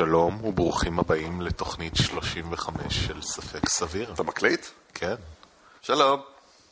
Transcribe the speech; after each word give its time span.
שלום 0.00 0.44
וברוכים 0.44 0.98
הבאים 0.98 1.40
לתוכנית 1.40 1.96
35 1.96 3.06
של 3.06 3.22
ספק 3.22 3.68
סביר. 3.68 4.12
אתה 4.14 4.22
מקליט? 4.22 4.66
כן. 4.94 5.14
שלום. 5.82 6.20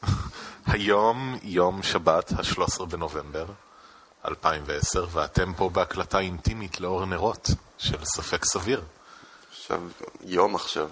היום 0.67 1.39
יום 1.43 1.83
שבת, 1.83 2.33
ה-13 2.33 2.85
בנובמבר 2.85 3.45
2010, 4.25 5.07
ואתם 5.13 5.53
פה 5.57 5.69
בהקלטה 5.69 6.19
אינטימית 6.19 6.81
לאור 6.81 7.05
נרות 7.05 7.51
של 7.79 8.05
ספק 8.05 8.45
סביר. 8.45 8.83
עכשיו, 9.51 9.81
יום 10.25 10.55
עכשיו. 10.55 10.89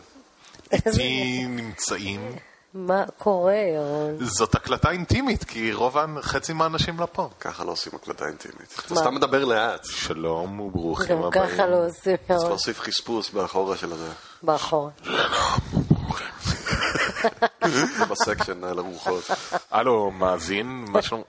איתי 0.73 1.45
נמצאים, 1.48 2.37
מה 2.77 3.04
קורה, 3.18 3.54
ירון? 3.54 4.16
זאת 4.20 4.54
הקלטה 4.54 4.91
אינטימית, 4.91 5.45
כי 5.45 5.73
רוב, 5.73 5.96
חצי 6.20 6.52
מהאנשים 6.52 7.01
לא 7.01 7.09
פה. 7.12 7.28
ככה 7.41 7.64
לא 7.64 7.70
עושים 7.70 7.92
הקלטה 8.02 8.27
אינטימית. 8.27 8.80
אתה 8.87 8.95
סתם 8.95 9.14
מדבר 9.14 9.45
לאט. 9.45 9.84
שלום 9.84 10.60
וברוכים 10.60 11.16
גם 11.16 11.23
הבאים. 11.24 11.46
ככה 11.48 11.66
לא 11.66 11.87
עושים, 11.87 12.16
צריך 12.16 12.30
ירון. 12.30 12.48
להוסיף 12.48 12.80
חספוס 12.80 13.30
באחורה 13.30 13.77
של 13.77 13.92
הזה. 13.92 14.09
באחורה. 14.42 14.91
בסקשן 18.10 18.65
על 18.65 18.79
הרוחות. 18.79 19.30
הלו, 19.70 20.10
מאזין, 20.10 20.84
מה 20.88 21.02
שלום? 21.02 21.23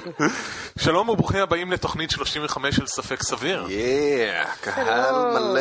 שלום 0.84 1.08
וברוכים 1.08 1.42
הבאים 1.42 1.72
לתוכנית 1.72 2.10
35 2.10 2.76
של 2.76 2.86
ספק 2.86 3.22
סביר. 3.22 3.66
יאה, 3.68 4.44
קהל 4.60 5.14
מלא. 5.14 5.60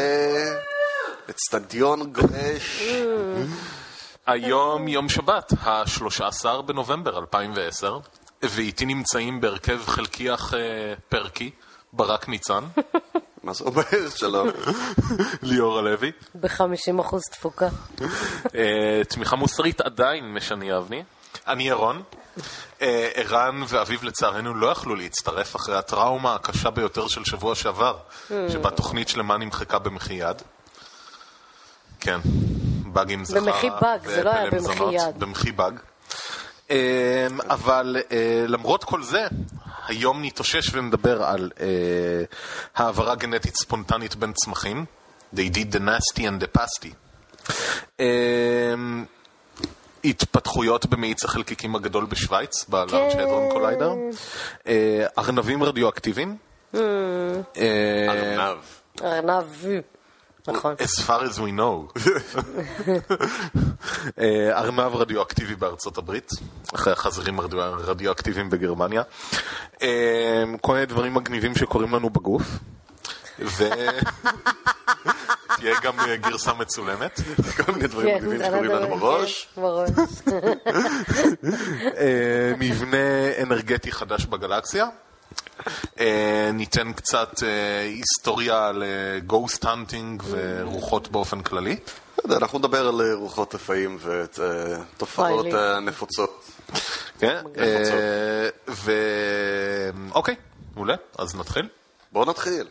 אצטדיון 1.30 2.14
גועש. 2.14 2.82
היום 4.28 4.88
יום 4.88 5.10
שבת, 5.10 5.54
ה-13 5.62 6.62
בנובמבר 6.62 7.18
2010, 7.20 8.00
ואיתי 8.44 8.86
נמצאים 8.86 9.42
בהרכב 9.42 9.80
חלקיח 9.86 10.54
אה, 10.54 10.60
פרקי, 11.10 11.52
ברק 11.94 12.30
ניצן, 12.30 12.64
מה 13.44 13.54
זה 13.54 13.64
אומר? 13.64 14.10
שלום. 14.16 14.50
ליאור 15.42 15.80
הלוי, 15.80 16.12
ב-50% 16.36 17.16
תפוקה. 17.32 17.68
אה, 18.56 19.02
תמיכה 19.10 19.36
מוסרית 19.36 19.82
עדיין 19.82 20.34
משני 20.34 20.78
אבני, 20.78 21.04
אני 21.48 21.68
ירון. 21.68 22.04
אה, 22.82 23.10
ערן 23.14 23.64
ואביב 23.68 24.04
לצערנו 24.04 24.54
לא 24.54 24.68
יכלו 24.68 24.96
להצטרף 24.96 25.56
אחרי 25.56 25.76
הטראומה 25.78 26.36
הקשה 26.36 26.70
ביותר 26.70 27.08
של 27.08 27.26
שבוע 27.26 27.56
שעבר, 27.56 27.98
שבה 28.50 28.72
תוכנית 28.72 29.10
שלמה 29.10 29.38
נמחקה 29.38 29.80
במחי 29.80 30.14
יד. 30.14 30.42
כן, 32.00 32.20
באג 32.98 33.12
עם 33.12 33.26
זכר. 33.26 33.40
במחי 33.40 33.70
באג, 33.82 34.08
זה 34.08 34.24
לא 34.24 34.30
היה 34.30 34.50
במחי 34.52 34.84
יד. 34.94 35.20
במחי 35.20 35.52
באג. 35.52 35.80
אה, 36.72 37.28
אבל 37.50 37.98
אה, 38.12 38.46
למרות 38.48 38.84
כל 38.84 39.04
זה, 39.04 39.28
היום 39.88 40.26
נתאושש 40.26 40.76
ונדבר 40.76 41.24
על 41.24 41.52
אה, 41.60 41.68
העברה 42.76 43.16
גנטית 43.16 43.56
ספונטנית 43.56 44.16
בין 44.16 44.34
צמחים. 44.34 44.86
They 45.36 45.50
did 45.54 45.76
the 45.76 45.80
nasty 45.80 46.22
and 46.22 46.44
the 46.44 46.60
pasty. 46.60 46.94
אה, 48.00 48.06
התפתחויות 50.04 50.86
במאיץ 50.86 51.26
החלקיקים 51.26 51.76
הגדול 51.76 52.06
בשוויץ, 52.06 52.66
בלארג' 52.70 53.12
כן. 53.14 53.20
הדרון 53.20 53.50
קוליידר. 53.52 53.94
אה, 54.68 55.06
ארנבים 55.18 55.64
רדיואקטיביים. 55.64 56.38
אה, 56.76 56.80
ארנב. 58.10 58.58
ארנב, 59.04 59.44
נכון. 60.48 60.76
As 60.80 61.02
far 61.02 61.22
as 61.24 61.38
we 61.38 61.52
know. 61.60 62.00
אה, 64.20 64.60
ארנב 64.60 64.96
רדיואקטיבי 64.96 65.56
בארצות 65.56 65.98
הברית, 65.98 66.30
אחרי 66.76 66.94
החזירים 66.94 67.40
הרדיו- 67.40 67.62
הרדיואקטיביים 67.62 68.50
בגרמניה. 68.50 69.02
אה, 69.82 70.44
כל 70.62 70.74
מיני 70.74 70.86
דברים 70.86 71.14
מגניבים 71.14 71.56
שקורים 71.56 71.96
לנו 71.96 72.10
בגוף. 72.10 72.44
ותהיה 73.40 73.76
גם 75.84 76.00
אה, 76.00 76.16
גרסה 76.16 76.54
מצולמת. 76.54 77.20
כל 77.66 77.72
מיני 77.72 77.88
דברים 77.88 78.08
כן, 78.08 78.16
מגניבים 78.26 78.46
שקורים 78.46 78.72
לנו 78.72 78.98
בראש. 78.98 79.48
מבנה 82.60 82.98
אנרגטי 83.44 83.92
חדש 83.92 84.26
בגלקסיה. 84.26 84.86
אה, 86.00 86.50
ניתן 86.54 86.94
קצת 86.94 87.44
אה, 87.44 87.82
היסטוריה 87.82 88.68
על 88.68 88.84
Ghost 89.28 89.66
hunting 89.66 90.24
ורוחות 90.30 91.08
באופן 91.12 91.42
כללי. 91.42 91.78
אנחנו 92.32 92.60
נדבר 92.60 92.88
על 92.88 93.02
אה, 93.02 93.14
רוחות 93.16 93.56
רפאים 93.56 93.98
ותופעות. 94.02 95.46
אה, 95.46 95.80
נפוצות. 95.80 96.44
כן. 97.20 97.42
אה, 97.58 98.50
ו... 98.70 98.92
אוקיי, 100.12 100.36
מעולה, 100.76 100.96
אז 101.18 101.36
נתחיל. 101.36 101.68
בואו 102.12 102.30
נתחיל. 102.30 102.68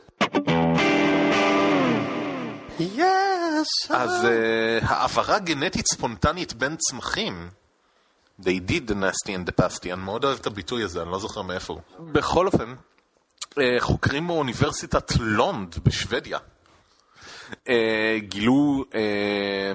Yes! 2.81 3.91
אז 3.91 4.25
אה, 4.25 4.79
העברה 4.83 5.39
גנטית 5.39 5.87
ספונטנית 5.93 6.53
בין 6.53 6.77
צמחים, 6.77 7.49
they 8.41 8.59
did 8.59 8.87
the 8.87 8.95
nasty 8.95 9.33
in 9.33 9.47
the 9.47 9.63
pasty, 9.63 9.93
אני 9.93 10.03
מאוד 10.03 10.25
אוהב 10.25 10.39
את 10.39 10.47
הביטוי 10.47 10.83
הזה, 10.83 11.03
אני 11.03 11.11
לא 11.11 11.19
זוכר 11.19 11.43
מאיפה 11.43 11.73
הוא. 11.73 12.13
בכל 12.13 12.47
אופן, 12.47 12.75
אה, 13.59 13.77
חוקרים 13.81 14.27
באוניברסיטת 14.27 15.13
לונד 15.21 15.77
בשוודיה 15.85 16.39
אה, 17.69 18.19
גילו 18.19 18.85
אה, 18.95 19.73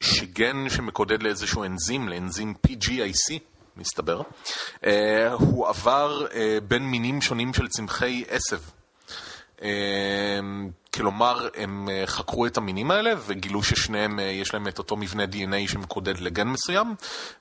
שגן 0.00 0.68
שמקודד 0.68 1.22
לאיזשהו 1.22 1.64
אנזים, 1.64 2.08
לאנזים 2.08 2.54
PGIC, 2.66 3.38
מסתבר, 3.76 4.22
הוא 5.32 5.68
עבר 5.68 6.26
בין 6.68 6.82
מינים 6.82 7.20
שונים 7.20 7.54
של 7.54 7.68
צמחי 7.68 8.24
עשב. 8.28 8.58
אה, 10.94 10.98
כלומר, 11.00 11.48
הם 11.56 11.88
אה, 11.88 12.02
חקרו 12.06 12.46
את 12.46 12.56
המינים 12.56 12.90
האלה 12.90 13.10
וגילו 13.26 13.62
ששניהם 13.62 14.18
אה, 14.18 14.24
יש 14.24 14.54
להם 14.54 14.68
את 14.68 14.78
אותו 14.78 14.96
מבנה 14.96 15.24
DNA 15.24 15.70
שמקודד 15.70 16.18
לגן 16.18 16.48
מסוים, 16.48 16.94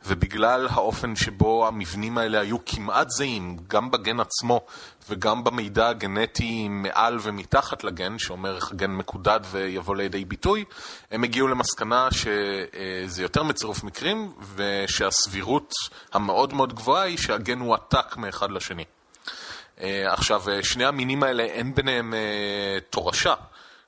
ובגלל 0.06 0.68
האופן 0.72 1.16
שבו 1.16 1.68
המבנים 1.68 2.18
האלה 2.18 2.40
היו 2.40 2.66
כמעט 2.66 3.10
זהים, 3.10 3.58
גם 3.68 3.92
בגן 3.92 4.20
עצמו 4.20 4.62
וגם 5.10 5.44
במידע 5.44 5.88
הגנטי 5.88 6.68
מעל 6.70 7.18
ומתחת 7.22 7.84
לגן, 7.84 8.20
שאומר 8.20 8.56
איך 8.56 8.72
הגן 8.72 8.92
מקודד 8.92 9.40
ויבוא 9.52 9.96
לידי 9.96 10.26
ביטוי, 10.26 10.66
הם 11.12 11.24
הגיעו 11.24 11.48
למסקנה 11.48 12.08
שזה 12.12 13.22
יותר 13.22 13.44
מצירוף 13.44 13.84
מקרים, 13.84 14.32
ושהסבירות 14.56 15.74
המאוד 16.14 16.54
מאוד 16.54 16.74
גבוהה 16.74 17.04
היא 17.04 17.18
שהגן 17.18 17.60
הועתק 17.60 18.18
מאחד 18.18 18.52
לשני. 18.52 18.86
אה, 19.82 20.14
עכשיו, 20.14 20.50
אה, 20.50 20.64
שני 20.64 20.86
המינים 20.86 21.24
האלה 21.24 21.44
אין 21.44 21.76
ביניהם 21.76 22.14
אה, 22.14 22.80
תורשה, 22.90 23.34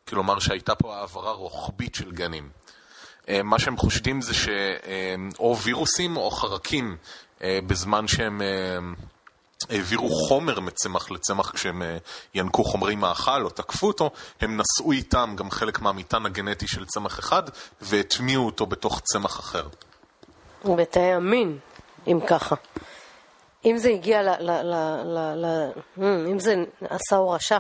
כלומר 0.07 0.39
שהייתה 0.39 0.75
פה 0.75 0.95
העברה 0.95 1.31
רוחבית 1.31 1.95
של 1.95 2.11
גנים. 2.11 2.49
מה 3.43 3.59
שהם 3.59 3.77
חושדים 3.77 4.21
זה 4.21 4.33
שאו 4.33 5.57
וירוסים 5.57 6.17
או 6.17 6.31
חרקים, 6.31 6.97
בזמן 7.41 8.07
שהם 8.07 8.41
העבירו 9.69 10.09
חומר 10.09 10.59
מצמח 10.59 11.11
לצמח 11.11 11.51
כשהם 11.51 11.81
ינקו 12.35 12.63
חומרי 12.63 12.95
מאכל 12.95 13.43
או 13.43 13.49
תקפו 13.49 13.87
אותו, 13.87 14.11
הם 14.41 14.61
נשאו 14.61 14.91
איתם 14.91 15.33
גם 15.37 15.51
חלק 15.51 15.81
מהמטען 15.81 16.25
הגנטי 16.25 16.67
של 16.67 16.85
צמח 16.85 17.19
אחד 17.19 17.43
והטמיעו 17.81 18.45
אותו 18.45 18.65
בתוך 18.65 19.01
צמח 19.03 19.39
אחר. 19.39 19.67
בתאי 20.65 21.13
המין, 21.13 21.57
אם 22.07 22.19
ככה. 22.27 22.55
אם 23.65 23.77
זה 23.77 23.89
הגיע 23.89 24.21
ל... 24.23 24.29
ל, 24.29 24.51
ל, 24.51 24.73
ל, 25.03 25.45
ל 25.45 25.71
hmm, 25.97 26.01
אם 26.31 26.39
זה 26.39 26.55
עשה 26.89 27.15
הורשה, 27.15 27.57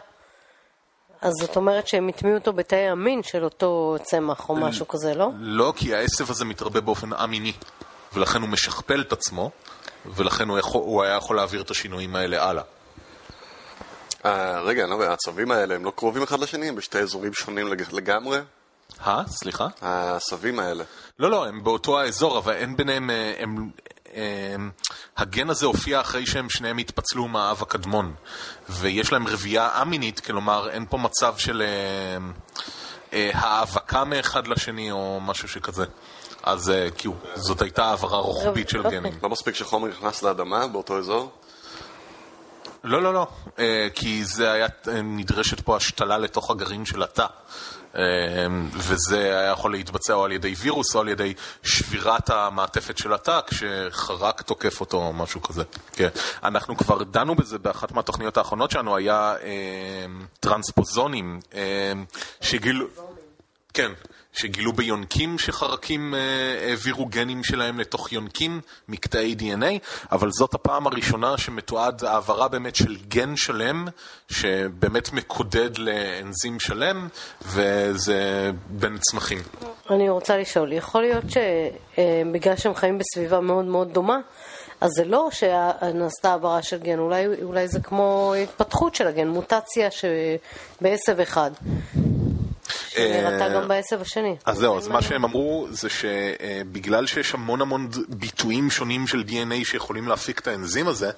אז 1.21 1.33
זאת 1.41 1.55
אומרת 1.55 1.87
שהם 1.87 2.07
הטמיעו 2.07 2.37
אותו 2.37 2.53
בתאי 2.53 2.87
המין 2.87 3.23
של 3.23 3.43
אותו 3.43 3.95
צמח 4.03 4.49
או 4.49 4.55
משהו 4.55 4.87
כזה, 4.87 5.13
לא? 5.13 5.29
לא, 5.39 5.73
כי 5.75 5.95
העשב 5.95 6.31
הזה 6.31 6.45
מתרבה 6.45 6.81
באופן 6.81 7.13
א-מיני, 7.13 7.53
ולכן 8.13 8.41
הוא 8.41 8.49
משכפל 8.49 9.01
את 9.01 9.13
עצמו, 9.13 9.51
ולכן 10.05 10.49
הוא, 10.49 10.59
יכול, 10.59 10.81
הוא 10.81 11.03
היה 11.03 11.15
יכול 11.15 11.35
להעביר 11.35 11.61
את 11.61 11.71
השינויים 11.71 12.15
האלה 12.15 12.49
הלאה. 12.49 12.63
אה, 14.25 14.61
רגע, 14.61 14.83
אני 14.83 14.89
לא 14.91 14.95
יודע, 14.95 15.09
העצבים 15.09 15.51
האלה 15.51 15.75
הם 15.75 15.85
לא 15.85 15.91
קרובים 15.95 16.23
אחד 16.23 16.39
לשני? 16.39 16.69
הם 16.69 16.75
בשתי 16.75 16.99
אזורים 16.99 17.33
שונים 17.33 17.67
לג- 17.67 17.93
לגמרי? 17.93 18.39
אה? 19.07 19.23
סליחה? 19.27 19.67
העשבים 19.81 20.59
האלה. 20.59 20.83
לא, 21.19 21.31
לא, 21.31 21.45
הם 21.45 21.63
באותו 21.63 21.99
האזור, 21.99 22.37
אבל 22.37 22.53
אין 22.53 22.77
ביניהם... 22.77 23.09
אה, 23.09 23.33
הם, 23.39 23.69
הגן 25.17 25.49
הזה 25.49 25.65
הופיע 25.65 26.01
אחרי 26.01 26.25
שהם 26.25 26.49
שניהם 26.49 26.77
התפצלו 26.77 27.27
מהאב 27.27 27.61
הקדמון, 27.61 28.13
ויש 28.69 29.11
להם 29.11 29.27
רבייה 29.27 29.69
א-מינית, 29.73 30.19
כלומר 30.19 30.69
אין 30.69 30.85
פה 30.89 30.97
מצב 30.97 31.37
של 31.37 31.61
אה, 31.61 32.17
אה, 33.13 33.31
האבקה 33.33 34.03
מאחד 34.03 34.47
לשני 34.47 34.91
או 34.91 35.19
משהו 35.21 35.47
שכזה. 35.47 35.85
אז 36.43 36.73
כאילו, 36.97 37.15
זאת 37.35 37.61
הייתה 37.61 37.85
העברה 37.85 38.17
רוחבית 38.17 38.69
של 38.69 38.77
אוקיי. 38.85 38.99
גנים. 38.99 39.13
לא 39.23 39.29
מספיק 39.29 39.55
שחומר 39.55 39.87
נכנס 39.87 40.23
לאדמה 40.23 40.67
באותו 40.67 40.97
אזור? 40.97 41.31
לא, 42.83 43.01
לא, 43.01 43.13
לא, 43.13 43.27
אה, 43.59 43.87
כי 43.95 44.25
זה 44.25 44.51
היה, 44.51 44.67
נדרשת 45.03 45.61
פה 45.61 45.75
השתלה 45.75 46.17
לתוך 46.17 46.51
הגרעין 46.51 46.85
של 46.85 47.03
התא. 47.03 47.25
וזה 48.73 49.17
היה 49.17 49.51
יכול 49.51 49.71
להתבצע 49.71 50.13
או 50.13 50.25
על 50.25 50.31
ידי 50.31 50.53
וירוס 50.57 50.95
או 50.95 51.01
על 51.01 51.09
ידי 51.09 51.33
שבירת 51.63 52.29
המעטפת 52.29 52.97
של 52.97 53.13
התא 53.13 53.39
כשחרק 53.47 54.41
תוקף 54.41 54.79
אותו 54.81 54.97
או 54.97 55.13
משהו 55.13 55.41
כזה. 55.41 55.63
כן. 55.91 56.09
אנחנו 56.43 56.77
כבר 56.77 57.03
דנו 57.03 57.35
בזה 57.35 57.57
באחת 57.57 57.91
מהתוכניות 57.91 58.37
האחרונות 58.37 58.71
שלנו, 58.71 58.95
היה 58.95 59.35
טרנספוזונים 60.39 61.39
שגילו... 62.41 62.87
כן, 63.73 63.91
שגילו 64.33 64.73
ביונקים 64.73 65.39
שחרקים 65.39 66.15
אה, 66.15 66.19
העבירו 66.67 67.05
גנים 67.05 67.43
שלהם 67.43 67.79
לתוך 67.79 68.13
יונקים, 68.13 68.61
מקטעי 68.89 69.35
DNA, 69.39 69.79
אבל 70.11 70.31
זאת 70.31 70.53
הפעם 70.53 70.87
הראשונה 70.87 71.37
שמתועד 71.37 72.03
העברה 72.03 72.47
באמת 72.47 72.75
של 72.75 72.95
גן 73.07 73.35
שלם, 73.35 73.85
שבאמת 74.29 75.13
מקודד 75.13 75.77
לאנזים 75.77 76.59
שלם, 76.59 77.07
וזה 77.41 78.51
בין 78.69 78.97
צמחים. 78.97 79.39
אני 79.89 80.09
רוצה 80.09 80.37
לשאול, 80.37 80.73
יכול 80.73 81.01
להיות 81.01 81.23
שבגלל 81.29 82.55
שהם 82.55 82.75
חיים 82.75 82.97
בסביבה 82.97 83.39
מאוד 83.39 83.65
מאוד 83.65 83.93
דומה, 83.93 84.17
אז 84.81 84.91
זה 84.91 85.05
לא 85.05 85.29
שנעשתה 85.31 86.31
העברה 86.31 86.61
של 86.61 86.77
גן, 86.77 86.99
אולי, 86.99 87.25
אולי 87.43 87.67
זה 87.67 87.79
כמו 87.79 88.33
התפתחות 88.43 88.95
של 88.95 89.07
הגן, 89.07 89.27
מוטציה 89.27 89.89
בעשב 90.81 91.19
אחד. 91.19 91.51
שנראתה 92.95 93.49
גם 93.49 93.67
בעשב 93.67 94.01
השני. 94.01 94.35
אז 94.45 94.57
זהו, 94.57 94.77
אז 94.77 94.87
מה 94.87 95.01
שהם 95.01 95.23
אמרו 95.23 95.67
זה 95.71 95.89
שבגלל 95.89 97.07
שיש 97.07 97.33
המון 97.33 97.61
המון 97.61 97.89
ביטויים 98.09 98.69
שונים 98.69 99.07
של 99.07 99.23
DNA 99.27 99.65
שיכולים 99.65 100.07
להפיק 100.07 100.39
את 100.39 100.47
האנזים 100.47 100.87
הזה, 100.87 101.11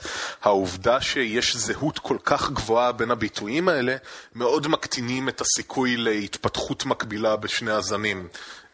העובדה 0.44 1.02
שיש 1.02 1.56
זהות 1.56 2.00
כל 2.00 2.18
כך 2.24 2.52
גבוהה 2.52 2.92
בין 2.92 3.12
הביטויים 3.12 3.70
האלה, 3.70 3.96
מאוד 4.36 4.68
מקטינים 4.68 5.30
את 5.30 5.42
הסיכוי 5.42 5.98
להתפתחות 5.98 6.86
מקבילה 6.86 7.36
בשני 7.36 7.72
הזנים. 7.72 8.28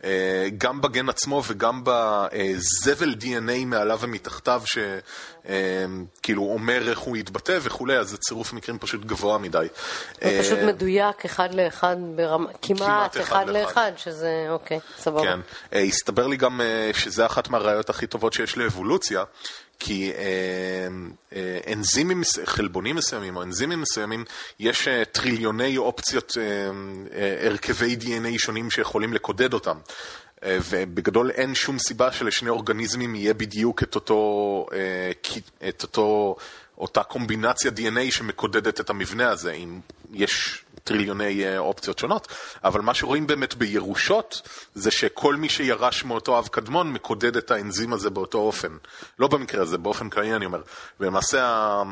אה, 0.04 0.48
גם 0.58 0.82
בגן 0.82 1.10
עצמו 1.10 1.44
וגם 1.48 1.82
בזבל 1.84 3.16
DNA 3.22 3.66
מעליו 3.66 4.00
ומתחתיו, 4.02 4.64
שכאילו 4.66 6.44
אומר 6.44 6.90
איך 6.90 7.00
הוא 7.00 7.18
יתבטא 7.18 7.60
וכולי, 7.62 7.98
אז 7.98 8.10
זה 8.10 8.18
צירוף 8.18 8.54
מקרים 8.54 8.80
פשוט 8.80 9.06
גבוה 9.06 9.38
מדי. 9.38 9.68
זה 10.22 10.40
פשוט 10.42 10.58
אה, 10.58 10.66
מדויק 10.66 11.26
אחד 11.26 11.54
לאחד, 11.54 11.96
ברמה, 12.16 12.50
כמעט 12.62 13.18
אחד 13.18 13.50
לאחד, 13.50 13.92
שזה 13.98 14.46
אוקיי, 14.50 14.80
סבבה. 14.98 15.24
כן, 15.24 15.40
אה, 15.74 15.80
הסתבר 15.80 16.28
לי 16.28 16.38
גם 16.38 16.62
שזה 16.94 17.26
אחת 17.26 17.50
מהראיות 17.50 17.90
הכי 17.90 18.08
טובות 18.08 18.34
שיש 18.34 18.58
לאבולוציה. 18.58 19.24
כי 19.84 20.12
אה, 20.12 20.88
אה, 21.36 21.74
אנזימים, 21.74 22.22
חלבונים 22.46 22.96
מסוימים 22.96 23.36
או 23.38 23.44
אנזימים 23.44 23.82
מסוימים, 23.82 24.26
יש 24.60 24.88
אה, 24.88 25.06
טריליוני 25.06 25.78
אופציות, 25.78 26.38
הרכבי 27.46 27.98
DNA 28.02 28.40
שונים 28.40 28.72
שיכולים 28.72 29.14
לקודד 29.14 29.54
אותם. 29.54 29.78
ובגדול 30.46 31.32
אין 31.32 31.56
שום 31.56 31.80
סיבה 31.80 32.12
שלשני 32.12 32.50
אורגניזמים 32.50 33.16
יהיה 33.16 33.34
בדיוק 33.34 33.84
את 33.84 33.96
אותו, 33.96 34.66
את 35.70 35.84
אותו, 35.84 36.36
אותה 36.78 37.04
קומבינציה 37.04 37.72
DNA 37.72 38.12
שמקודדת 38.12 38.80
את 38.80 38.90
המבנה 38.90 39.30
הזה. 39.30 39.52
אם 39.52 39.80
יש 40.14 40.64
טריליוני 40.84 41.46
אה, 41.46 41.58
אופציות 41.58 42.00
שונות, 42.00 42.28
אבל 42.64 42.82
מה 42.82 42.94
שרואים 42.94 43.28
באמת 43.28 43.56
בירושות 43.56 44.42
זה 44.76 44.92
שכל 44.92 45.36
מי 45.36 45.50
שירש 45.50 46.06
מאותו 46.06 46.40
אב 46.40 46.48
קדמון 46.48 46.94
מקודד 46.94 47.36
את 47.38 47.52
האנזים 47.52 47.94
הזה 47.94 48.10
באותו 48.10 48.38
אופן. 48.38 48.78
לא 49.20 49.28
במקרה 49.28 49.62
הזה, 49.62 49.78
באופן 49.78 50.10
כללי 50.10 50.36
אני 50.36 50.46
אומר. 50.46 50.62
ולמעשה 51.00 51.84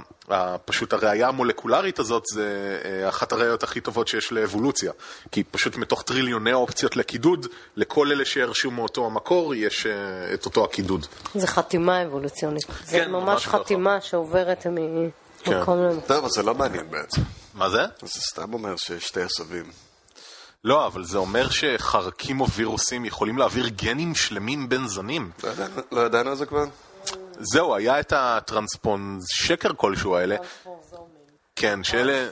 פשוט 0.65 0.93
הראייה 0.93 1.27
המולקולרית 1.27 1.99
הזאת 1.99 2.23
זה 2.33 2.79
אה, 2.85 3.09
אחת 3.09 3.31
הראיות 3.31 3.63
הכי 3.63 3.81
טובות 3.81 4.07
שיש 4.07 4.31
לאבולוציה. 4.31 4.91
כי 5.31 5.43
פשוט 5.43 5.75
מתוך 5.75 6.03
טריליוני 6.03 6.53
אופציות 6.53 6.95
לקידוד, 6.95 7.47
לכל 7.75 8.11
אלה 8.11 8.25
שירשו 8.25 8.71
מאותו 8.71 9.05
המקור 9.05 9.55
יש 9.55 9.85
אה, 9.85 10.33
את 10.33 10.45
אותו 10.45 10.63
הקידוד. 10.63 11.05
זה 11.35 11.47
חתימה 11.47 12.03
אבולוציונית. 12.03 12.65
כן, 12.65 12.73
זה 12.85 13.07
ממש 13.07 13.47
חתימה 13.47 14.01
שעוברת 14.01 14.67
ממקום 14.67 15.11
כן. 15.43 15.57
למקום. 15.57 15.99
טוב, 16.07 16.25
אז 16.25 16.31
זה 16.31 16.43
לא 16.43 16.55
מעניין 16.55 16.91
בעצם. 16.91 17.21
מה 17.59 17.69
זה? 17.69 17.85
זה 18.01 18.21
סתם 18.21 18.53
אומר 18.53 18.75
שיש 18.75 19.07
שתי 19.07 19.21
עשבים. 19.21 19.71
לא, 20.63 20.87
אבל 20.87 21.03
זה 21.03 21.17
אומר 21.17 21.49
שחרקים 21.49 22.41
או 22.41 22.49
וירוסים 22.49 23.05
יכולים 23.05 23.37
להעביר 23.37 23.67
גנים 23.67 24.15
שלמים 24.15 24.69
בין 24.69 24.87
זנים. 24.87 25.31
לא 25.91 26.01
ידענו 26.01 26.25
לא 26.25 26.29
על 26.29 26.35
זה 26.37 26.45
כבר? 26.45 26.65
זהו, 27.39 27.75
היה 27.75 27.99
את 27.99 28.13
הטרנספונד 28.15 29.21
שקר 29.29 29.73
כלשהו 29.77 30.15
האלה. 30.15 30.35
כן, 31.55 31.83
שאלה 31.83 32.29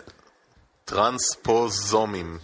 טרנספוזומים. 0.85 2.39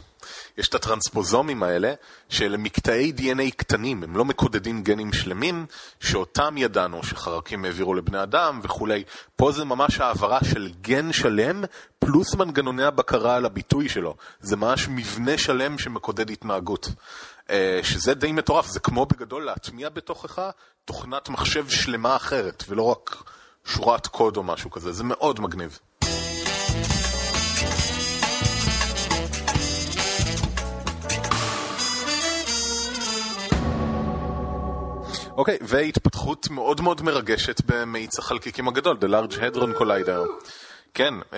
יש 0.57 0.67
את 0.67 0.75
הטרנספוזומים 0.75 1.63
האלה, 1.63 1.93
שאלה 2.33 2.57
מקטעי 2.57 3.13
DNA 3.17 3.51
קטנים, 3.55 4.03
הם 4.03 4.17
לא 4.17 4.25
מקודדים 4.25 4.83
גנים 4.83 5.13
שלמים, 5.13 5.65
שאותם 5.99 6.57
ידענו 6.57 7.03
שחרקים 7.03 7.65
העבירו 7.65 7.93
לבני 7.93 8.23
אדם 8.23 8.59
וכולי. 8.63 9.03
פה 9.35 9.51
זה 9.51 9.65
ממש 9.65 9.99
העברה 9.99 10.39
של 10.43 10.71
גן 10.81 11.13
שלם, 11.13 11.63
פלוס 11.99 12.35
מנגנוני 12.35 12.83
הבקרה 12.83 13.35
על 13.35 13.45
הביטוי 13.45 13.89
שלו. 13.89 14.15
זה 14.39 14.55
ממש 14.55 14.87
מבנה 14.87 15.37
שלם 15.37 15.77
שמקודד 15.77 16.29
התנהגות. 16.29 16.89
אה, 17.49 17.79
שזה 17.83 18.13
די 18.13 18.31
מטורף, 18.31 18.67
זה 18.67 18.79
כמו 18.79 19.05
בגדול 19.05 19.45
להטמיע 19.45 19.89
בתוכך 19.89 20.49
תוכנת 20.85 21.29
מחשב 21.29 21.69
שלמה 21.69 22.15
אחרת, 22.15 22.63
ולא 22.67 22.83
רק 22.83 23.23
שורת 23.65 24.07
קוד 24.07 24.37
או 24.37 24.43
משהו 24.43 24.71
כזה, 24.71 24.91
זה 24.91 25.03
מאוד 25.03 25.39
מגניב. 25.39 25.79
אוקיי, 35.37 35.57
והתפתחות 35.61 36.49
מאוד 36.49 36.81
מאוד 36.81 37.01
מרגשת 37.01 37.61
במאיץ 37.65 38.19
החלקיקים 38.19 38.67
הגדול, 38.67 38.97
The 39.01 39.05
Large 39.05 39.33
Hadron 39.33 39.79
Collider. 39.79 40.45
כן, 40.93 41.13
um, 41.31 41.35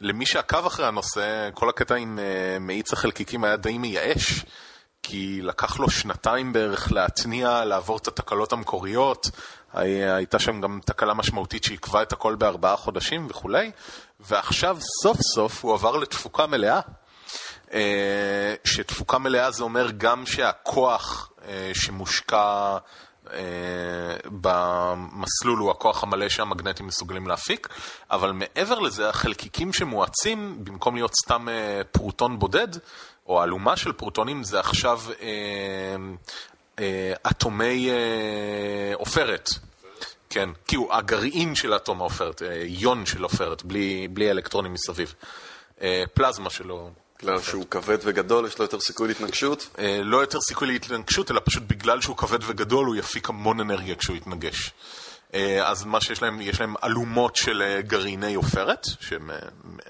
למי 0.00 0.26
שעקב 0.26 0.66
אחרי 0.66 0.86
הנושא, 0.86 1.50
כל 1.54 1.68
הקטע 1.68 1.94
עם 1.94 2.18
uh, 2.18 2.62
מאיץ 2.62 2.92
החלקיקים 2.92 3.44
היה 3.44 3.56
די 3.56 3.78
מייאש, 3.78 4.44
כי 5.02 5.40
לקח 5.42 5.80
לו 5.80 5.90
שנתיים 5.90 6.52
בערך 6.52 6.92
להתניע, 6.92 7.64
לעבור 7.64 7.96
את 7.96 8.08
התקלות 8.08 8.52
המקוריות, 8.52 9.30
הייתה 9.72 10.38
שם 10.38 10.60
גם 10.60 10.80
תקלה 10.84 11.14
משמעותית 11.14 11.64
שעיכבה 11.64 12.02
את 12.02 12.12
הכל 12.12 12.34
בארבעה 12.34 12.76
חודשים 12.76 13.26
וכולי, 13.30 13.70
ועכשיו 14.20 14.78
סוף 15.02 15.18
סוף 15.34 15.64
הוא 15.64 15.74
עבר 15.74 15.96
לתפוקה 15.96 16.46
מלאה. 16.46 16.80
אה, 17.72 18.54
שתפוקה 18.64 19.18
מלאה 19.18 19.50
זה 19.50 19.62
אומר 19.62 19.90
גם 19.90 20.26
שהכוח 20.26 21.32
אה, 21.44 21.70
שמושקע 21.74 22.76
אה, 23.32 23.38
במסלול 24.24 25.58
הוא 25.58 25.70
הכוח 25.70 26.02
המלא 26.02 26.28
שהמגנטים 26.28 26.86
מסוגלים 26.86 27.26
להפיק, 27.26 27.68
אבל 28.10 28.32
מעבר 28.32 28.78
לזה, 28.78 29.08
החלקיקים 29.08 29.72
שמואצים, 29.72 30.64
במקום 30.64 30.94
להיות 30.94 31.14
סתם 31.24 31.46
פרוטון 31.92 32.38
בודד, 32.38 32.68
או 33.26 33.44
אלומה 33.44 33.76
של 33.76 33.92
פרוטונים, 33.92 34.42
זה 34.42 34.60
עכשיו 34.60 35.00
אטומי 37.26 37.90
עופרת. 38.94 39.48
כן, 40.30 40.48
כאילו 40.66 40.88
הגרעין 40.94 41.54
של 41.54 41.76
אטום 41.76 42.00
העופרת, 42.00 42.42
יון 42.64 43.06
של 43.06 43.22
עופרת, 43.22 43.64
בלי, 43.64 44.08
בלי 44.08 44.30
אלקטרונים 44.30 44.72
מסביב. 44.72 45.14
פלזמה 46.14 46.50
שלו 46.50 46.90
בגלל 47.22 47.40
שהוא 47.40 47.64
כבד 47.70 47.98
וגדול, 48.02 48.46
יש 48.46 48.58
לו 48.58 48.64
יותר 48.64 48.80
סיכוי 48.80 49.08
להתנגשות? 49.08 49.68
אה, 49.78 50.00
לא 50.04 50.16
יותר 50.16 50.40
סיכוי 50.40 50.68
להתנגשות, 50.68 51.30
אלא 51.30 51.40
פשוט 51.44 51.62
בגלל 51.66 52.00
שהוא 52.00 52.16
כבד 52.16 52.38
וגדול, 52.46 52.86
הוא 52.86 52.96
יפיק 52.96 53.28
המון 53.28 53.60
אנרגיה 53.60 53.94
כשהוא 53.94 54.16
יתנגש. 54.16 54.72
אה, 55.34 55.68
אז 55.68 55.84
מה 55.84 56.00
שיש 56.00 56.22
להם, 56.22 56.40
יש 56.40 56.60
להם 56.60 56.74
אלומות 56.84 57.36
של 57.36 57.62
אה, 57.62 57.82
גרעיני 57.82 58.34
עופרת, 58.34 58.86
שהם 59.00 59.30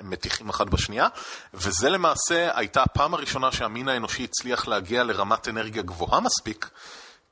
מתיכים 0.03 0.49
אחת 0.49 0.67
בשנייה, 0.67 1.09
וזה 1.55 1.91
למעשה 1.91 2.59
הייתה 2.59 2.83
הפעם 2.83 3.15
הראשונה 3.15 3.53
שהמין 3.53 3.89
האנושי 3.89 4.25
הצליח 4.25 4.69
להגיע 4.69 5.05
לרמת 5.05 5.49
אנרגיה 5.49 5.83
גבוהה 5.83 6.21
מספיק, 6.21 6.71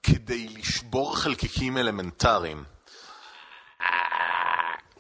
כדי 0.03 0.49
לשבור 0.49 1.17
חלקיקים 1.17 1.79
אלמנטריים. 1.79 2.65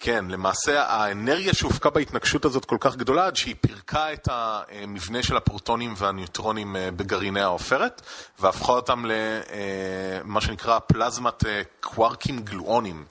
כן, 0.07 0.25
למעשה 0.29 0.83
האנרגיה 0.83 1.55
שהופקה 1.55 1.91
בהתנגשות 1.91 2.45
הזאת 2.45 2.65
כל 2.65 2.77
כך 2.81 2.97
גדולה 2.97 3.27
עד 3.27 3.37
שהיא 3.37 3.55
פירקה 3.61 4.13
את 4.13 4.29
המבנה 4.31 5.23
של 5.23 5.37
הפרוטונים 5.37 5.95
והניוטרונים 5.97 6.77
אה, 6.77 6.91
בגרעיני 6.91 7.41
העופרת 7.41 8.03
והפכה 8.39 8.73
אותם 8.73 9.05
למה 9.05 10.37
אה, 10.37 10.41
שנקרא 10.41 10.79
פלזמת 10.79 11.47
אה, 11.47 11.63
קווארקים 11.81 12.39
גלואונים. 12.39 13.05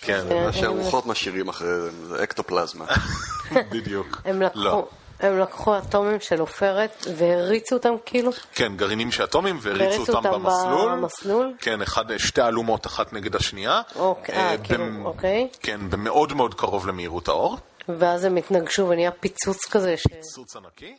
כן, 0.00 0.24
מה 0.44 0.52
שהרוחות 0.52 1.06
משאירים 1.06 1.48
אחריהם, 1.48 2.04
זה 2.08 2.22
אקטופלזמה. 2.22 2.84
בדיוק. 3.72 4.22
הם 4.24 4.42
לקחו... 4.42 4.86
לא. 5.22 5.28
הם 5.28 5.38
לקחו 5.38 5.78
אטומים 5.78 6.20
של 6.20 6.40
עופרת 6.40 7.06
והריצו 7.16 7.74
אותם 7.76 7.94
כאילו? 8.06 8.30
כן, 8.54 8.76
גרעינים 8.76 9.12
של 9.12 9.24
אטומים 9.24 9.58
והריצו 9.62 10.00
אותם, 10.00 10.16
אותם 10.16 10.32
במסלול. 10.32 10.92
במסלול? 10.92 11.54
כן, 11.58 11.82
אחד, 11.82 12.16
שתי 12.16 12.42
אלומות 12.42 12.86
אחת 12.86 13.12
נגד 13.12 13.36
השנייה. 13.36 13.80
אוקיי, 13.96 14.34
אה, 14.34 14.56
כאילו, 14.64 14.84
אוקיי. 15.04 15.48
כן, 15.60 15.90
במאוד 15.90 16.32
מאוד 16.32 16.54
קרוב 16.54 16.86
למהירות 16.86 17.28
האור. 17.28 17.58
ואז 17.88 18.24
הם 18.24 18.36
התנגשו 18.36 18.88
ונהיה 18.88 19.10
פיצוץ 19.10 19.66
כזה. 19.70 19.94
פיצוץ 20.08 20.52
ש... 20.52 20.56
ענקי. 20.56 20.94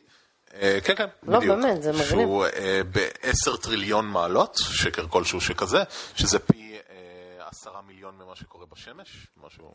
אה, 0.61 0.77
כן, 0.83 0.95
כן, 0.95 1.05
לא, 1.23 1.39
בדיוק. 1.39 1.57
באמת, 1.57 1.83
זה 1.83 1.91
מגניב. 1.91 2.07
שהוא 2.07 2.45
אה, 2.45 2.81
ב-10 2.91 3.57
טריליון 3.61 4.05
מעלות, 4.05 4.57
שקר 4.57 5.07
כלשהו 5.07 5.41
שכזה, 5.41 5.83
שזה 6.15 6.39
פי 6.39 6.57
אה, 6.57 6.62
עשרה 8.03 8.11
מיליון 8.11 8.27
ממה 8.27 8.35
שקורה 8.35 8.65
בשמש, 8.71 9.27
משהו 9.47 9.71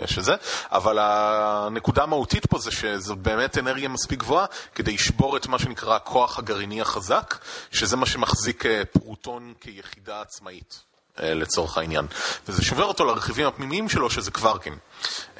אה, 0.00 0.06
שזה, 0.06 0.34
אבל 0.70 0.98
הנקודה 1.00 2.02
המהותית 2.02 2.46
פה 2.46 2.58
זה 2.58 2.70
שזו 2.70 3.16
באמת 3.16 3.58
אנרגיה 3.58 3.88
מספיק 3.88 4.18
גבוהה 4.18 4.46
כדי 4.74 4.92
לשבור 4.92 5.36
את 5.36 5.46
מה 5.46 5.58
שנקרא 5.58 5.96
הכוח 5.96 6.38
הגרעיני 6.38 6.80
החזק, 6.80 7.34
שזה 7.70 7.96
מה 7.96 8.06
שמחזיק 8.06 8.66
אה, 8.66 8.82
פרוטון 8.84 9.54
כיחידה 9.60 10.20
עצמאית. 10.20 10.82
אה, 11.20 11.34
לצורך 11.34 11.78
העניין, 11.78 12.06
וזה 12.48 12.64
שובר 12.64 12.84
אותו 12.84 13.04
לרכיבים 13.04 13.46
הפנימיים 13.46 13.88
שלו 13.88 14.10
שזה 14.10 14.30
קווארקים. 14.30 14.78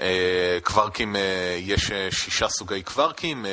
אה, 0.01 0.59
קווארקים, 0.63 1.17
אה, 1.17 1.57
יש 1.59 1.91
אה, 1.91 2.09
שישה 2.11 2.49
סוגי 2.49 2.83
קווארקים, 2.83 3.47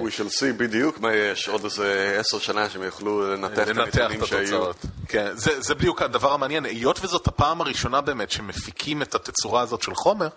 We 0.00 0.10
shall 0.10 0.40
see 0.40 0.52
בדיוק 0.56 1.00
מה 1.00 1.14
יש 1.14 1.48
עוד 1.48 1.64
איזה 1.64 2.16
עשר 2.20 2.38
שנה 2.38 2.70
שהם 2.70 2.82
יוכלו 2.82 3.34
לנתח 3.34 3.62
את 3.62 3.76
הנתונים 3.76 4.26
שהיו. 4.26 4.70
כן, 5.08 5.30
זה, 5.34 5.60
זה 5.60 5.74
בדיוק 5.74 6.02
הדבר 6.02 6.32
המעניין, 6.32 6.64
היות 6.64 7.04
וזאת 7.04 7.26
הפעם 7.26 7.60
הראשונה 7.60 8.00
באמת 8.00 8.30
שמפיקים 8.30 9.02
את 9.02 9.14
התצורה 9.14 9.60
הזאת 9.60 9.82
של 9.82 9.94
חומר, 9.94 10.28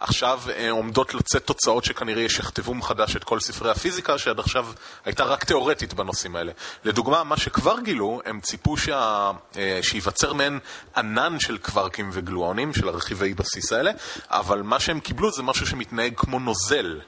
עכשיו 0.00 0.40
עומדות 0.70 1.14
לצאת 1.14 1.46
תוצאות 1.46 1.84
שכנראה 1.84 2.22
ישכתבו 2.22 2.74
מחדש 2.74 3.16
את 3.16 3.24
כל 3.24 3.40
ספרי 3.40 3.70
הפיזיקה, 3.70 4.18
שעד 4.18 4.38
עכשיו 4.38 4.66
הייתה 5.04 5.24
רק 5.24 5.44
תיאורטית 5.44 5.94
בנושאים 5.94 6.36
האלה. 6.36 6.52
לדוגמה, 6.84 7.24
מה 7.24 7.36
שכבר 7.36 7.80
גילו, 7.80 8.20
הם 8.24 8.40
ציפו 8.40 8.76
שה, 8.76 9.30
שייווצר 9.82 10.32
מעין 10.32 10.58
ענן 10.96 11.40
של 11.40 11.58
קווארקים 11.58 12.10
וגלואונים, 12.12 12.74
של 12.74 12.88
הרכיבי 12.88 13.34
בסיס 13.34 13.72
האלה, 13.72 13.90
אבל 14.30 14.51
מה 14.62 14.80
שהם 14.80 15.00
קיבלו 15.00 15.32
זה 15.32 15.42
משהו 15.42 15.66
שמתנהג 15.66 16.12
כמו 16.16 16.38
נוזל. 16.38 17.00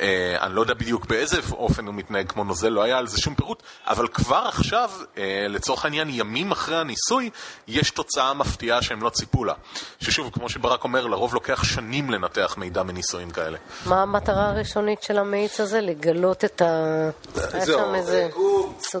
אה, 0.00 0.36
אני 0.40 0.54
לא 0.54 0.60
יודע 0.60 0.74
בדיוק 0.74 1.06
באיזה 1.06 1.36
אופן 1.52 1.86
הוא 1.86 1.94
מתנהג 1.94 2.28
כמו 2.28 2.44
נוזל, 2.44 2.68
לא 2.68 2.82
היה 2.82 2.98
על 2.98 3.06
זה 3.06 3.18
שום 3.18 3.34
פירוט, 3.34 3.62
אבל 3.86 4.08
כבר 4.08 4.44
עכשיו, 4.48 4.90
אה, 5.18 5.46
לצורך 5.48 5.84
העניין, 5.84 6.08
ימים 6.10 6.50
אחרי 6.50 6.76
הניסוי, 6.76 7.30
יש 7.68 7.90
תוצאה 7.90 8.34
מפתיעה 8.34 8.82
שהם 8.82 9.02
לא 9.02 9.10
ציפו 9.10 9.44
לה. 9.44 9.54
ששוב, 10.00 10.30
כמו 10.32 10.48
שברק 10.48 10.84
אומר, 10.84 11.06
לרוב 11.06 11.34
לוקח 11.34 11.64
שנים 11.64 12.10
לנתח 12.10 12.54
מידע 12.58 12.82
מניסויים 12.82 13.30
כאלה. 13.30 13.58
מה 13.86 14.02
המטרה 14.02 14.48
הראשונית 14.48 15.02
של 15.02 15.18
המאיץ 15.18 15.60
הזה? 15.60 15.80
לגלות 15.80 16.44
את 16.44 16.62
ה... 16.62 17.10
היה 17.52 17.64
זהו, 17.64 17.78
שם 17.78 17.94
איזה 17.94 18.24
היקום? 18.24 18.51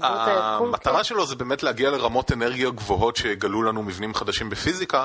המטרה 0.02 1.04
שלו 1.04 1.26
זה 1.26 1.36
באמת 1.36 1.62
להגיע 1.62 1.90
לרמות 1.90 2.32
אנרגיה 2.32 2.70
גבוהות 2.70 3.16
שיגלו 3.16 3.62
לנו 3.62 3.82
מבנים 3.82 4.14
חדשים 4.14 4.50
בפיזיקה, 4.50 5.04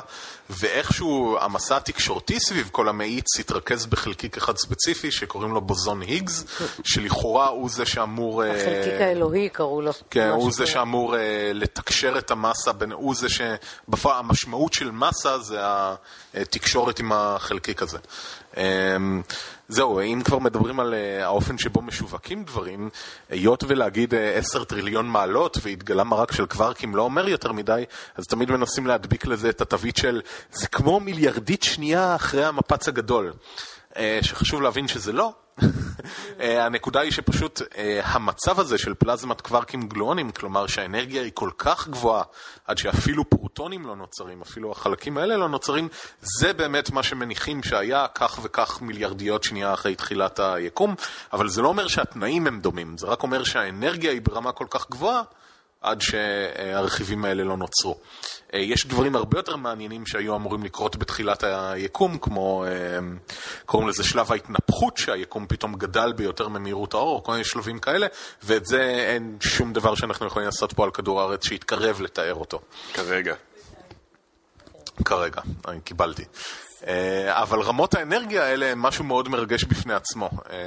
ואיכשהו 0.49 1.37
המסע 1.41 1.77
התקשורתי 1.77 2.39
סביב 2.39 2.69
כל 2.71 2.89
המאיץ 2.89 3.39
התרכז 3.39 3.85
בחלקיק 3.85 4.37
אחד 4.37 4.57
ספציפי 4.57 5.11
שקוראים 5.11 5.53
לו 5.53 5.61
בוזון 5.61 6.01
היגס, 6.01 6.45
שלכאורה 6.83 7.47
הוא 7.47 7.69
זה 7.69 7.85
שאמור... 7.85 8.43
אה, 8.43 8.51
החלקיק 8.51 9.01
האלוהי 9.01 9.49
קראו 9.49 9.81
לו. 9.81 9.91
כן, 10.09 10.29
הוא 10.29 10.51
זה. 10.51 10.65
שאמור 10.65 11.15
אה, 11.15 11.51
לתקשר 11.53 12.17
את 12.17 12.31
המסה, 12.31 12.71
הוא 12.91 13.15
זה 13.15 13.29
ש... 13.29 13.41
בפועל 13.87 14.19
המשמעות 14.19 14.73
של 14.73 14.91
מסה 14.91 15.39
זה 15.39 15.59
התקשורת 16.33 16.99
עם 16.99 17.11
החלקיק 17.11 17.81
הזה. 17.81 17.97
זהו, 19.69 20.01
אם 20.01 20.21
כבר 20.25 20.39
מדברים 20.39 20.79
על 20.79 20.93
אה, 20.93 21.25
האופן 21.25 21.57
שבו 21.57 21.81
משווקים 21.81 22.43
דברים, 22.43 22.89
היות 23.29 23.63
ולהגיד 23.67 24.13
אה, 24.13 24.37
10 24.37 24.63
טריליון 24.63 25.07
מעלות 25.07 25.57
והתגלה 25.61 26.03
מרק 26.03 26.31
של 26.31 26.45
קווארקים 26.45 26.95
לא 26.95 27.01
אומר 27.01 27.29
יותר 27.29 27.51
מדי, 27.51 27.83
אז 28.15 28.25
תמיד 28.25 28.51
מנסים 28.51 28.87
להדביק 28.87 29.25
לזה 29.25 29.49
את 29.49 29.61
התווית 29.61 29.97
של 29.97 30.21
זה 30.51 30.67
כמו 30.67 30.99
מיליארדית 30.99 31.63
שנייה 31.63 32.15
אחרי 32.15 32.45
המפץ 32.45 32.87
הגדול. 32.87 33.33
אה, 33.97 34.19
שחשוב 34.21 34.61
להבין 34.61 34.87
שזה 34.87 35.13
לא. 35.13 35.33
אה, 36.41 36.65
הנקודה 36.65 36.99
היא 36.99 37.11
שפשוט 37.11 37.61
אה, 37.77 38.01
המצב 38.03 38.59
הזה 38.59 38.77
של 38.77 38.93
פלזמת 38.93 39.41
קווארקים 39.41 39.87
גלואונים, 39.87 40.31
כלומר 40.31 40.67
שהאנרגיה 40.67 41.21
היא 41.21 41.31
כל 41.33 41.49
כך 41.57 41.87
גבוהה 41.87 42.23
עד 42.65 42.77
שאפילו 42.77 43.29
פרוטונים 43.29 43.85
לא 43.85 43.95
נוצרים, 43.95 44.41
אפילו 44.41 44.71
החלקים 44.71 45.17
האלה 45.17 45.37
לא 45.37 45.49
נוצרים, 45.49 45.87
זה 46.21 46.53
באמת 46.53 46.91
מה 46.91 47.03
שמניחים 47.03 47.63
שהיה 47.63 48.05
כך 48.15 48.39
וכך 48.43 48.81
מיליארדיות 48.81 49.43
שנייה 49.43 49.73
אחרי 49.73 49.95
תחילת 49.95 50.39
היקום, 50.39 50.95
אבל 51.33 51.49
זה 51.49 51.61
לא 51.61 51.67
אומר 51.67 51.87
שהתנאים 51.87 52.47
הם 52.47 52.59
דומים, 52.59 52.97
זה 52.97 53.07
רק 53.07 53.23
אומר 53.23 53.43
שהאנרגיה 53.43 54.11
היא 54.11 54.21
ברמה 54.21 54.51
כל 54.51 54.67
כך 54.69 54.89
גבוהה 54.89 55.21
עד 55.81 56.01
שהרכיבים 56.01 57.25
האלה 57.25 57.43
לא 57.43 57.57
נוצרו. 57.57 57.97
אה, 58.53 58.59
יש 58.59 58.87
דברים 58.87 59.15
הרבה 59.15 59.39
יותר 59.39 59.55
מעניינים 59.55 60.05
שהיו 60.05 60.35
אמורים 60.35 60.63
לקרות 60.63 60.95
בתחילת 60.95 61.43
היקום, 61.43 62.17
כמו, 62.17 62.65
אה, 62.65 62.99
קוראים 63.65 63.89
לזה 63.89 64.03
שלב 64.03 64.31
ההתנפחות, 64.31 64.97
שהיקום 64.97 65.45
פתאום 65.47 65.75
גדל 65.75 66.13
ביותר 66.13 66.47
ממהירות 66.47 66.93
האור, 66.93 67.23
כל 67.23 67.31
מיני 67.31 67.43
שלבים 67.43 67.79
כאלה, 67.79 68.07
ואת 68.43 68.65
זה 68.65 68.81
אין 68.81 69.37
שום 69.41 69.73
דבר 69.73 69.95
שאנחנו 69.95 70.27
יכולים 70.27 70.45
לעשות 70.45 70.73
פה 70.73 70.83
על 70.83 70.91
כדור 70.91 71.21
הארץ 71.21 71.47
שיתקרב 71.47 72.01
לתאר 72.01 72.33
אותו. 72.33 72.59
כרגע. 72.93 73.35
כרגע, 75.05 75.41
אני 75.67 75.81
קיבלתי. 75.81 76.23
אה, 76.87 77.41
אבל 77.41 77.61
רמות 77.61 77.93
האנרגיה 77.95 78.43
האלה 78.43 78.65
הם 78.65 78.81
משהו 78.81 79.03
מאוד 79.03 79.29
מרגש 79.29 79.63
בפני 79.63 79.93
עצמו. 79.93 80.29
אה, 80.49 80.57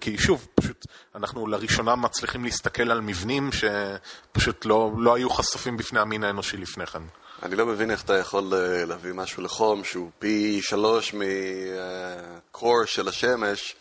כי 0.00 0.18
שוב, 0.18 0.46
פשוט 0.54 0.86
אנחנו 1.14 1.46
לראשונה 1.46 1.96
מצליחים 1.96 2.44
להסתכל 2.44 2.90
על 2.90 3.00
מבנים 3.00 3.50
שפשוט 3.52 4.64
לא, 4.64 4.92
לא 4.98 5.14
היו 5.14 5.30
חשופים 5.30 5.76
בפני 5.76 6.00
המין 6.00 6.24
האנושי 6.24 6.56
לפני 6.56 6.86
כן. 6.86 7.02
אני 7.42 7.56
לא 7.56 7.66
מבין 7.66 7.90
איך 7.90 8.04
אתה 8.04 8.18
יכול 8.18 8.54
אה, 8.54 8.84
להביא 8.84 9.12
משהו 9.12 9.42
לחום 9.42 9.84
שהוא 9.84 10.10
פי 10.18 10.60
שלוש 10.62 11.14
מקור 11.14 12.84
של 12.84 13.08
השמש, 13.08 13.76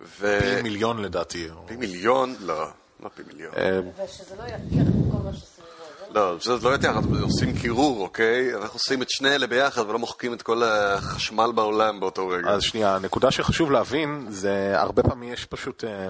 ו... 0.00 0.38
פי 0.40 0.62
מיליון 0.62 1.02
לדעתי. 1.02 1.48
פי 1.66 1.76
מיליון? 1.76 2.34
לא, 2.40 2.66
לא 3.00 3.08
פי 3.14 3.22
מיליון. 3.26 3.54
ושזה 4.04 4.36
לא 4.36 4.42
יפיח 4.42 4.88
את 4.88 5.12
כל 5.12 5.18
מה 5.24 5.32
שסביבו. 5.32 5.57
לא, 6.10 6.36
זה 6.40 6.52
לא 6.62 6.68
יותר, 6.68 6.92
עושים 7.22 7.58
קירור, 7.58 8.02
אוקיי? 8.02 8.54
אנחנו 8.54 8.74
עושים 8.74 9.02
את 9.02 9.10
שני 9.10 9.34
אלה 9.34 9.46
ביחד 9.46 9.82
ולא 9.88 9.98
מוחקים 9.98 10.32
את 10.32 10.42
כל 10.42 10.62
החשמל 10.62 11.52
בעולם 11.54 12.00
באותו 12.00 12.28
רגע. 12.28 12.50
אז 12.50 12.62
שנייה, 12.62 12.94
הנקודה 12.94 13.30
שחשוב 13.30 13.72
להבין, 13.72 14.26
זה 14.28 14.80
הרבה 14.80 15.02
פעמים 15.02 15.32
יש 15.32 15.44
פשוט 15.44 15.84
אה, 15.84 16.08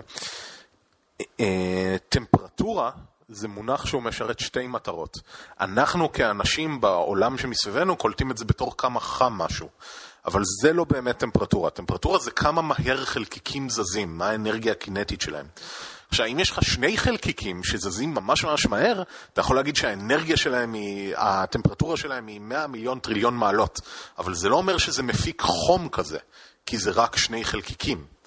אה, 1.40 1.96
טמפרטורה. 2.08 2.90
זה 3.28 3.48
מונח 3.48 3.86
שהוא 3.86 4.02
משרת 4.02 4.38
שתי 4.38 4.66
מטרות. 4.66 5.18
אנחנו 5.60 6.12
כאנשים 6.12 6.80
בעולם 6.80 7.38
שמסביבנו 7.38 7.96
קולטים 7.96 8.30
את 8.30 8.38
זה 8.38 8.44
בתור 8.44 8.76
כמה 8.76 9.00
חם 9.00 9.32
משהו. 9.32 9.68
אבל 10.26 10.42
זה 10.62 10.72
לא 10.72 10.84
באמת 10.84 11.18
טמפרטורה. 11.18 11.70
טמפרטורה 11.70 12.18
זה 12.18 12.30
כמה 12.30 12.62
מהר 12.62 13.04
חלקיקים 13.04 13.68
זזים, 13.68 14.18
מה 14.18 14.28
האנרגיה 14.28 14.72
הקינטית 14.72 15.20
שלהם. 15.20 15.46
עכשיו, 16.08 16.26
אם 16.26 16.38
יש 16.38 16.50
לך 16.50 16.58
שני 16.62 16.98
חלקיקים 16.98 17.64
שזזים 17.64 18.14
ממש 18.14 18.44
ממש 18.44 18.66
מהר, 18.66 19.02
אתה 19.32 19.40
יכול 19.40 19.56
להגיד 19.56 19.76
שהאנרגיה 19.76 20.36
שלהם 20.36 20.72
היא, 20.72 21.14
הטמפרטורה 21.16 21.96
שלהם 21.96 22.26
היא 22.26 22.40
100 22.40 22.66
מיליון 22.66 22.98
טריליון 22.98 23.36
מעלות. 23.36 23.80
אבל 24.18 24.34
זה 24.34 24.48
לא 24.48 24.56
אומר 24.56 24.78
שזה 24.78 25.02
מפיק 25.02 25.40
חום 25.40 25.88
כזה, 25.88 26.18
כי 26.66 26.78
זה 26.78 26.90
רק 26.90 27.16
שני 27.16 27.44
חלקיקים. 27.44 28.17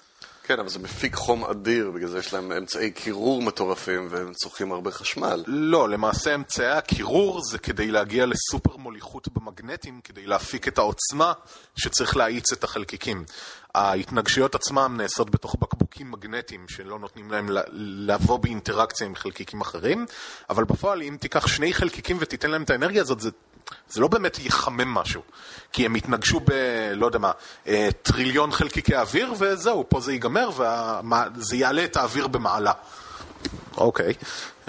כן, 0.44 0.58
אבל 0.58 0.68
זה 0.68 0.78
מפיק 0.78 1.14
חום 1.14 1.44
אדיר, 1.44 1.90
בגלל 1.90 2.08
זה 2.08 2.18
יש 2.18 2.34
להם 2.34 2.52
אמצעי 2.52 2.90
קירור 2.90 3.42
מטורפים 3.42 4.08
והם 4.10 4.32
צורכים 4.34 4.72
הרבה 4.72 4.90
חשמל. 4.90 5.44
לא, 5.46 5.88
למעשה 5.88 6.34
אמצעי 6.34 6.70
הקירור 6.70 7.40
זה 7.50 7.58
כדי 7.58 7.90
להגיע 7.90 8.26
לסופר 8.26 8.76
מוליכות 8.76 9.28
במגנטים, 9.28 10.00
כדי 10.04 10.26
להפיק 10.26 10.68
את 10.68 10.78
העוצמה 10.78 11.32
שצריך 11.76 12.16
להאיץ 12.16 12.52
את 12.52 12.64
החלקיקים. 12.64 13.24
ההתנגשויות 13.74 14.54
עצמם 14.54 14.94
נעשות 14.96 15.30
בתוך 15.30 15.56
בקבוקים 15.60 16.10
מגנטיים 16.10 16.68
שלא 16.68 16.98
נותנים 16.98 17.30
להם 17.30 17.46
לבוא 17.72 18.38
באינטראקציה 18.38 19.06
עם 19.06 19.14
חלקיקים 19.14 19.60
אחרים, 19.60 20.06
אבל 20.50 20.64
בפועל 20.64 21.02
אם 21.02 21.16
תיקח 21.20 21.46
שני 21.46 21.74
חלקיקים 21.74 22.16
ותיתן 22.20 22.50
להם 22.50 22.62
את 22.62 22.70
האנרגיה 22.70 23.02
הזאת, 23.02 23.20
זה, 23.20 23.30
זה 23.88 24.00
לא 24.00 24.08
באמת 24.08 24.38
יחמם 24.38 24.88
משהו. 24.88 25.22
כי 25.72 25.86
הם 25.86 25.96
יתנגשו 25.96 26.40
ב... 26.40 26.52
לא 26.94 27.06
יודע 27.06 27.18
מה, 27.18 27.32
אה, 27.66 27.88
טריליון 28.02 28.52
חלקיקי 28.52 28.96
אוויר, 28.96 29.34
וזהו, 29.38 29.84
פה 29.88 30.00
זה 30.00 30.12
ייגמר, 30.12 30.50
וזה 31.34 31.56
יעלה 31.56 31.84
את 31.84 31.96
האוויר 31.96 32.26
במעלה. 32.26 32.72
אוקיי. 33.76 34.14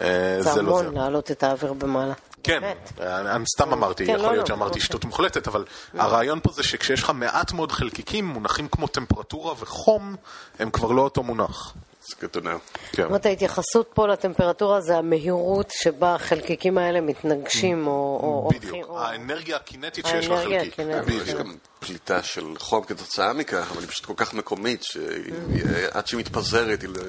אה, 0.02 0.38
זה 0.40 0.62
לא 0.62 0.80
המון 0.80 0.96
להעלות 0.96 1.32
את 1.32 1.44
האוויר 1.44 1.74
במעלה. 1.74 2.14
כן, 2.44 2.62
באמת. 2.62 2.92
אני 3.08 3.46
סתם 3.56 3.74
אמרתי, 3.74 4.06
כן, 4.06 4.12
יכול 4.12 4.26
לא, 4.26 4.32
להיות 4.32 4.50
לא, 4.50 4.56
שאמרתי 4.56 4.70
אוקיי. 4.70 4.82
שטות 4.82 5.06
מוחלטת, 5.06 5.48
אבל 5.48 5.66
הרעיון 5.94 6.40
פה 6.44 6.52
זה 6.52 6.64
שכשיש 6.64 7.04
לך 7.04 7.10
מעט 7.10 7.52
מאוד 7.52 7.72
חלקיקים, 7.72 8.26
מונחים 8.26 8.68
כמו 8.68 8.88
טמפרטורה 8.88 9.54
וחום, 9.60 10.16
הם 10.60 10.72
כבר 10.72 10.92
לא 10.92 11.02
אותו 11.02 11.24
מונח. 11.24 11.74
It's 12.04 12.14
good 12.16 12.38
to 12.38 12.44
know. 12.44 12.48
כן. 12.92 13.02
זאת 13.02 13.06
אומרת, 13.08 13.26
ההתייחסות 13.26 13.90
פה 13.94 14.08
לטמפרטורה 14.08 14.82
זה 14.82 14.98
המהירות 14.98 15.72
שבה 15.72 16.16
החלקיקים 16.16 16.78
האלה 16.78 17.02
מתנגשים 17.02 17.88
או... 17.88 18.48
בדיוק, 18.50 18.64
הופכים- 18.64 18.84
או- 18.84 19.00
האנרגיה 19.00 19.56
הקינטית 19.56 20.06
שיש 20.06 20.28
לחלקיק. 20.28 20.80
יש 20.80 20.86
בדיוק. 21.22 21.40
גם 21.40 21.56
פליטה 21.80 22.24
של 22.24 22.44
חום 22.60 22.84
כתוצאה 22.84 23.34
מכך, 23.34 23.72
אבל 23.72 23.82
היא 23.82 23.90
פשוט 23.90 24.06
כל 24.06 24.14
כך 24.18 24.34
מקומית, 24.34 24.84
שעד 24.84 26.08
שהיא 26.08 26.20
מתפזרת 26.20 26.82
היא 26.82 26.90
לא... 26.90 27.02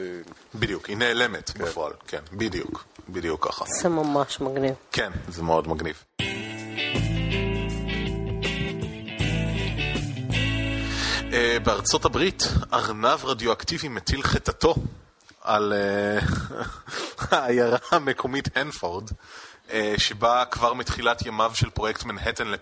בדיוק, 0.54 0.86
היא 0.86 0.96
נעלמת 0.96 1.50
בפועל, 1.58 1.92
כן, 2.08 2.20
בדיוק, 2.32 2.84
בדיוק 3.08 3.46
ככה. 3.48 3.64
זה 3.82 3.88
ממש 3.88 4.40
מגניב. 4.40 4.74
כן, 4.92 5.10
זה 5.28 5.42
מאוד 5.42 5.68
מגניב. 5.68 6.04
בארצות 11.62 12.04
הברית, 12.04 12.42
ארנב 12.72 13.24
רדיואקטיבי 13.24 13.88
מטיל 13.88 14.22
חטאתו 14.22 14.74
על 15.44 15.72
אה, 15.72 16.18
העיירה 17.38 17.78
המקומית 17.90 18.56
הנפורד, 18.56 19.10
אה, 19.70 19.94
שבה 19.98 20.44
כבר 20.50 20.74
מתחילת 20.74 21.26
ימיו 21.26 21.52
של 21.54 21.70
פרויקט 21.70 22.04
מנהטן 22.04 22.52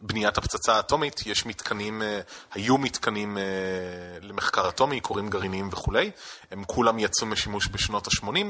לבניית 0.00 0.38
הפצצה 0.38 0.74
האטומית, 0.74 1.26
יש 1.26 1.46
מתקנים, 1.46 2.02
אה, 2.02 2.20
היו 2.52 2.78
מתקנים 2.78 3.38
למחקר 4.22 4.68
אטומי, 4.68 5.00
קוראים 5.00 5.30
גרעיניים 5.30 5.68
וכולי, 5.72 6.10
הם 6.50 6.64
כולם 6.64 6.98
יצאו 6.98 7.26
משימוש 7.26 7.68
בשנות 7.72 8.06
ה-80, 8.06 8.46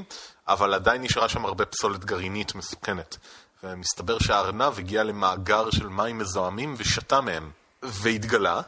אבל 0.48 0.74
עדיין 0.74 1.02
נשארה 1.02 1.28
שם 1.28 1.44
הרבה 1.44 1.64
פסולת 1.64 2.04
גרעינית 2.04 2.54
מסוכנת. 2.54 3.16
ומסתבר 3.62 4.18
שהארנב 4.18 4.78
הגיע 4.78 5.02
למאגר 5.02 5.70
של 5.70 5.88
מים 5.88 6.18
מזוהמים 6.18 6.74
ושתה 6.78 7.20
מהם, 7.20 7.50
והתגלה, 7.84 8.60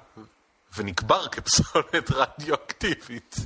ונקבר 0.76 1.28
כפסולת 1.28 2.11
רדיואקטיבית. 2.11 3.37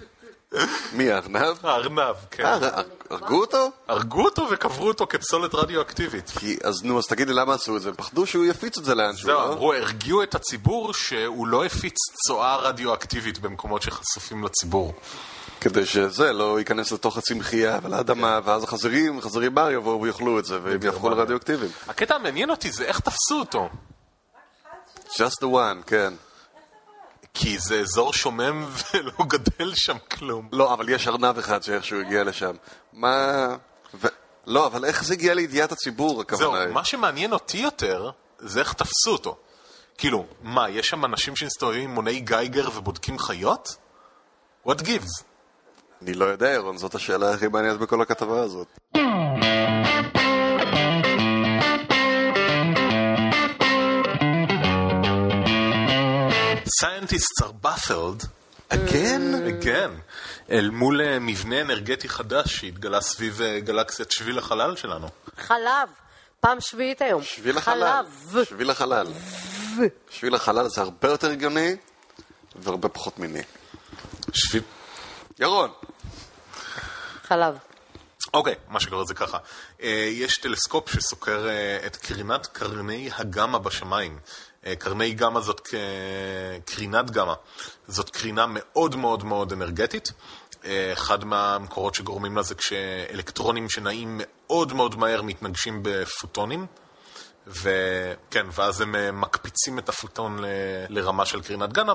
מי, 0.92 1.10
הארנב? 1.10 1.66
הארנב, 1.66 2.16
כן. 2.30 2.44
אה, 2.44 2.82
הרגו 3.10 3.40
אותו? 3.40 3.70
הרגו 3.88 4.24
אותו 4.24 4.48
וקברו 4.50 4.88
אותו 4.88 5.06
כפסולת 5.06 5.54
רדיואקטיבית. 5.54 6.30
כי, 6.38 6.56
אז 6.64 6.82
נו, 6.84 6.98
אז 6.98 7.06
תגיד 7.06 7.28
לי 7.28 7.34
למה 7.34 7.54
עשו 7.54 7.76
את 7.76 7.82
זה? 7.82 7.88
הם 7.88 7.94
פחדו 7.94 8.26
שהוא 8.26 8.44
יפיץ 8.44 8.78
את 8.78 8.84
זה 8.84 8.94
לאנשהו, 8.94 9.26
זהו, 9.26 9.38
לא? 9.38 9.52
אמרו, 9.52 9.72
הרגיעו 9.72 10.22
את 10.22 10.34
הציבור 10.34 10.94
שהוא 10.94 11.46
לא 11.46 11.64
הפיץ 11.64 11.96
צואה 12.26 12.56
רדיואקטיבית 12.56 13.38
במקומות 13.38 13.82
שחשופים 13.82 14.44
לציבור. 14.44 14.94
כדי 15.60 15.86
שזה 15.86 16.32
לא 16.32 16.58
ייכנס 16.58 16.92
לתוך 16.92 17.18
הצמחייה 17.18 17.78
ולאדמה, 17.82 18.40
ואז 18.44 18.64
החזירים, 18.64 19.20
חזירי 19.20 19.50
בר 19.50 19.70
יבואו 19.70 20.02
ויאכלו 20.02 20.38
את 20.38 20.44
זה, 20.44 20.58
והם 20.62 20.82
יהפכו 20.82 21.10
לרדיואקטיביים. 21.10 21.70
הקטע 21.88 22.14
המעניין 22.14 22.50
אותי 22.50 22.72
זה 22.72 22.84
איך 22.84 23.00
תפסו 23.00 23.38
אותו. 23.38 23.68
Just 25.12 25.42
the 25.42 25.46
one, 25.46 25.82
כן. 25.86 26.14
כי 27.34 27.58
זה 27.58 27.80
אזור 27.80 28.12
שומם 28.12 28.66
ולא 28.94 29.12
גדל 29.26 29.72
שם 29.74 29.96
כלום. 30.10 30.48
לא, 30.52 30.74
אבל 30.74 30.88
יש 30.88 31.08
ארנב 31.08 31.38
אחד 31.38 31.62
שאיכשהו 31.62 32.00
הגיע 32.00 32.24
לשם. 32.24 32.54
מה... 32.92 33.46
ו... 33.94 34.06
לא, 34.46 34.66
אבל 34.66 34.84
איך 34.84 35.04
זה 35.04 35.14
הגיע 35.14 35.34
לידיעת 35.34 35.72
הציבור, 35.72 36.20
הכוונה 36.20 36.42
זהו, 36.42 36.54
היא? 36.54 36.74
מה 36.74 36.84
שמעניין 36.84 37.32
אותי 37.32 37.58
יותר, 37.58 38.10
זה 38.38 38.60
איך 38.60 38.72
תפסו 38.72 39.12
אותו. 39.12 39.36
כאילו, 39.98 40.26
מה, 40.42 40.70
יש 40.70 40.88
שם 40.88 41.04
אנשים 41.04 41.36
שמסתובבים 41.36 41.82
עם 41.82 41.94
מוני 41.94 42.20
גייגר 42.20 42.68
ובודקים 42.74 43.18
חיות? 43.18 43.76
What 44.66 44.80
gives? 44.80 45.22
אני 46.02 46.14
לא 46.14 46.24
יודע, 46.24 46.48
ירון, 46.48 46.78
זאת 46.78 46.94
השאלה 46.94 47.34
הכי 47.34 47.48
מעניינת 47.48 47.78
בכל 47.80 48.02
הכתבה 48.02 48.40
הזאת. 48.40 48.78
Scientists 56.80 57.42
are 57.42 57.52
baffled, 57.52 58.26
again? 58.70 59.62
כן, 59.62 59.90
אל 60.50 60.70
מול 60.70 61.00
אה, 61.00 61.18
מבנה 61.18 61.60
אנרגטי 61.60 62.08
חדש 62.08 62.56
שהתגלה 62.56 63.00
סביב 63.00 63.40
אה, 63.40 63.60
גלקסיית 63.60 64.10
שביל 64.10 64.38
החלל 64.38 64.76
שלנו. 64.76 65.08
חלב. 65.36 65.88
פעם 66.40 66.60
שביעית 66.60 67.02
היום. 67.02 67.22
שביל 67.22 67.58
החלל. 67.58 68.02
חלב. 68.30 68.44
שביל 68.44 68.70
החלל. 68.70 69.06
שביל 70.10 70.34
החלל 70.34 70.68
זה 70.68 70.80
הרבה 70.80 71.08
יותר 71.08 71.30
הגיוני 71.30 71.76
והרבה 72.56 72.88
פחות 72.88 73.18
מיני. 73.18 73.42
שביל... 74.32 74.62
ירון, 75.38 75.70
חלב. 77.22 77.58
אוקיי, 78.34 78.54
מה 78.68 78.80
שקורה 78.80 79.04
זה 79.04 79.14
ככה. 79.14 79.38
אה, 79.82 80.08
יש 80.12 80.38
טלסקופ 80.38 80.90
שסוקר 80.92 81.48
אה, 81.48 81.86
את 81.86 81.96
קרינת 81.96 82.46
קרני 82.46 83.10
הגמא 83.16 83.58
בשמיים. 83.58 84.18
אה, 84.66 84.76
קרני 84.76 85.12
גמא 85.14 85.40
זאת 85.40 85.68
קרינת 86.64 87.10
גמא. 87.10 87.34
זאת 87.88 88.10
קרינה 88.10 88.44
מאוד 88.48 88.96
מאוד 88.96 89.24
מאוד 89.24 89.52
אנרגטית. 89.52 90.12
אה, 90.64 90.92
אחד 90.92 91.24
מהמקורות 91.24 91.94
שגורמים 91.94 92.36
לה 92.36 92.42
זה 92.42 92.54
כשאלקטרונים 92.54 93.68
שנעים 93.70 94.20
מאוד 94.22 94.72
מאוד 94.72 94.96
מהר 94.98 95.22
מתנגשים 95.22 95.80
בפוטונים. 95.82 96.66
וכן, 97.46 98.46
ואז 98.52 98.80
הם 98.80 98.94
אה, 98.94 99.12
מקפיצים 99.12 99.78
את 99.78 99.88
הפוטון 99.88 100.38
ל- 100.38 100.46
לרמה 100.88 101.26
של 101.26 101.42
קרינת 101.42 101.72
גמא. 101.72 101.92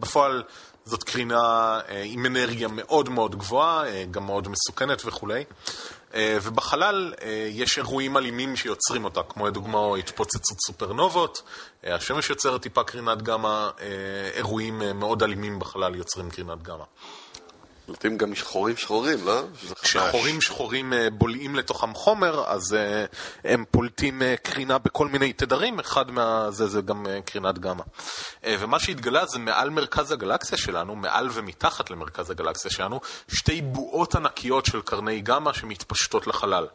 בפועל 0.00 0.42
זאת 0.84 1.02
קרינה 1.02 1.80
עם 2.04 2.26
אנרגיה 2.26 2.68
מאוד 2.68 3.08
מאוד 3.08 3.36
גבוהה, 3.36 3.84
גם 4.10 4.26
מאוד 4.26 4.48
מסוכנת 4.48 5.02
וכולי. 5.04 5.44
אה, 6.14 6.38
ובחלל 6.42 7.14
אה, 7.22 7.48
יש 7.50 7.78
אירועים 7.78 8.16
אלימים 8.16 8.56
שיוצרים 8.56 9.04
אותה, 9.04 9.22
כמו 9.22 9.46
לדוגמה 9.46 9.78
התפוצצות 9.98 10.58
סופרנובות, 10.66 11.42
אה, 11.84 11.94
השמש 11.94 12.30
יוצרת 12.30 12.62
טיפה 12.62 12.84
קרינת 12.84 13.22
גמא, 13.22 13.70
אירועים 14.34 14.82
מאוד 14.94 15.22
אלימים 15.22 15.58
בחלל 15.58 15.94
יוצרים 15.94 16.30
קרינת 16.30 16.62
גמא. 16.62 16.84
לעתים 17.88 18.18
גם 18.18 18.30
משחורים 18.30 18.76
שחורים, 18.76 19.18
לא? 19.26 19.42
כשחורים 19.82 20.40
שחורים 20.40 20.92
אה, 20.92 21.10
בולעים 21.10 21.56
לתוכם 21.56 21.94
חומר, 21.94 22.44
אז 22.46 22.74
אה, 22.74 23.04
הם 23.44 23.64
פולטים 23.70 24.22
אה, 24.22 24.34
קרינה 24.42 24.78
בכל 24.78 25.08
מיני 25.08 25.32
תדרים, 25.32 25.80
אחד 25.80 26.10
מהזה 26.10 26.66
זה 26.66 26.80
גם 26.80 27.06
קרינת 27.24 27.58
גמא. 27.58 27.82
ומה 28.46 28.78
שהתגלה 28.78 29.26
זה 29.26 29.38
מעל 29.38 29.70
מרכז 29.70 30.12
הגלקסיה 30.12 30.58
שלנו, 30.58 30.96
מעל 30.96 31.28
ומתחת 31.32 31.90
למרכז 31.90 32.30
הגלקסיה 32.30 32.70
שלנו, 32.70 33.00
שתי 33.28 33.60
בועות 33.62 34.14
ענקיות 34.14 34.66
של 34.66 34.80
קרני 34.80 35.20
גמא 35.20 35.52
שמתפשטות 35.52 36.26
לחלל. 36.26 36.66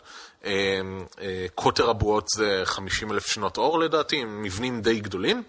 אה, 0.46 0.82
אה, 1.22 1.46
קוטר 1.56 1.90
הבועות 1.90 2.28
זה 2.36 2.62
50 2.66 3.12
אלף 3.12 3.26
שנות 3.26 3.58
אור 3.58 3.80
לדעתי, 3.80 4.22
הם 4.22 4.42
מבנים 4.42 4.82
די 4.82 5.00
גדולים, 5.00 5.44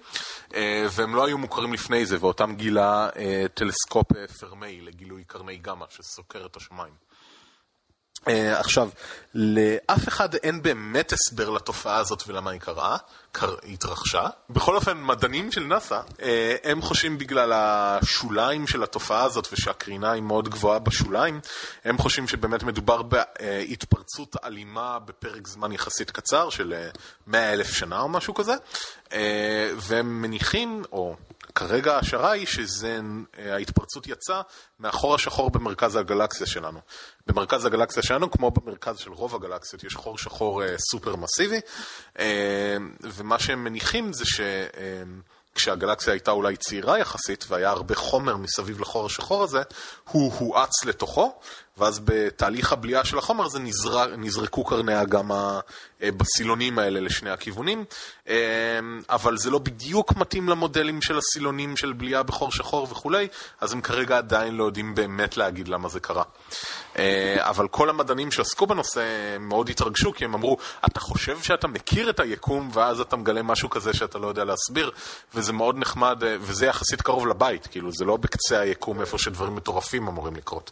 אה, 0.54 0.86
והם 0.92 1.14
לא 1.14 1.26
היו 1.26 1.38
מוכרים 1.38 1.72
לפני 1.72 2.06
זה, 2.06 2.16
ואותם 2.20 2.54
גילה 2.56 3.08
אה, 3.16 3.44
טלסקופ 3.54 4.16
אה, 4.16 4.26
פרמי 4.40 4.80
לגילוי 4.80 5.24
קרני 5.24 5.56
גמא 5.56 5.86
שסוקר 5.90 6.46
את 6.46 6.56
השמיים. 6.56 7.09
Uh, 8.26 8.30
עכשיו, 8.58 8.88
לאף 9.34 10.08
אחד 10.08 10.34
אין 10.34 10.62
באמת 10.62 11.12
הסבר 11.12 11.50
לתופעה 11.50 11.96
הזאת 11.96 12.22
ולמה 12.26 12.50
היא 12.50 12.60
קרה, 12.60 12.96
קר... 13.32 13.54
התרחשה. 13.72 14.26
בכל 14.50 14.76
אופן, 14.76 15.02
מדענים 15.02 15.52
של 15.52 15.60
נאס"א, 15.60 16.00
uh, 16.00 16.22
הם 16.64 16.82
חושבים 16.82 17.18
בגלל 17.18 17.52
השוליים 17.54 18.66
של 18.66 18.82
התופעה 18.82 19.22
הזאת 19.22 19.48
ושהקרינה 19.52 20.12
היא 20.12 20.22
מאוד 20.22 20.48
גבוהה 20.48 20.78
בשוליים, 20.78 21.40
הם 21.84 21.98
חושבים 21.98 22.28
שבאמת 22.28 22.62
מדובר 22.62 23.02
בהתפרצות 23.02 24.36
אלימה 24.44 24.98
בפרק 24.98 25.48
זמן 25.48 25.72
יחסית 25.72 26.10
קצר 26.10 26.50
של 26.50 26.74
uh, 26.94 26.98
100 27.26 27.52
אלף 27.52 27.72
שנה 27.72 28.00
או 28.00 28.08
משהו 28.08 28.34
כזה, 28.34 28.54
uh, 29.08 29.12
והם 29.76 30.22
מניחים, 30.22 30.82
או 30.92 31.16
כרגע 31.60 31.94
ההשערה 31.96 32.30
היא 32.30 32.46
שההתפרצות 32.46 34.06
יצאה 34.06 34.42
מהחור 34.78 35.14
השחור 35.14 35.50
במרכז 35.50 35.96
הגלקסיה 35.96 36.46
שלנו. 36.46 36.80
במרכז 37.26 37.64
הגלקסיה 37.64 38.02
שלנו, 38.02 38.30
כמו 38.30 38.50
במרכז 38.50 38.98
של 38.98 39.12
רוב 39.12 39.34
הגלקסיות, 39.34 39.84
יש 39.84 39.96
חור 39.96 40.18
שחור 40.18 40.62
אה, 40.64 40.74
סופר 40.78 41.16
מסיבי, 41.16 41.60
אה, 42.18 42.76
ומה 43.02 43.38
שהם 43.38 43.64
מניחים 43.64 44.12
זה 44.12 44.24
שכשהגלקסיה 45.54 46.12
הייתה 46.12 46.30
אולי 46.30 46.56
צעירה 46.56 46.98
יחסית, 46.98 47.44
והיה 47.48 47.70
הרבה 47.70 47.94
חומר 47.94 48.36
מסביב 48.36 48.80
לחור 48.80 49.06
השחור 49.06 49.42
הזה, 49.44 49.62
הוא 50.10 50.32
הואץ 50.38 50.84
לתוכו, 50.84 51.40
ואז 51.78 52.00
בתהליך 52.04 52.72
הבליעה 52.72 53.04
של 53.04 53.18
החומר 53.18 53.44
הזה 53.44 53.58
נזרק, 53.58 54.08
נזרקו 54.18 54.64
קרני 54.64 54.94
הגמא 54.94 55.60
אה, 56.02 56.10
בסילונים 56.12 56.78
האלה 56.78 57.00
לשני 57.00 57.30
הכיוונים, 57.30 57.84
אה, 58.28 58.34
אבל 59.10 59.36
זה 59.36 59.50
לא 59.50 59.58
בדיוק 59.58 60.16
מתאים 60.16 60.48
למודלים 60.48 61.02
של 61.02 61.18
הסילונים 61.18 61.76
של 61.76 61.92
בליעה 61.92 62.22
בחור 62.22 62.52
שחור 62.52 62.88
וכולי, 62.90 63.28
אז 63.60 63.72
הם 63.72 63.80
כרגע 63.80 64.18
עדיין 64.18 64.54
לא 64.54 64.64
יודעים 64.64 64.94
באמת 64.94 65.36
להגיד 65.36 65.68
למה 65.68 65.88
זה 65.88 66.00
קרה. 66.00 66.22
אה, 66.98 67.36
אבל 67.38 67.68
כל 67.68 67.90
המדענים 67.90 68.30
שעסקו 68.30 68.66
בנושא 68.66 69.36
מאוד 69.40 69.68
התרגשו, 69.68 70.12
כי 70.12 70.24
הם 70.24 70.34
אמרו, 70.34 70.56
אתה 70.86 71.00
חושב 71.00 71.42
שאתה 71.42 71.68
מכיר 71.68 72.10
את 72.10 72.20
היקום, 72.20 72.70
ואז 72.72 73.00
אתה 73.00 73.16
מגלה 73.16 73.42
משהו 73.42 73.70
כזה 73.70 73.94
שאתה 73.94 74.18
לא 74.18 74.26
יודע 74.26 74.44
להסביר, 74.44 74.90
וזה 75.34 75.52
מאוד 75.52 75.78
נחמד, 75.78 76.22
וזה 76.40 76.66
יחסית 76.66 77.02
קרוב 77.02 77.26
לבית, 77.26 77.66
כאילו, 77.66 77.90
זה 77.92 78.04
לא 78.04 78.16
בקצה 78.16 78.60
היקום 78.60 79.00
איפה 79.00 79.18
שדברים 79.18 79.54
מטורפים 79.54 80.08
אמורים 80.08 80.36
לקרות. 80.36 80.70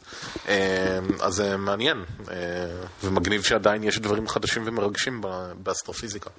אה, 0.88 1.27
אז 1.27 1.35
זה 1.35 1.57
מעניין, 1.57 2.05
אה, 2.31 2.37
ומגניב 3.05 3.42
שעדיין 3.42 3.83
יש 3.83 3.98
דברים 3.98 4.29
חדשים 4.29 4.62
ומרגשים 4.66 5.20
באסטרופיזיקה. 5.62 6.31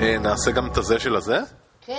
אה, 0.00 0.18
נעשה 0.18 0.50
גם 0.50 0.66
את 0.66 0.76
הזה 0.76 0.98
של 0.98 1.16
הזה? 1.16 1.38
כן. 1.80 1.94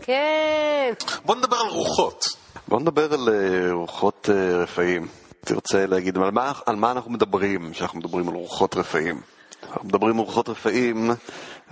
כן. 0.00 0.92
בוא 1.24 1.34
נדבר 1.34 1.56
על 1.56 1.68
רוחות. 1.68 2.24
בוא 2.68 2.80
נדבר 2.80 3.14
על 3.14 3.28
אה, 3.28 3.72
רוחות 3.72 4.30
אה, 4.32 4.56
רפאים. 4.62 5.08
תרצה 5.40 5.86
להגיד 5.86 6.16
על 6.16 6.30
מה, 6.30 6.52
על 6.66 6.76
מה 6.76 6.90
אנחנו 6.90 7.10
מדברים 7.10 7.72
כשאנחנו 7.72 7.98
מדברים 7.98 8.28
על 8.28 8.34
רוחות 8.34 8.76
רפאים? 8.76 9.20
אנחנו 9.62 9.88
מדברים 9.88 10.18
על 10.18 10.24
רוחות 10.24 10.48
רפאים, 10.48 11.10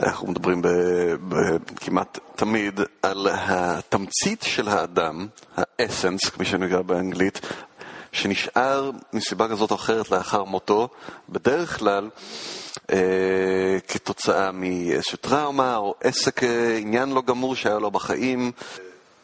אנחנו 0.00 0.28
מדברים 0.28 0.62
ב, 0.62 0.68
ב, 1.28 1.56
כמעט 1.76 2.18
תמיד 2.36 2.80
על 3.02 3.28
התמצית 3.32 4.42
של 4.42 4.68
האדם, 4.68 5.26
האסנס, 5.56 6.28
כפי 6.28 6.44
שנקרא 6.44 6.82
באנגלית, 6.82 7.40
שנשאר 8.12 8.90
מסיבה 9.12 9.48
כזאת 9.48 9.70
או 9.70 9.76
אחרת 9.76 10.10
לאחר 10.10 10.44
מותו, 10.44 10.88
בדרך 11.28 11.78
כלל 11.78 12.10
אה, 12.92 13.78
כתוצאה 13.88 14.52
מאיזושהי 14.52 15.18
טראומה 15.18 15.76
או 15.76 15.94
עסק, 16.00 16.42
אה, 16.42 16.76
עניין 16.76 17.08
לא 17.08 17.22
גמור 17.26 17.56
שהיה 17.56 17.78
לו 17.78 17.90
בחיים. 17.90 18.52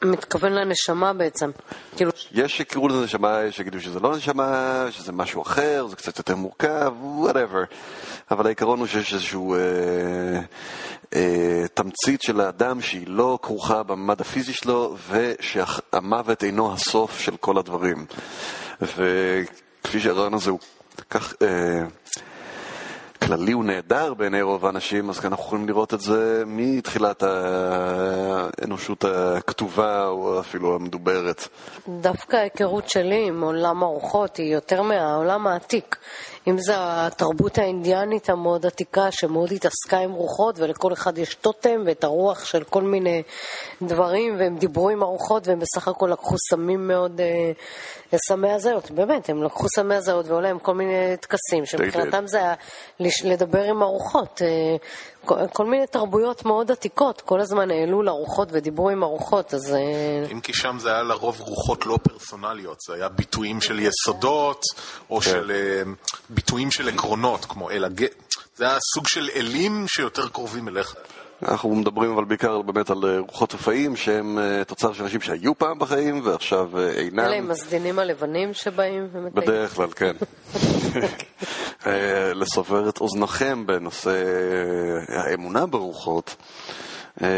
מתכוון 0.05 0.53
לנשמה 0.53 1.13
בעצם. 1.13 1.51
כאילו... 1.97 2.11
יש 2.33 2.57
שיקראו 2.57 2.89
לזה 2.89 3.05
נשמה, 3.05 3.41
יש 3.49 3.57
שיגידו 3.57 3.81
שזה 3.81 4.01
לא 4.01 4.17
נשמה, 4.17 4.87
שזה 4.91 5.13
משהו 5.13 5.43
אחר, 5.43 5.87
זה 5.91 5.97
קצת 5.97 6.19
יותר 6.19 6.37
מורכב, 6.37 6.93
whatever. 7.25 7.75
אבל 8.31 8.47
העיקרון 8.47 8.79
הוא 8.79 8.87
שיש 8.87 9.15
איזשהו 9.15 9.55
אה, 9.55 9.61
אה, 11.15 11.69
תמצית 11.75 12.23
של 12.23 12.41
האדם 12.41 12.81
שהיא 12.81 13.07
לא 13.07 13.39
כרוכה 13.43 13.83
בממד 13.83 14.21
הפיזי 14.21 14.53
שלו, 14.53 14.97
ושהמוות 15.09 16.45
אינו 16.45 16.73
הסוף 16.73 17.21
של 17.21 17.37
כל 17.37 17.59
הדברים. 17.59 18.07
וכפי 18.81 20.01
שהרעיון 20.01 20.35
הזה 20.35 20.51
הוא 20.51 20.59
כך... 21.11 21.35
אה, 21.43 21.87
כללי 23.29 23.53
הוא 23.53 23.65
נהדר 23.65 24.15
בעיני 24.15 24.43
רוב 24.43 24.67
האנשים, 24.67 25.11
אז 25.11 25.25
אנחנו 25.25 25.45
יכולים 25.45 25.69
לראות 25.69 25.95
את 25.95 26.01
זה 26.01 26.43
מתחילת 26.47 27.23
האנושות 27.23 29.05
הכתובה 29.05 30.07
או 30.07 30.41
אפילו 30.41 30.75
המדוברת. 30.75 31.49
דווקא 31.89 32.37
ההיכרות 32.37 32.89
שלי 32.89 33.27
עם 33.27 33.43
עולם 33.43 33.83
הרוחות 33.83 34.37
היא 34.37 34.55
יותר 34.55 34.83
מהעולם 34.83 35.47
העתיק. 35.47 35.97
אם 36.49 36.59
זה 36.59 36.73
התרבות 36.77 37.59
האינדיאנית 37.59 38.31
המאוד 38.31 38.67
עתיקה, 38.67 39.11
שמאוד 39.11 39.53
התעסקה 39.53 39.99
עם 39.99 40.13
רוחות, 40.13 40.59
ולכל 40.59 40.93
אחד 40.93 41.19
יש 41.19 41.35
טוטם 41.35 41.83
ואת 41.87 42.05
הרוח 42.05 42.45
של 42.45 42.65
כל 42.65 42.83
מיני 42.83 43.23
דברים, 43.83 44.37
והם 44.39 44.57
דיברו 44.57 44.91
עם 44.91 45.03
הרוחות, 45.03 45.49
והם 45.49 45.59
בסך 45.59 45.89
הכל 45.89 46.09
לקחו 46.13 46.35
סמים 46.51 46.89
מאוד, 46.89 47.21
אה, 47.21 48.19
סמי 48.29 48.51
הזיות, 48.51 48.91
באמת, 48.91 49.29
הם 49.31 49.43
לקחו 49.43 49.67
סמי 49.69 49.95
הזיות 49.95 50.27
והיו 50.27 50.41
להם 50.41 50.59
כל 50.59 50.75
מיני 50.75 51.17
טקסים, 51.21 51.67
שמבחינתם 51.67 52.27
זה 52.27 52.39
היה 52.39 52.55
לדבר 53.25 53.63
עם 53.63 53.83
הרוחות. 53.83 54.43
אה, 54.43 54.77
כל 55.53 55.67
מיני 55.67 55.87
תרבויות 55.87 56.45
מאוד 56.45 56.71
עתיקות, 56.71 57.21
כל 57.21 57.41
הזמן 57.41 57.71
העלו 57.71 58.03
לרוחות 58.03 58.49
ודיברו 58.53 58.91
עם 58.91 59.03
הרוחות, 59.03 59.55
אז... 59.55 59.75
אה, 59.75 60.33
אם 60.33 60.41
כי 60.41 60.53
שם 60.55 60.77
זה 60.79 60.93
היה 60.93 61.03
לרוב 61.03 61.41
רוחות 61.41 61.87
לא 61.87 61.99
פרסונליות, 62.03 62.81
זה 62.81 62.95
היה 62.95 63.09
ביטויים 63.09 63.61
של 63.61 63.79
יסודות, 63.79 64.63
או 65.11 65.21
כן. 65.21 65.31
של 65.31 65.51
אה, 65.51 65.93
ביטויים 66.31 66.71
של 66.71 66.89
עקרונות, 66.89 67.45
כמו 67.45 67.71
אל 67.71 67.85
הג... 67.85 68.05
זה 68.57 68.65
היה 68.65 68.79
סוג 68.95 69.09
של 69.09 69.31
אלים 69.35 69.85
שיותר 69.89 70.29
קרובים 70.29 70.69
אליך. 70.69 70.95
אנחנו 71.43 71.75
מדברים 71.75 72.11
אבל 72.11 72.25
בעיקר 72.25 72.63
באמת 72.63 72.91
על 72.91 73.05
אה, 73.05 73.19
רוחות 73.19 73.55
רפאים 73.55 73.97
שהם 73.97 74.39
תוצר 74.67 74.93
של 74.93 75.03
אנשים 75.03 75.21
שהיו 75.21 75.59
פעם 75.59 75.79
בחיים 75.79 76.21
ועכשיו 76.25 76.81
אינם. 76.81 77.21
אלה 77.21 77.37
הם 77.37 77.51
הסדינים 77.51 77.99
הלבנים 77.99 78.55
שבאים 78.55 79.09
ומטיילים. 79.13 79.33
בדרך 79.35 79.75
כלל, 79.75 79.91
כן. 79.91 80.17
אה, 81.87 82.35
לסבר 82.35 82.89
את 82.89 83.01
אוזנכם 83.01 83.67
בנושא 83.67 84.11
אה, 85.09 85.23
האמונה 85.23 85.67
ברוחות. 85.67 86.37
אה, 87.23 87.29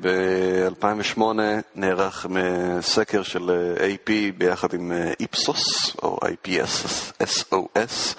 ב-2008 0.00 1.22
נערך 1.74 2.26
סקר 2.80 3.22
של 3.22 3.74
AP 3.76 4.10
ביחד 4.38 4.74
עם 4.74 4.92
איפסוס, 5.20 5.96
או 6.02 6.18
IPSOS, 6.24 8.14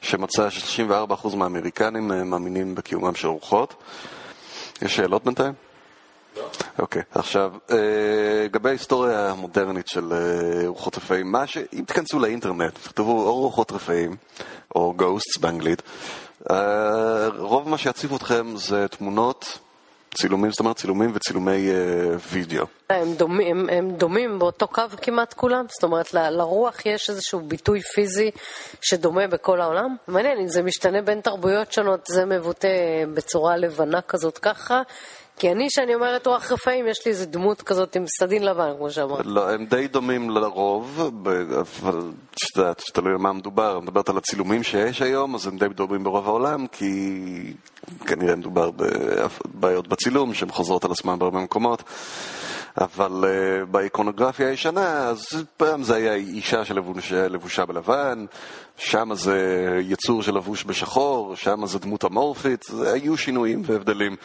שמצא 0.00 0.50
ש-34% 0.50 1.36
מהאמריקנים 1.36 2.08
מאמינים 2.08 2.74
בקיומם 2.74 3.14
של 3.14 3.28
רוחות. 3.28 3.74
יש 4.82 4.96
שאלות 4.96 5.24
בינתיים? 5.24 5.52
אוקיי, 6.78 7.02
okay, 7.02 7.18
עכשיו, 7.18 7.52
אה, 7.70 7.76
לגבי 8.44 8.68
ההיסטוריה 8.68 9.30
המודרנית 9.30 9.88
של 9.88 10.12
אה, 10.12 10.68
רוחות 10.68 10.96
רפאים, 10.96 11.32
מה 11.32 11.46
ש... 11.46 11.58
אם 11.72 11.84
תיכנסו 11.86 12.18
לאינטרנט, 12.18 12.74
תכתבו 12.74 13.26
או 13.26 13.34
רוחות 13.34 13.72
רפאים, 13.72 14.16
או 14.74 14.94
גוסטס 14.96 15.36
באנגלית, 15.36 15.82
אה, 16.50 17.28
רוב 17.38 17.68
מה 17.68 17.78
שיציבו 17.78 18.16
אתכם 18.16 18.56
זה 18.56 18.88
תמונות, 18.88 19.58
צילומים, 20.14 20.50
זאת 20.50 20.60
אומרת 20.60 20.76
צילומים 20.76 21.10
וצילומי 21.14 21.70
וידאו. 22.32 22.66
הם 22.90 23.14
דומים, 23.14 23.68
הם 23.68 23.90
דומים 23.90 24.38
באותו 24.38 24.68
קו 24.68 24.82
כמעט 25.02 25.32
כולם? 25.32 25.64
זאת 25.68 25.82
אומרת, 25.82 26.14
ל, 26.14 26.30
לרוח 26.30 26.86
יש 26.86 27.10
איזשהו 27.10 27.40
ביטוי 27.40 27.80
פיזי 27.80 28.30
שדומה 28.80 29.26
בכל 29.26 29.60
העולם? 29.60 29.96
מעניין, 30.08 30.38
אם 30.38 30.48
זה 30.48 30.62
משתנה 30.62 31.02
בין 31.02 31.20
תרבויות 31.20 31.72
שונות, 31.72 32.06
זה 32.06 32.24
מבוטא 32.24 32.68
בצורה 33.14 33.56
לבנה 33.56 34.00
כזאת 34.00 34.38
ככה, 34.38 34.82
כי 35.42 35.52
אני, 35.52 35.68
כשאני 35.68 35.94
אומרת 35.94 36.26
רוח 36.26 36.52
רפאים, 36.52 36.88
יש 36.88 37.06
לי 37.06 37.12
איזה 37.12 37.26
דמות 37.26 37.62
כזאת 37.62 37.96
עם 37.96 38.04
סדין 38.18 38.44
לבן, 38.44 38.70
כמו 38.76 38.90
שאמרת. 38.90 39.26
לא, 39.26 39.50
הם 39.50 39.66
די 39.66 39.88
דומים 39.88 40.30
לרוב, 40.30 41.00
אבל 41.60 42.12
את 42.30 42.56
יודעת, 42.56 42.80
שתלוי 42.80 43.12
במה 43.14 43.32
מדובר. 43.32 43.76
אני 43.76 43.84
מדברת 43.86 44.08
על 44.08 44.16
הצילומים 44.16 44.62
שיש 44.62 45.02
היום, 45.02 45.34
אז 45.34 45.46
הם 45.46 45.58
די 45.58 45.68
דומים 45.68 46.04
ברוב 46.04 46.26
העולם, 46.28 46.66
כי 46.66 47.54
כנראה 48.06 48.36
מדובר 48.36 48.70
בבעיות 48.70 49.88
בצילום, 49.88 50.34
שהן 50.34 50.48
חוזרות 50.48 50.84
על 50.84 50.90
עצמן 50.90 51.18
בהרבה 51.18 51.40
מקומות. 51.40 51.82
אבל 52.80 53.24
uh, 53.24 53.66
באיקונוגרפיה 53.66 54.48
הישנה, 54.48 55.08
אז 55.08 55.26
פעם 55.56 55.82
זה 55.82 55.94
היה 55.94 56.14
אישה 56.14 56.64
שלבושה 56.64 57.66
בלבן, 57.66 58.24
שם 58.76 59.14
זה 59.14 59.68
יצור 59.80 60.22
שלבוש 60.22 60.64
בשחור, 60.64 61.36
שם 61.36 61.66
זה 61.66 61.78
דמות 61.78 62.04
אמורפית, 62.04 62.64
היו 62.94 63.16
שינויים 63.16 63.62
והבדלים. 63.64 64.16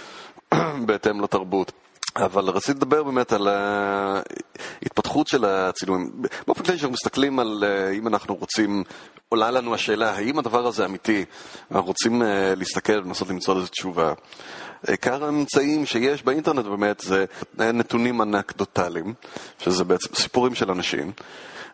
בהתאם 0.86 1.21
לתרבות. 1.21 1.71
אבל 2.15 2.49
רציתי 2.49 2.77
לדבר 2.77 3.03
באמת 3.03 3.33
על 3.33 3.47
ההתפתחות 3.47 5.27
של 5.27 5.45
הצילומים. 5.45 6.12
באופן 6.47 6.63
כללי, 6.63 6.77
כשאנחנו 6.77 6.93
מסתכלים 6.93 7.39
על 7.39 7.63
אה, 7.67 7.91
אם 7.91 8.07
אנחנו 8.07 8.36
רוצים, 8.36 8.83
עולה 9.29 9.51
לנו 9.51 9.73
השאלה 9.73 10.12
האם 10.12 10.39
הדבר 10.39 10.67
הזה 10.67 10.86
אמיתי, 10.86 11.25
ואנחנו 11.71 11.88
רוצים 11.88 12.23
אה, 12.23 12.55
להסתכל 12.55 12.93
ולנסות 12.93 13.29
למצוא 13.29 13.55
לזה 13.55 13.67
תשובה. 13.67 14.13
עיקר 14.88 15.25
האמצעים 15.25 15.86
שיש 15.86 16.23
באינטרנט 16.23 16.65
באמת 16.65 16.99
זה 16.99 17.25
נתונים 17.57 18.21
אנקדוטליים, 18.21 19.13
שזה 19.60 19.83
בעצם 19.83 20.15
סיפורים 20.15 20.55
של 20.55 20.71
אנשים. 20.71 21.12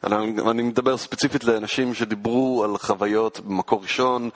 אני 0.03 0.63
מדבר 0.63 0.97
ספציפית 0.97 1.43
לאנשים 1.43 1.93
שדיברו 1.93 2.63
על 2.63 2.77
חוויות 2.77 3.39
במקור 3.39 3.81
ראשון, 3.81 4.29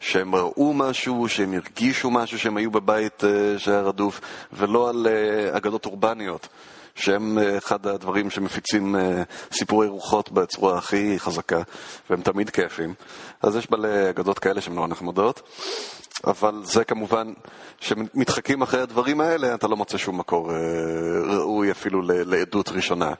שהם 0.00 0.34
ראו 0.34 0.72
משהו, 0.74 1.28
שהם 1.28 1.54
הרגישו 1.54 2.10
משהו, 2.10 2.38
שהם 2.38 2.56
היו 2.56 2.70
בבית 2.70 3.24
uh, 3.24 3.58
שהיה 3.58 3.80
רדוף, 3.80 4.20
ולא 4.52 4.88
על 4.88 5.06
uh, 5.06 5.56
אגדות 5.56 5.86
אורבניות. 5.86 6.48
שהם 6.94 7.38
uh, 7.38 7.58
אחד 7.58 7.86
הדברים 7.86 8.30
שמפיצים 8.30 8.96
סיפורי 9.52 9.86
רוחות 9.88 10.32
בצורה 10.32 10.78
הכי 10.78 11.18
חזקה, 11.18 11.62
והם 12.10 12.22
תמיד 12.22 12.50
כיפים. 12.50 12.94
אז 13.42 13.56
יש 13.56 13.70
מלא 13.70 14.10
אגדות 14.10 14.38
כאלה 14.38 14.60
שהן 14.60 14.74
נורא 14.74 14.86
נחמדות, 14.86 15.42
אבל 16.24 16.60
זה 16.64 16.84
כמובן, 16.84 17.32
כשמתחקים 17.78 18.62
אחרי 18.62 18.80
הדברים 18.80 19.20
האלה, 19.20 19.54
אתה 19.54 19.68
לא 19.68 19.76
מוצא 19.76 19.98
שום 19.98 20.18
מקור 20.18 20.50
ראוי 21.26 21.70
אפילו 21.70 22.02
לעדות 22.06 22.68
ראשונה. 22.68 23.12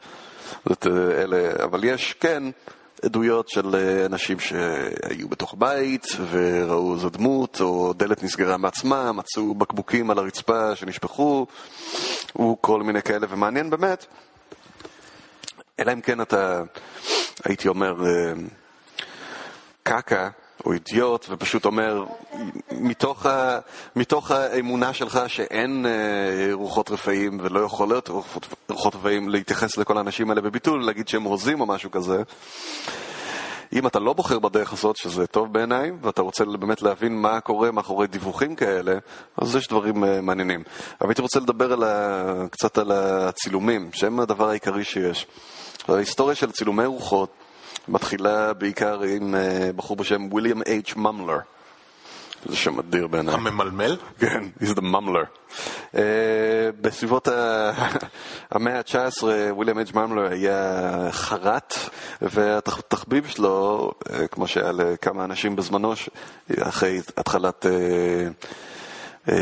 זאת, 0.67 0.87
אלה, 0.87 1.65
אבל 1.65 1.85
יש, 1.85 2.13
כן, 2.13 2.43
עדויות 3.03 3.49
של 3.49 3.75
אה, 3.75 4.07
אנשים 4.07 4.41
שהיו 4.41 5.29
בתוך 5.29 5.55
בית 5.59 6.07
וראו 6.31 6.95
איזו 6.95 7.11
דמות, 7.11 7.61
או 7.61 7.93
דלת 7.93 8.23
נסגרה 8.23 8.57
מעצמה, 8.57 9.13
מצאו 9.13 9.55
בקבוקים 9.55 10.11
על 10.11 10.19
הרצפה 10.19 10.77
שנשפכו, 10.77 11.47
וכל 12.37 12.83
מיני 12.83 13.03
כאלה, 13.03 13.27
ומעניין 13.31 13.71
באמת, 13.71 14.07
אלא 15.81 15.93
אם 15.93 16.01
כן 16.01 16.21
אתה, 16.21 16.63
הייתי 17.45 17.69
אומר, 17.69 18.07
אה, 18.07 18.33
קקה, 19.83 20.29
הוא 20.63 20.75
אידיוט 20.75 21.27
ופשוט 21.31 21.65
אומר, 21.65 22.05
מתוך, 22.73 23.27
ה, 23.27 23.59
מתוך 23.97 24.31
האמונה 24.31 24.93
שלך 24.93 25.21
שאין 25.27 25.87
אה, 25.87 26.53
רוחות 26.53 26.91
רפאים 26.91 27.39
ולא 27.43 27.61
יכול 27.61 27.89
להיות 27.89 28.09
רוחות, 28.09 28.47
רוחות 28.69 28.95
רפאים 28.95 29.29
להתייחס 29.29 29.77
לכל 29.77 29.99
האנשים 29.99 30.31
האלה 30.31 30.41
בביטול, 30.41 30.85
להגיד 30.85 31.09
שהם 31.09 31.23
הוזים 31.23 31.61
או 31.61 31.67
משהו 31.67 31.91
כזה. 31.91 32.23
אם 33.73 33.87
אתה 33.87 33.99
לא 33.99 34.13
בוחר 34.13 34.39
בדרך 34.39 34.73
הזאת, 34.73 34.97
שזה 34.97 35.27
טוב 35.27 35.53
בעיניי, 35.53 35.93
ואתה 36.03 36.23
רוצה 36.23 36.45
באמת 36.45 36.83
להבין 36.83 37.23
מה 37.23 37.41
קורה 37.41 37.71
מאחורי 37.71 38.07
דיווחים 38.07 38.57
כאלה, 38.57 38.99
אז 39.37 39.57
יש 39.57 39.69
דברים 39.69 40.05
uh, 40.05 40.07
מעניינים. 40.23 40.63
אבל 41.01 41.11
הייתי 41.11 41.23
רוצה 41.23 41.41
לדבר 41.41 41.73
על 41.73 41.85
ה... 41.85 42.47
קצת 42.51 42.79
על 42.79 42.93
הצילומים, 42.93 43.91
שהם 43.93 44.21
הדבר 44.21 44.49
העיקרי 44.49 44.85
שיש. 44.85 45.27
ההיסטוריה 45.89 46.35
של 46.35 46.51
צילומי 46.51 46.87
רוחות 46.87 47.42
מתחילה 47.89 48.53
בעיקר 48.53 49.03
עם 49.03 49.35
uh, 49.35 49.73
בחור 49.77 49.97
בשם 49.97 50.33
ויליאם 50.33 50.63
אייץ' 50.63 50.93
ממלר. 50.97 51.39
זה 52.47 52.57
שם 52.57 52.79
אדיר 52.79 53.07
בעיניי. 53.07 53.35
הממלמל? 53.35 53.97
כן, 54.19 54.45
he's 54.63 54.75
the 54.77 54.81
ממלר. 54.81 55.23
Uh, 55.93 55.97
בסביבות 56.81 57.29
המאה 58.51 58.79
ה-19 58.79 59.25
ויליאם 59.59 59.79
אייג' 59.79 59.97
ממלר 59.97 60.33
היה 60.33 61.09
חרט, 61.11 61.75
והתחביב 62.23 63.27
שלו, 63.29 63.91
uh, 64.05 64.13
כמו 64.31 64.47
שהיה 64.47 64.73
לכמה 64.73 65.25
אנשים 65.25 65.57
בזמנו, 65.57 65.93
אחרי 66.61 67.01
התחלת... 67.17 67.67
Uh, 67.67 69.29
uh, 69.29 69.33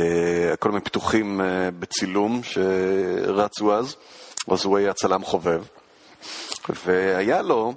כל 0.58 0.68
מיני 0.68 0.80
פיתוחים 0.80 1.40
uh, 1.40 1.44
בצילום 1.78 2.40
שרצו 2.42 3.74
אז, 3.74 3.96
אז 4.50 4.64
הוא 4.64 4.78
היה 4.78 4.92
צלם 4.92 5.24
חובב. 5.24 5.62
והיה 6.84 7.42
לו 7.42 7.74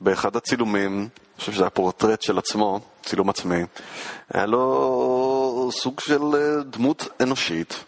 באחד 0.00 0.36
הצילומים, 0.36 0.98
אני 0.98 1.40
חושב 1.40 1.52
שזה 1.52 1.62
היה 1.62 1.70
פורטרט 1.70 2.22
של 2.22 2.38
עצמו, 2.38 2.80
צילום 3.02 3.28
עצמי, 3.28 3.62
היה 4.34 4.46
לו 4.46 5.70
סוג 5.72 6.00
של 6.00 6.22
אה, 6.34 6.62
דמות 6.62 7.08
אנושית 7.22 7.84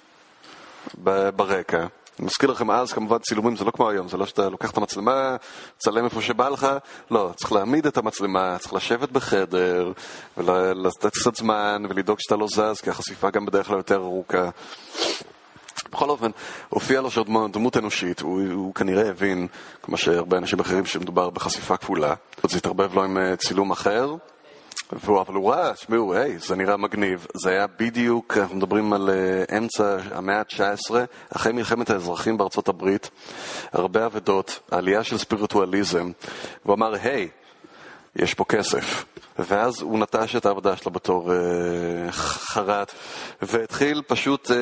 ברקע. 1.37 1.79
אני 1.79 2.27
מזכיר 2.27 2.51
לכם 2.51 2.70
אז, 2.70 2.92
כמובן 2.92 3.18
צילומים 3.18 3.57
זה 3.57 3.64
לא 3.64 3.70
כמו 3.70 3.90
היום, 3.90 4.09
זה 4.09 4.16
לא 4.16 4.27
שאתה 4.27 4.49
לוקח 4.49 4.70
את 4.70 4.77
המצלמה, 4.77 5.37
צלם 5.79 6.05
איפה 6.05 6.23
שבא 6.23 6.49
לך, 6.49 6.66
לא, 7.11 7.31
צריך 7.37 7.53
להעמיד 7.53 7.87
את 7.87 7.96
המצלמה, 7.96 8.57
צריך 8.59 8.75
לשבת 8.75 9.11
בחדר, 9.11 9.92
ולתת 10.37 11.07
קצת 11.07 11.37
זמן, 11.37 11.83
ולדאוג 11.88 12.18
שאתה 12.20 12.37
לא 12.37 12.46
זז, 12.46 12.81
כי 12.81 12.90
החשיפה 12.90 13.31
גם 13.31 13.46
בדרך 13.46 13.66
כלל 13.66 13.77
יותר 13.77 13.96
ארוכה. 13.96 14.51
בכל 15.92 16.11
אופן, 16.11 16.31
הופיע 16.68 17.00
לו 17.00 17.11
שעוד 17.11 17.29
דמות 17.53 17.76
אנושית, 17.76 18.20
הוא, 18.20 18.42
הוא 18.53 18.74
כנראה 18.74 19.09
הבין, 19.09 19.46
כמו 19.83 19.96
שהרבה 19.96 20.37
אנשים 20.37 20.61
אחרים, 20.61 20.87
שמדובר 20.87 21.31
בחשיפה 21.31 21.76
כפולה. 21.76 22.14
זה 22.48 22.59
התערבב 22.59 22.94
לו 22.94 23.05
עם 23.05 23.18
אה, 23.18 23.37
צילום 23.37 23.70
אחר, 23.70 24.14
והוא, 24.92 25.20
אבל 25.20 25.35
הוא 25.35 25.53
ראה, 25.53 25.74
תשמעו, 25.74 26.14
היי, 26.14 26.38
זה 26.38 26.57
נראה 26.57 26.76
מגניב. 26.76 27.26
זה 27.35 27.50
היה 27.50 27.66
בדיוק, 27.79 28.38
אנחנו 28.38 28.57
מדברים 28.57 28.92
על 28.92 29.11
uh, 29.11 29.57
אמצע 29.57 29.96
המאה 30.12 30.38
ה-19, 30.38 30.94
אחרי 31.37 31.53
מלחמת 31.53 31.90
האזרחים 31.90 32.38
בארצות 32.38 32.68
הברית, 32.68 33.11
הרבה 33.72 34.07
אבדות, 34.07 34.61
עלייה 34.70 35.05
של 35.05 35.18
ספיריטואליזם, 35.18 36.11
והוא 36.64 36.74
אמר, 36.74 36.94
היי, 37.03 37.29
יש 38.22 38.35
פה 38.35 38.44
כסף. 38.44 39.04
ואז 39.38 39.80
הוא 39.80 39.98
נטש 39.98 40.37
את 40.37 40.46
העבודה 40.46 40.76
שלו 40.76 40.92
בתור 40.92 41.33
uh, 41.33 42.12
חרט, 42.12 42.92
והתחיל 43.42 44.02
פשוט 44.06 44.50
uh, 44.50 44.54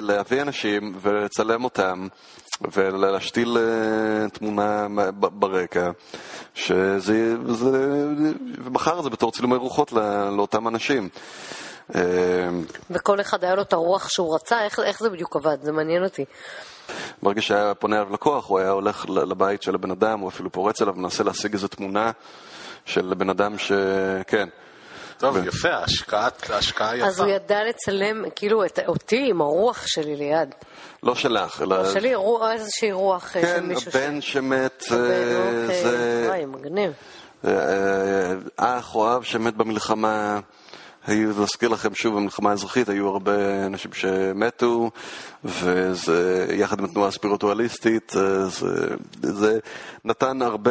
להביא 0.00 0.42
אנשים 0.42 0.94
ולצלם 1.00 1.64
אותם. 1.64 2.08
ולהשתיל 2.72 3.56
uh, 3.56 4.30
תמונה 4.30 4.86
ברקע, 5.18 5.90
שזה, 6.54 7.34
וזה, 7.44 8.06
ומכר 8.64 8.98
את 8.98 9.04
זה 9.04 9.10
בתור 9.10 9.32
צילומי 9.32 9.56
רוחות 9.56 9.92
לא, 9.92 10.36
לאותם 10.36 10.68
אנשים. 10.68 11.08
אה, 11.94 12.00
וכל 12.90 13.20
אחד 13.20 13.44
היה 13.44 13.54
לו 13.54 13.62
את 13.62 13.72
הרוח 13.72 14.08
שהוא 14.08 14.34
רצה? 14.34 14.64
איך, 14.64 14.80
איך 14.80 15.00
זה 15.00 15.10
בדיוק 15.10 15.36
עבד? 15.36 15.56
זה 15.62 15.72
מעניין 15.72 16.04
אותי. 16.04 16.24
ברגע 17.22 17.42
שהיה 17.42 17.74
פונה 17.74 17.96
אליו 17.96 18.12
לקוח, 18.12 18.48
הוא 18.48 18.58
היה 18.58 18.70
הולך 18.70 19.08
לבית 19.08 19.62
של 19.62 19.74
הבן 19.74 19.90
אדם, 19.90 20.20
הוא 20.20 20.28
אפילו 20.28 20.52
פורץ 20.52 20.82
אליו 20.82 20.94
ומנסה 20.94 21.24
להשיג 21.24 21.52
איזו 21.52 21.68
תמונה 21.68 22.10
של 22.88 23.14
בן 23.14 23.30
אדם 23.30 23.58
ש... 23.58 23.72
כן. 24.26 24.48
טוב, 25.18 25.36
ו... 25.36 25.46
יפה, 25.46 25.68
ההשקעה 25.68 26.96
יפה. 26.96 27.06
אז 27.06 27.20
הוא 27.20 27.28
ידע 27.28 27.64
לצלם, 27.64 28.24
כאילו, 28.36 28.64
את, 28.64 28.78
אותי 28.86 29.26
עם 29.30 29.40
הרוח 29.40 29.86
שלי 29.86 30.16
ליד. 30.16 30.54
לא 31.02 31.14
שלך, 31.14 31.62
אלא... 31.62 31.82
לא 31.82 31.92
שלי, 31.92 32.14
רוח, 32.14 32.42
איזושהי 32.52 32.92
רוח 32.92 33.28
כן, 33.32 33.40
של 33.42 33.60
מישהו 33.60 33.90
ש... 33.92 33.96
כן, 33.96 34.08
הבן 34.08 34.20
שמת, 34.20 34.84
הבן, 34.90 35.00
אה, 35.00 35.62
אוקיי. 35.62 35.82
זה... 35.82 36.24
וואי, 36.28 36.44
מגניב. 36.44 36.92
אה, 37.44 37.50
אה, 37.50 38.78
אח 38.78 38.94
או 38.94 39.16
אב 39.16 39.22
שמת 39.22 39.54
במלחמה. 39.54 40.40
היו, 41.08 41.40
להזכיר 41.40 41.68
לכם 41.68 41.94
שוב, 41.94 42.16
במלחמה 42.16 42.50
האזרחית 42.50 42.88
היו 42.88 43.08
הרבה 43.08 43.66
אנשים 43.66 43.92
שמתו, 43.92 44.90
וזה, 45.44 46.46
יחד 46.52 46.78
עם 46.78 46.84
התנועה 46.84 47.08
הספיריטואליסטית, 47.08 48.12
זה, 48.46 48.94
זה 49.22 49.58
נתן 50.04 50.42
הרבה 50.42 50.70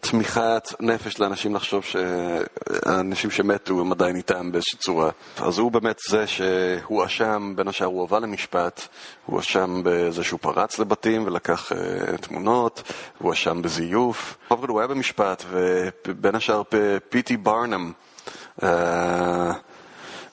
תמיכת 0.00 0.62
נפש 0.80 1.20
לאנשים 1.20 1.54
לחשוב 1.54 1.84
שהאנשים 1.84 3.30
שמתו 3.30 3.80
הם 3.80 3.92
עדיין 3.92 4.16
איתם 4.16 4.52
באיזושהי 4.52 4.78
צורה. 4.78 5.10
אז 5.38 5.58
הוא 5.58 5.72
באמת 5.72 5.98
זה 6.08 6.26
שהואשם, 6.26 7.52
בין 7.56 7.68
השאר 7.68 7.86
הוא 7.86 8.00
הובא 8.00 8.18
למשפט, 8.18 8.80
הוא 9.26 9.34
הואשם 9.34 9.80
בזה 9.84 10.24
שהוא 10.24 10.40
פרץ 10.42 10.78
לבתים 10.78 11.26
ולקח 11.26 11.72
uh, 11.72 12.16
תמונות, 12.16 12.82
הוא 13.18 13.26
הואשם 13.26 13.62
בזיוף. 13.62 14.36
הוא 14.48 14.80
היה 14.80 14.88
במשפט, 14.88 15.44
ובין 15.50 16.34
השאר 16.34 16.62
פיטי 17.08 17.36
ברנם, 17.36 17.86
אה, 17.86 18.06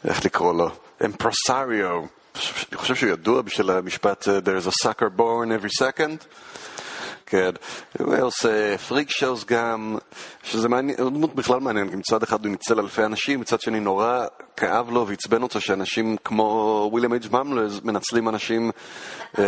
איך 0.05 0.25
לקרוא 0.25 0.53
לו? 0.53 0.69
אמפרסריו. 1.05 2.01
אני 2.71 2.77
חושב 2.77 2.95
שהוא 2.95 3.09
ידוע 3.09 3.41
בשביל 3.41 3.69
המשפט 3.69 4.27
אה, 4.27 4.37
There's 4.37 4.67
a 4.67 4.87
sucker 4.87 5.19
born 5.19 5.49
every 5.61 5.83
second. 5.83 6.25
כן, 7.25 7.49
הוא 7.99 8.15
עושה 8.21 8.77
פריק 8.77 9.09
שואוס 9.09 9.45
גם, 9.45 9.97
שזה 10.43 10.69
מעניין, 10.69 10.97
דמות 10.97 11.35
בכלל 11.35 11.59
מעניין, 11.59 11.89
כי 11.89 11.95
מצד 11.95 12.23
אחד 12.23 12.45
הוא 12.45 12.51
ניצל 12.51 12.79
אלפי 12.79 13.03
אנשים, 13.03 13.39
מצד 13.39 13.61
שני 13.61 13.79
נורא 13.79 14.25
כאב 14.57 14.89
לו 14.89 15.07
ועצבן 15.07 15.43
אותו 15.43 15.61
שאנשים 15.61 16.17
כמו 16.23 16.87
וויליאם 16.91 17.13
אייג' 17.13 17.31
ממלז 17.31 17.81
מנצלים 17.83 18.29
אנשים, 18.29 18.71
אה, 19.39 19.43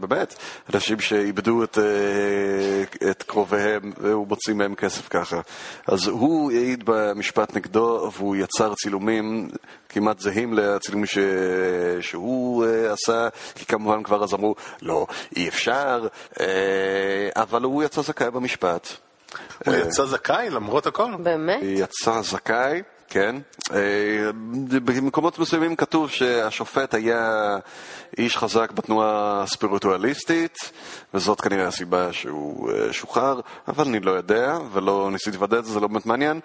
באמת, 0.00 0.34
אנשים 0.74 1.00
שאיבדו 1.00 1.64
את, 1.64 1.78
אה, 1.78 3.10
את 3.10 3.22
קרוביהם 3.22 3.92
והוא 4.00 4.28
מוציא 4.28 4.54
מהם 4.54 4.74
כסף 4.74 5.08
ככה. 5.08 5.40
אז 5.86 6.06
הוא 6.06 6.52
העיד 6.52 6.82
במשפט 6.84 7.56
נגדו 7.56 8.10
והוא 8.16 8.36
יצר 8.36 8.74
צילומים 8.74 9.48
כמעט 9.88 10.18
זהים 10.20 10.54
לצילומים 10.54 11.06
ש... 11.06 11.18
שהוא 12.00 12.66
אה, 12.66 12.92
עשה, 12.92 13.28
כי 13.54 13.66
כמובן 13.66 14.02
כבר 14.02 14.24
אז 14.24 14.34
אמרו, 14.34 14.54
לא, 14.82 15.06
אי 15.36 15.48
אפשר, 15.48 16.06
אבל 17.36 17.62
הוא 17.62 17.82
יצא 17.82 18.02
זכאי 18.02 18.30
במשפט. 18.30 18.88
הוא 19.66 19.74
יצא 19.74 20.06
זכאי 20.06 20.50
למרות 20.50 20.86
הכל? 20.86 21.10
באמת? 21.22 21.60
יצא 21.62 22.22
זכאי. 22.22 22.82
כן. 23.08 23.36
אה, 23.72 24.30
במקומות 24.84 25.38
מסוימים 25.38 25.76
כתוב 25.76 26.10
שהשופט 26.10 26.94
היה 26.94 27.56
איש 28.18 28.36
חזק 28.36 28.70
בתנועה 28.72 29.42
הספיריטואליסטית, 29.42 30.56
וזאת 31.14 31.40
כנראה 31.40 31.66
הסיבה 31.66 32.12
שהוא 32.12 32.70
אה, 32.70 32.92
שוחרר, 32.92 33.40
אבל 33.68 33.84
אני 33.88 34.00
לא 34.00 34.10
יודע, 34.10 34.58
ולא 34.72 35.08
ניסיתי 35.12 35.36
לוודא 35.36 35.58
את 35.58 35.64
זה, 35.64 35.72
זה 35.72 35.80
לא 35.80 35.88
באמת 35.88 36.06
מעניין, 36.06 36.40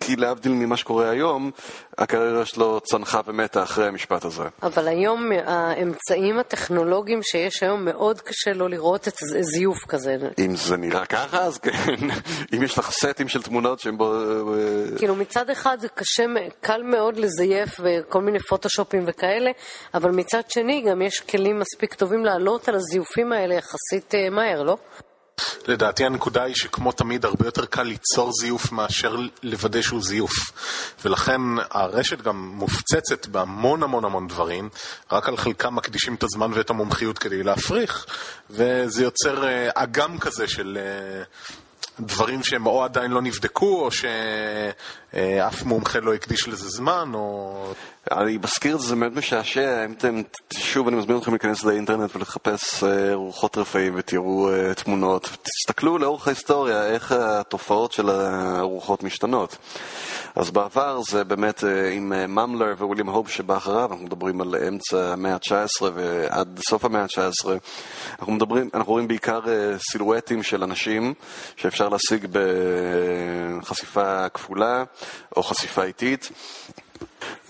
כי 0.00 0.16
להבדיל 0.16 0.52
ממה 0.52 0.76
שקורה 0.76 1.10
היום, 1.10 1.50
הקריירה 1.98 2.44
שלו 2.44 2.80
צנחה 2.80 3.20
ומתה 3.26 3.62
אחרי 3.62 3.86
המשפט 3.86 4.24
הזה. 4.24 4.44
אבל 4.62 4.88
היום 4.88 5.30
האמצעים 5.46 6.38
הטכנולוגיים 6.38 7.22
שיש 7.22 7.62
היום, 7.62 7.84
מאוד 7.84 8.20
קשה 8.20 8.52
לו 8.52 8.68
לראות 8.68 9.08
את 9.08 9.14
זיוף 9.40 9.78
כזה. 9.88 10.16
אם 10.38 10.56
זה 10.56 10.76
נראה 10.76 11.06
ככה, 11.06 11.38
אז 11.38 11.58
כן. 11.58 11.94
אם 12.56 12.62
יש 12.62 12.78
לך 12.78 12.90
סטים 12.90 13.28
של 13.28 13.42
תמונות 13.42 13.80
שהם 13.80 13.98
בו... 13.98 14.14
אה, 14.14 14.98
כאילו 14.98 15.14
מצד 15.14 15.50
אחד 15.50 15.59
זה 15.80 15.88
קשה, 15.88 16.24
קל 16.60 16.82
מאוד 16.82 17.16
לזייף 17.16 17.80
וכל 17.82 18.22
מיני 18.22 18.38
פוטושופים 18.38 19.04
וכאלה, 19.06 19.50
אבל 19.94 20.10
מצד 20.10 20.42
שני 20.48 20.82
גם 20.82 21.02
יש 21.02 21.20
כלים 21.20 21.58
מספיק 21.58 21.94
טובים 21.94 22.24
לעלות 22.24 22.68
על 22.68 22.74
הזיופים 22.74 23.32
האלה 23.32 23.54
יחסית 23.54 24.14
אה, 24.14 24.30
מהר, 24.30 24.62
לא? 24.62 24.76
לדעתי 25.66 26.04
הנקודה 26.04 26.42
היא 26.42 26.54
שכמו 26.54 26.92
תמיד 26.92 27.24
הרבה 27.24 27.46
יותר 27.46 27.66
קל 27.66 27.82
ליצור 27.82 28.30
זיוף 28.40 28.72
מאשר 28.72 29.16
לוודא 29.42 29.82
שהוא 29.82 30.02
זיוף. 30.02 30.32
ולכן 31.04 31.40
הרשת 31.70 32.22
גם 32.22 32.52
מופצצת 32.54 33.26
בהמון 33.26 33.82
המון 33.82 34.04
המון 34.04 34.26
דברים, 34.26 34.68
רק 35.12 35.28
על 35.28 35.36
חלקם 35.36 35.76
מקדישים 35.76 36.14
את 36.14 36.22
הזמן 36.22 36.50
ואת 36.54 36.70
המומחיות 36.70 37.18
כדי 37.18 37.42
להפריך, 37.42 38.06
וזה 38.50 39.02
יוצר 39.02 39.44
אה, 39.44 39.70
אגם 39.74 40.18
כזה 40.18 40.48
של 40.48 40.78
אה, 40.80 41.22
דברים 42.00 42.42
שהם 42.42 42.66
או 42.66 42.84
עדיין 42.84 43.10
לא 43.10 43.22
נבדקו, 43.22 43.84
או 43.84 43.90
שאף 43.90 45.62
מומחה 45.62 46.00
לא 46.00 46.14
הקדיש 46.14 46.48
לזה 46.48 46.68
זמן, 46.68 47.10
או... 47.14 47.72
אני 48.10 48.38
מזכיר 48.44 48.76
את 48.76 48.80
זה, 48.80 48.86
זה 48.86 48.96
מאוד 48.96 49.16
משעשע, 49.16 49.84
אם 49.84 49.92
אתם, 49.92 50.22
שוב 50.58 50.88
אני 50.88 50.96
מזמין 50.96 51.18
אתכם 51.18 51.30
להיכנס 51.30 51.64
לאינטרנט 51.64 52.16
ולחפש 52.16 52.84
אה, 52.84 53.14
רוחות 53.14 53.58
רפאים 53.58 53.92
ותראו 53.96 54.50
uh, 54.50 54.74
תמונות, 54.74 55.36
תסתכלו 55.42 55.98
לאורך 55.98 56.26
ההיסטוריה 56.26 56.86
איך 56.86 57.12
התופעות 57.12 57.92
של 57.92 58.10
הרוחות 58.10 59.02
משתנות. 59.02 59.56
אז 60.34 60.50
בעבר 60.50 61.00
זה 61.02 61.24
באמת 61.24 61.64
אה, 61.64 61.90
עם 61.90 62.08
ממלר 62.08 62.74
וויליאם 62.78 63.08
הופ 63.08 63.28
שבא 63.28 63.56
אחריו, 63.56 63.88
אנחנו 63.90 64.04
מדברים 64.04 64.40
על 64.40 64.54
אמצע 64.68 65.12
המאה 65.12 65.34
ה-19 65.34 65.82
ועד 65.94 66.60
סוף 66.68 66.84
המאה 66.84 67.02
ה-19, 67.02 67.48
אנחנו 68.18 68.32
מדברים, 68.32 68.68
אנחנו 68.74 68.92
רואים 68.92 69.08
בעיקר 69.08 69.40
סילואטים 69.90 70.42
של 70.42 70.62
אנשים 70.62 71.14
שאפשר 71.56 71.88
להשיג 71.88 72.26
בחשיפה 73.60 74.28
כפולה 74.28 74.84
או 75.36 75.42
חשיפה 75.42 75.82
איטית. 75.82 76.30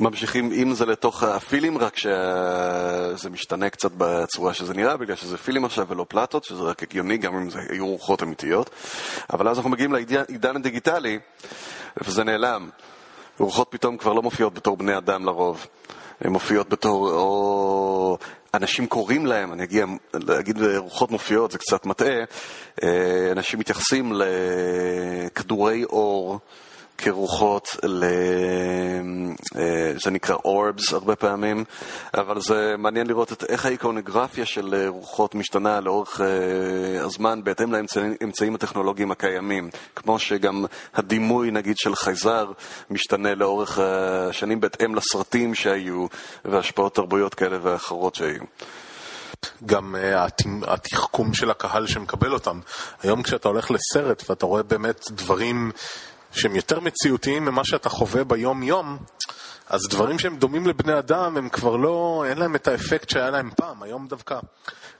ממשיכים 0.00 0.50
עם 0.54 0.74
זה 0.74 0.86
לתוך 0.86 1.22
הפילים, 1.22 1.78
רק 1.78 1.96
שזה 1.96 3.30
משתנה 3.30 3.70
קצת 3.70 3.90
בצורה 3.96 4.54
שזה 4.54 4.74
נראה, 4.74 4.96
בגלל 4.96 5.16
שזה 5.16 5.36
פילים 5.38 5.64
עכשיו 5.64 5.88
ולא 5.88 6.06
פלטות, 6.08 6.44
שזה 6.44 6.62
רק 6.62 6.82
הגיוני, 6.82 7.18
גם 7.18 7.36
אם 7.36 7.50
זה 7.50 7.58
היו 7.68 7.86
רוחות 7.86 8.22
אמיתיות. 8.22 8.70
אבל 9.32 9.48
אז 9.48 9.56
אנחנו 9.56 9.70
מגיעים 9.70 9.92
לעידן 9.92 10.56
הדיגיטלי, 10.56 11.18
וזה 12.04 12.24
נעלם. 12.24 12.68
רוחות 13.38 13.68
פתאום 13.70 13.96
כבר 13.96 14.12
לא 14.12 14.22
מופיעות 14.22 14.54
בתור 14.54 14.76
בני 14.76 14.96
אדם 14.96 15.24
לרוב. 15.24 15.66
הן 16.20 16.32
מופיעות 16.32 16.68
בתור, 16.68 17.10
או 17.10 18.18
אנשים 18.54 18.86
קוראים 18.86 19.26
להם, 19.26 19.52
אני 19.52 19.62
אגיע, 19.62 19.86
להגיד 20.14 20.58
רוחות 20.76 21.10
מופיעות 21.10 21.50
זה 21.50 21.58
קצת 21.58 21.86
מטעה, 21.86 22.24
אה, 22.82 23.32
אנשים 23.32 23.58
מתייחסים 23.60 24.12
לכדורי 24.14 25.84
אור. 25.84 26.38
כרוחות, 27.00 27.76
ל... 27.84 28.04
אה, 29.56 29.92
זה 30.04 30.10
נקרא 30.10 30.34
אורבס 30.44 30.92
הרבה 30.92 31.16
פעמים, 31.16 31.64
אבל 32.14 32.40
זה 32.40 32.74
מעניין 32.78 33.06
לראות 33.06 33.32
את 33.32 33.44
איך 33.44 33.66
האיקונוגרפיה 33.66 34.46
של 34.46 34.86
רוחות 34.88 35.34
משתנה 35.34 35.80
לאורך 35.80 36.20
אה, 36.20 37.04
הזמן 37.04 37.44
בהתאם 37.44 37.72
לאמצעים 37.72 38.54
הטכנולוגיים 38.54 39.10
הקיימים, 39.10 39.70
כמו 39.96 40.18
שגם 40.18 40.64
הדימוי 40.94 41.50
נגיד 41.50 41.76
של 41.78 41.94
חייזר 41.94 42.52
משתנה 42.90 43.34
לאורך 43.34 43.78
השנים 43.78 44.60
בהתאם 44.60 44.94
לסרטים 44.94 45.54
שהיו 45.54 46.06
והשפעות 46.44 46.94
תרבויות 46.94 47.34
כאלה 47.34 47.58
ואחרות 47.62 48.14
שהיו. 48.14 48.42
גם 49.66 49.94
uh, 49.94 50.32
התחכום 50.66 51.34
של 51.34 51.50
הקהל 51.50 51.86
שמקבל 51.86 52.32
אותם. 52.32 52.60
היום 53.02 53.22
כשאתה 53.22 53.48
הולך 53.48 53.70
לסרט 53.70 54.30
ואתה 54.30 54.46
רואה 54.46 54.62
באמת 54.62 55.04
דברים 55.10 55.72
שהם 56.32 56.56
יותר 56.56 56.80
מציאותיים 56.80 57.44
ממה 57.44 57.64
שאתה 57.64 57.88
חווה 57.88 58.24
ביום-יום, 58.24 58.98
אז 59.68 59.80
דברים 59.90 60.18
שהם 60.18 60.36
דומים 60.36 60.66
לבני 60.66 60.98
אדם, 60.98 61.36
הם 61.36 61.48
כבר 61.48 61.76
לא, 61.76 62.24
אין 62.28 62.38
להם 62.38 62.56
את 62.56 62.68
האפקט 62.68 63.10
שהיה 63.10 63.30
להם 63.30 63.50
פעם. 63.56 63.82
היום 63.82 64.06
דווקא 64.08 64.38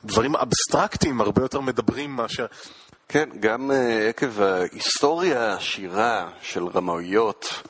דברים 0.04 0.36
אבסטרקטיים 0.36 1.20
הרבה 1.20 1.42
יותר 1.42 1.60
מדברים 1.60 2.16
מאשר... 2.16 2.46
כן, 3.08 3.28
גם 3.40 3.70
uh, 3.70 3.74
עקב 4.08 4.40
ההיסטוריה 4.40 5.42
העשירה 5.42 6.28
של 6.42 6.66
רמאויות, 6.66 7.62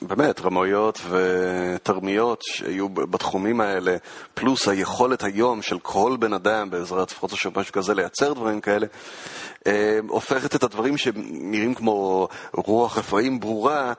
ובאמת, 0.00 0.40
רמאויות 0.40 1.00
ותרמיות 1.10 2.42
שהיו 2.42 2.88
בתחומים 2.88 3.60
האלה, 3.60 3.96
פלוס 4.34 4.68
היכולת 4.68 5.24
היום 5.24 5.62
של 5.62 5.78
כל 5.78 6.16
בן 6.20 6.32
אדם 6.32 6.70
בעזרת 6.70 7.10
פוטושופ 7.10 7.58
משהו 7.58 7.72
כזה 7.72 7.94
לייצר 7.94 8.32
דברים 8.32 8.60
כאלה, 8.60 8.86
הופכת 10.08 10.54
את 10.54 10.62
הדברים 10.62 10.96
שנראים 10.96 11.74
כמו 11.74 12.28
רוח 12.52 12.98
רפאים 12.98 13.40
ברורה, 13.40 13.92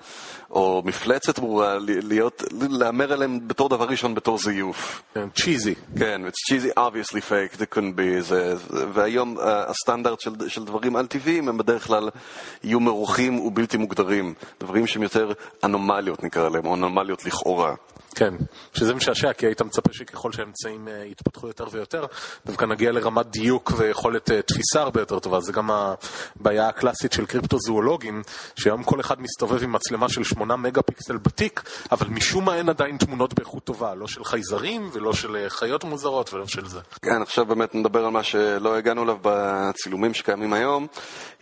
או 0.52 0.82
מפלצת 0.86 1.40
ברורה, 1.40 1.78
להיות, 1.80 2.44
להמר 2.70 3.14
עליהם 3.14 3.48
בתור 3.48 3.70
דבר 3.70 3.86
ראשון 3.86 4.16
בתור 4.16 4.38
זיוף. 4.38 5.04
צ'יזי. 5.36 5.76
כן, 6.00 6.22
it's 6.28 6.54
cheesy, 6.54 6.80
obviously 6.80 7.20
fake, 7.30 7.56
it 7.58 7.76
couldn't 7.76 7.98
be, 7.98 8.22
זה, 8.22 8.56
והיום 8.94 9.40
אה, 9.40 9.70
הסטנדרט 9.70 10.20
של, 10.20 10.32
של 10.48 10.66
דברים 10.66 10.96
על-טבעיים 10.96 11.50
הם 11.50 11.58
בדרך 11.58 11.88
כלל 11.88 12.10
יהיו 12.64 12.80
מרוחים 12.80 13.40
ובלתי 13.40 13.78
מוגדרים, 13.78 14.34
דברים 14.60 14.88
שהם 14.88 15.04
יותר 15.04 15.32
אנומליות 15.64 16.24
נקרא 16.24 16.50
להם, 16.50 16.66
או 16.66 16.76
אנומליות 16.76 17.26
לכאורה. 17.26 17.74
כן, 18.16 18.34
שזה 18.74 18.94
משעשע, 18.94 19.34
כי 19.34 19.46
היית 19.46 19.62
מצפה 19.62 19.94
שככל 19.94 20.32
שהאמצעים 20.32 20.88
uh, 20.88 21.12
יתפתחו 21.12 21.48
יותר 21.48 21.68
ויותר, 21.72 22.06
דווקא 22.46 22.66
נגיע 22.66 22.92
לרמת 22.92 23.26
דיוק 23.26 23.72
ויכולת 23.78 24.30
uh, 24.30 24.34
תפיסה 24.46 24.82
הרבה 24.82 25.02
יותר 25.02 25.20
טובה. 25.20 25.40
זה 25.42 25.52
גם 25.52 25.70
הבעיה 25.72 26.68
הקלאסית 26.68 27.14
של 27.14 27.26
קריפטוזואולוגים, 27.26 28.22
שהיום 28.56 28.84
כל 28.84 29.00
אחד 29.00 29.22
מסתובב 29.22 29.64
עם 29.64 29.72
מצלמה 29.72 30.10
של 30.10 30.24
8 30.24 30.56
מגה 30.56 30.82
פיקסל 30.82 31.18
בתיק, 31.18 31.64
אבל 31.92 32.08
משום 32.08 32.46
מה 32.46 32.56
אין 32.56 32.70
עדיין 32.70 32.98
תמונות 32.98 33.34
באיכות 33.34 33.64
טובה, 33.64 33.96
לא 33.96 34.08
של 34.08 34.24
חייזרים 34.24 34.90
ולא 34.94 35.14
של 35.14 35.46
uh, 35.48 35.50
חיות 35.50 35.84
מוזרות 35.84 36.34
ולא 36.34 36.48
של 36.48 36.68
זה. 36.68 36.80
כן, 37.02 37.22
עכשיו 37.22 37.46
באמת 37.46 37.76
נדבר 37.76 38.06
על 38.06 38.12
מה 38.12 38.24
שלא 38.24 38.76
הגענו 38.78 39.04
אליו 39.04 39.18
בצילומים 39.22 40.14
שקיימים 40.14 40.54
היום. 40.54 40.88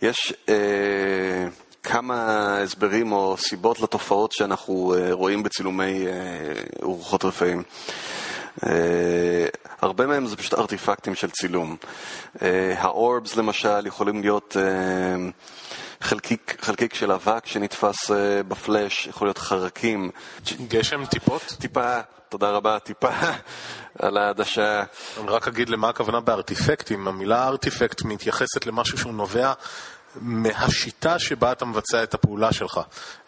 יש... 0.02 0.34
Uh... 0.46 1.63
כמה 1.84 2.58
הסברים 2.58 3.12
או 3.12 3.36
סיבות 3.38 3.80
לתופעות 3.80 4.32
שאנחנו 4.32 4.94
uh, 4.94 5.12
רואים 5.12 5.42
בצילומי 5.42 6.06
uh, 6.06 6.84
רוחות 6.84 7.24
רפאים. 7.24 7.62
Uh, 8.60 8.66
הרבה 9.80 10.06
מהם 10.06 10.26
זה 10.26 10.36
פשוט 10.36 10.54
ארטיפקטים 10.54 11.14
של 11.14 11.30
צילום. 11.30 11.76
האורבס 12.76 13.36
למשל 13.36 13.86
יכולים 13.86 14.20
להיות 14.20 14.56
חלקיק, 16.00 16.56
חלקיק 16.60 16.94
של 16.94 17.12
אבק 17.12 17.46
שנתפס 17.46 18.10
בפלאש, 18.48 19.06
יכול 19.06 19.26
להיות 19.26 19.38
חרקים. 19.38 20.10
גשם 20.68 21.06
טיפות? 21.06 21.56
טיפה, 21.60 22.00
תודה 22.28 22.50
רבה, 22.50 22.78
טיפה 22.78 23.10
על 23.98 24.16
העדשה. 24.16 24.82
אני 25.20 25.28
רק 25.28 25.48
אגיד 25.48 25.68
למה 25.68 25.88
הכוונה 25.88 26.20
בארטיפקטים. 26.20 27.08
המילה 27.08 27.46
ארטיפקט 27.46 28.02
מתייחסת 28.02 28.66
למשהו 28.66 28.98
שהוא 28.98 29.14
נובע 29.14 29.52
מהשיטה 30.20 31.18
שבה 31.18 31.52
אתה 31.52 31.64
מבצע 31.64 32.02
את 32.02 32.14
הפעולה 32.14 32.52
שלך. 32.52 32.80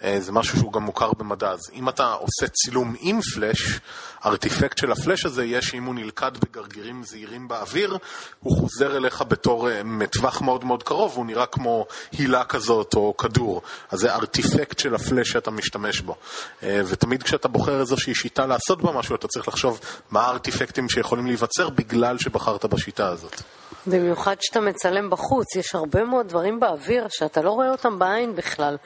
אה, 0.04 0.20
זה 0.20 0.32
משהו 0.32 0.58
שהוא 0.58 0.72
גם 0.72 0.82
מוכר 0.82 1.12
במדע. 1.12 1.50
אז 1.50 1.60
אם 1.72 1.88
אתה 1.88 2.12
עושה 2.12 2.48
צילום 2.48 2.94
עם 3.00 3.20
פלאש, 3.20 3.80
הארטיפקט 4.20 4.78
של 4.78 4.92
הפלאש 4.92 5.24
הזה 5.24 5.44
יהיה 5.44 5.62
שאם 5.62 5.84
הוא 5.84 5.94
נלכד 5.94 6.32
בגרגירים 6.36 7.04
זעירים 7.04 7.48
באוויר, 7.48 7.98
הוא 8.40 8.56
חוזר 8.58 8.96
אליך 8.96 9.22
בתור 9.28 9.70
אה, 9.70 9.82
מטווח 9.82 10.40
מאוד 10.40 10.64
מאוד 10.64 10.82
קרוב, 10.82 11.12
הוא 11.16 11.26
נראה 11.26 11.46
כמו 11.46 11.86
הילה 12.12 12.44
כזאת 12.44 12.94
או 12.94 13.16
כדור. 13.16 13.62
אז 13.90 13.98
זה 13.98 14.14
ארטיפקט 14.14 14.78
של 14.78 14.94
הפלאש 14.94 15.30
שאתה 15.30 15.50
משתמש 15.50 16.00
בו. 16.00 16.16
אה, 16.62 16.80
ותמיד 16.86 17.22
כשאתה 17.22 17.48
בוחר 17.48 17.80
איזושהי 17.80 18.14
שיטה 18.14 18.46
לעשות 18.46 18.82
בה 18.82 18.92
משהו, 18.92 19.14
אתה 19.14 19.28
צריך 19.28 19.48
לחשוב 19.48 19.80
מה 20.10 20.22
הארטיפקטים 20.22 20.88
שיכולים 20.88 21.26
להיווצר 21.26 21.68
בגלל 21.68 22.18
שבחרת 22.18 22.64
בשיטה 22.64 23.08
הזאת. 23.08 23.42
במיוחד 23.86 24.36
כשאתה 24.38 24.60
מצלם 24.60 25.10
בחוץ, 25.10 25.56
יש 25.56 25.74
הרבה 25.74 26.04
מאוד 26.04 26.28
דברים 26.28 26.60
באוויר 26.60 27.06
שאתה 27.08 27.42
לא 27.42 27.50
רואה 27.50 27.70
אותם 27.70 27.98
בעין 27.98 28.36
בכלל. 28.36 28.76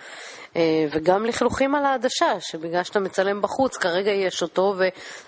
אה, 0.56 0.86
וגם 0.90 1.24
לכלוכים 1.26 1.74
על 1.74 1.84
העדשה, 1.84 2.40
שבגלל 2.40 2.82
שאתה 2.82 3.00
מצלם 3.00 3.42
בחוץ, 3.42 3.76
כרגע 3.76 4.10
יש 4.10 4.42
אותו 4.42 4.74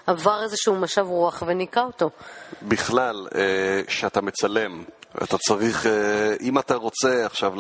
ועבר 0.07 0.43
איזשהו 0.43 0.75
משב 0.75 1.07
רוח 1.09 1.43
וניקה 1.47 1.83
אותו. 1.83 2.11
בכלל, 2.63 3.27
אה, 3.35 3.81
כשאתה 3.87 4.21
מצלם, 4.21 4.85
אתה 5.23 5.39
צריך, 5.39 5.87
אה, 5.87 6.35
אם 6.41 6.59
אתה 6.59 6.75
רוצה 6.75 7.27
עכשיו 7.27 7.53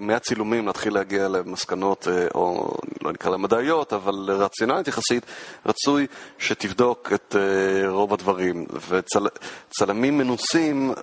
מהצילומים 0.00 0.66
להתחיל 0.66 0.94
להגיע 0.94 1.28
למסקנות, 1.28 2.08
אה, 2.08 2.26
או 2.34 2.74
לא 3.02 3.12
נקרא 3.12 3.30
להם 3.30 3.42
מדעיות, 3.42 3.92
אבל 3.92 4.14
רציונלית 4.28 4.88
יחסית, 4.88 5.26
רצוי 5.66 6.06
שתבדוק 6.38 7.12
את 7.14 7.36
אה, 7.38 7.90
רוב 7.90 8.12
הדברים. 8.12 8.66
וצלמים 8.88 10.18
מנוסים 10.18 10.94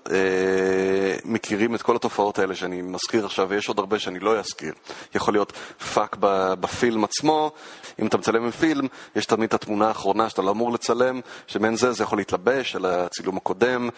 מכירים 1.26 1.76
את 1.76 1.82
כל 1.82 1.96
התופעות 1.96 2.40
האלה 2.40 2.56
שאני 2.56 2.82
מזכיר 2.82 3.26
עכשיו, 3.26 3.50
ויש 3.50 3.68
עוד 3.68 3.80
הרבה 3.80 4.00
שאני 4.00 4.20
לא 4.20 4.40
אזכיר. 4.40 4.74
יכול 5.16 5.34
להיות 5.34 5.52
פאק 5.94 6.16
בפילם 6.60 7.04
עצמו, 7.04 7.52
אם 8.02 8.08
אתה 8.08 8.18
מצלם 8.18 8.44
עם 8.44 8.52
פילם, 8.52 8.88
יש 9.16 9.26
תמיד 9.26 9.48
את 9.48 9.54
התמונה 9.54 9.88
האחרונה 9.88 10.30
שאתה 10.30 10.42
לא 10.42 10.52
אמור 10.52 10.72
לצלם, 10.72 11.22
שמעין 11.48 11.76
זה 11.76 11.92
זה 11.92 12.04
יכול 12.04 12.18
להתלבש 12.18 12.76
על 12.76 12.86
הצילום 12.86 13.38
הקודם, 13.38 13.90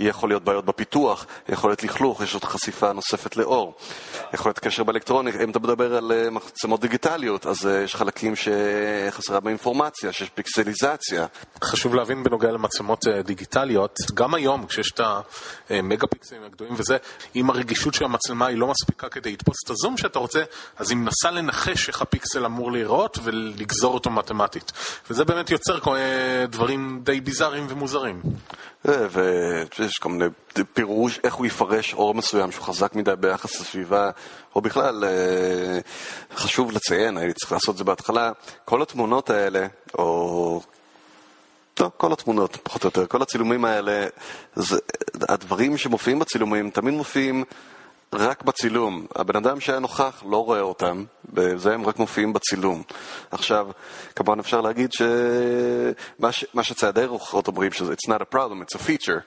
יכול 0.00 0.28
להיות 0.28 0.44
בעיות 0.44 0.64
בפיתוח. 0.64 1.26
יכול 1.48 1.70
להיות 1.70 1.82
לכלוך, 1.82 2.20
יש 2.20 2.34
עוד 2.34 2.44
חשיפה 2.44 2.92
נוספת 2.92 3.36
לאור. 3.36 3.74
יכול 4.32 4.48
להיות 4.48 4.58
קשר 4.58 4.84
באלקטרוניק, 4.84 5.34
אם 5.34 5.50
אתה 5.50 5.58
מדבר 5.58 5.96
על 5.96 6.12
אה, 6.12 6.30
מחצמות 6.30 6.80
דיגיטליות, 6.80 7.46
אז 7.46 7.66
אה, 7.66 7.80
יש 7.82 7.96
חלקים 7.96 8.34
שחסרה 8.36 9.40
באינפורמציה, 9.40 10.12
שיש 10.12 10.30
פיקסליזציה. 10.30 11.26
חשוב 11.64 11.94
להבין 11.94 12.24
בנוגע 12.24 12.52
למצלמות 12.52 13.06
אה, 13.06 13.22
דיגיטליות, 13.22 13.96
גם 14.14 14.34
היום 14.34 14.66
כשיש 14.66 14.92
את 14.92 15.00
המגה 15.70 16.06
פיקסלים 16.06 16.44
הגדולים 16.44 16.74
וזה, 16.76 16.96
אם 17.36 17.50
הרגישות 17.50 17.94
של 17.94 18.04
המצלמה 18.04 18.46
היא 18.46 18.58
לא 18.58 18.66
מספיקה 18.66 19.08
כדי 19.08 19.32
לתפוס 19.32 19.56
את 19.64 19.70
הזום 19.70 19.96
שאתה 19.96 20.18
רוצה, 20.18 20.42
אז 20.76 20.90
היא 20.90 20.98
מנסה 20.98 21.30
לנחש 21.30 21.88
איך 21.88 22.02
הפיקסל 22.02 22.44
אמור 22.44 22.72
להיראות 22.72 23.18
ולגזור 23.40 23.94
אותו 23.94 24.10
מתמטית. 24.10 24.72
וזה 25.10 25.24
באמת 25.24 25.50
יוצר 25.50 25.78
דברים 26.48 27.00
די 27.02 27.20
ביזאריים 27.20 27.66
ומוזרים. 27.68 28.22
ויש 28.84 29.98
כל 30.00 30.08
מיני 30.08 30.24
פירוש 30.72 31.20
איך 31.24 31.34
הוא 31.34 31.46
יפרש 31.46 31.94
אור 31.94 32.14
מסוים 32.14 32.52
שהוא 32.52 32.64
חזק 32.64 32.94
מדי 32.94 33.12
ביחס 33.20 33.60
לסביבה, 33.60 34.10
או 34.54 34.60
בכלל, 34.60 35.04
אה, 35.04 35.78
חשוב 36.36 36.72
לציין, 36.72 37.16
הייתי 37.16 37.34
צריך 37.34 37.52
לעשות 37.52 37.72
את 37.72 37.78
זה 37.78 37.84
בהתחלה, 37.84 38.32
כל 38.64 38.82
התמונות 38.82 39.30
האלה, 39.30 39.66
או... 39.94 40.60
לא, 41.80 41.90
כל 41.96 42.12
התמונות, 42.12 42.56
פחות 42.62 42.84
או 42.84 42.88
יותר, 42.88 43.06
כל 43.06 43.22
הצילומים 43.22 43.64
האלה, 43.64 44.06
זה, 44.54 44.78
הדברים 45.28 45.76
שמופיעים 45.76 46.18
בצילומים 46.18 46.70
תמיד 46.70 46.94
מופיעים 46.94 47.44
רק 48.14 48.42
בצילום. 48.42 49.06
הבן 49.16 49.36
אדם 49.36 49.60
שהיה 49.60 49.78
נוכח 49.78 50.22
לא 50.30 50.44
רואה 50.44 50.60
אותם, 50.60 51.04
וזה 51.34 51.74
הם 51.74 51.86
רק 51.86 51.98
מופיעים 51.98 52.32
בצילום. 52.32 52.82
עכשיו, 53.30 53.68
כמובן 54.16 54.38
אפשר 54.40 54.60
להגיד 54.60 54.92
שמה 54.92 56.32
ש... 56.32 56.44
שצעדי 56.62 57.04
רוחות 57.04 57.48
אומרים 57.48 57.72
שזה 57.72 57.92
it's 57.92 58.10
not 58.10 58.20
a 58.20 58.34
problem, 58.34 58.64
it's 58.64 58.76
a 58.76 58.82
feature. 58.82 59.20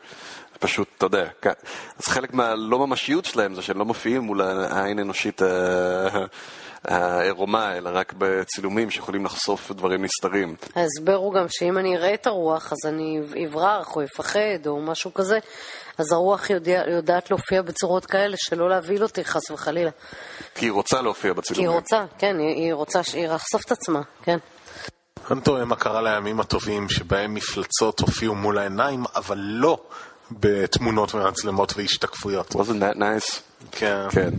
פשוט, 0.60 0.88
אתה 0.98 1.06
יודע, 1.06 1.28
כן. 1.42 1.52
אז 2.00 2.06
חלק 2.06 2.34
מהלא 2.34 2.88
ממשיות 2.88 3.26
שלהם 3.26 3.56
זה 3.56 3.62
שהם 3.62 3.80
לא 3.80 3.86
מופיעים 3.86 4.22
מול 4.22 4.42
העין 4.42 5.00
האנושית 5.00 5.42
אה, 5.42 6.26
העירומה, 6.86 7.78
אלא 7.78 7.90
רק 7.94 8.14
בצילומים 8.18 8.90
שיכולים 8.90 9.26
לחשוף 9.26 9.72
דברים 9.72 10.04
נסתרים. 10.04 10.56
ההסבר 10.76 11.16
הוא 11.16 11.34
גם 11.34 11.46
שאם 11.50 11.78
אני 11.78 11.98
אראה 11.98 12.14
את 12.14 12.28
הרוח, 12.28 12.74
אז 12.74 12.78
אני 12.90 13.20
אברח 13.48 13.96
או 13.96 14.04
אפחד 14.04 14.68
או 14.68 14.82
משהו 14.82 15.14
כזה, 15.14 15.40
אז 15.98 16.12
הרוח 16.12 16.50
יודע, 16.50 16.84
יודעת 16.88 17.32
להופיע 17.32 17.62
בצורות 17.62 18.06
כאלה 18.06 18.38
שלא 18.38 18.70
להבהיל 18.70 19.04
אותי 19.04 19.26
חס 19.26 19.52
וחלילה. 19.52 19.92
כי 20.56 20.66
היא 20.66 20.72
רוצה 20.72 21.02
להופיע 21.02 21.34
בצילומים. 21.34 21.70
כי 21.70 21.74
היא 21.74 21.80
רוצה, 21.80 22.06
כן, 22.18 22.40
היא, 22.40 22.56
היא 22.56 22.74
רוצה 22.74 23.04
שהיא 23.04 23.28
לחשוף 23.28 23.66
את 23.66 23.72
עצמה, 23.72 24.02
כן. 24.24 24.38
אני 25.32 25.42
טועה 25.42 25.66
מה 25.66 25.76
קרה 25.76 26.02
לימים 26.02 26.40
הטובים 26.40 26.90
שבהם 26.90 27.34
מפלצות 27.34 28.00
הופיעו 28.00 28.36
מול 28.36 28.58
העיניים, 28.58 29.04
אבל 29.16 29.38
לא 29.38 29.78
בתמונות 30.32 31.16
ומצלמות 31.16 31.74
והשתקפויות. 31.78 32.52
wasn't 32.52 32.80
that 32.80 32.98
nice? 32.98 33.40
כן. 33.72 34.10
כן. 34.10 34.30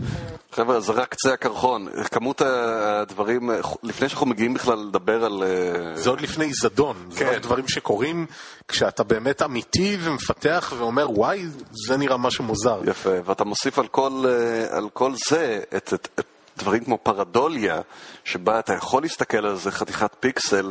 חבר'ה, 0.53 0.81
זה 0.81 0.93
רק 0.93 1.09
קצה 1.09 1.33
הקרחון. 1.33 1.89
כמות 2.11 2.41
הדברים, 2.41 3.51
לפני 3.83 4.09
שאנחנו 4.09 4.27
מגיעים 4.27 4.55
בכלל 4.55 4.79
לדבר 4.79 5.25
על... 5.25 5.43
אה, 5.43 5.97
זה 5.97 6.11
עוד 6.11 6.21
לפני 6.21 6.53
זדון. 6.53 6.97
כן. 7.11 7.17
זה 7.17 7.31
עוד 7.31 7.43
דברים 7.43 7.69
שקורים 7.69 8.27
כשאתה 8.69 9.05
באמת 9.05 9.43
אמיתי 9.43 9.97
ומפתח 10.01 10.73
ואומר, 10.79 11.11
וואי, 11.11 11.47
זה 11.87 11.97
נראה 11.97 12.17
משהו 12.17 12.45
מוזר. 12.45 12.81
יפה, 12.85 13.11
ואתה 13.25 13.45
מוסיף 13.45 13.79
על 13.79 13.87
כל, 13.87 14.25
אה, 14.27 14.77
על 14.77 14.89
כל 14.93 15.13
זה 15.29 15.61
את, 15.77 15.95
את, 15.95 16.09
את 16.19 16.27
דברים 16.59 16.85
כמו 16.85 16.99
פרדוליה, 17.03 17.81
שבה 18.25 18.59
אתה 18.59 18.73
יכול 18.73 19.03
להסתכל 19.03 19.47
על 19.47 19.57
זה 19.57 19.71
חתיכת 19.71 20.11
פיקסל 20.21 20.71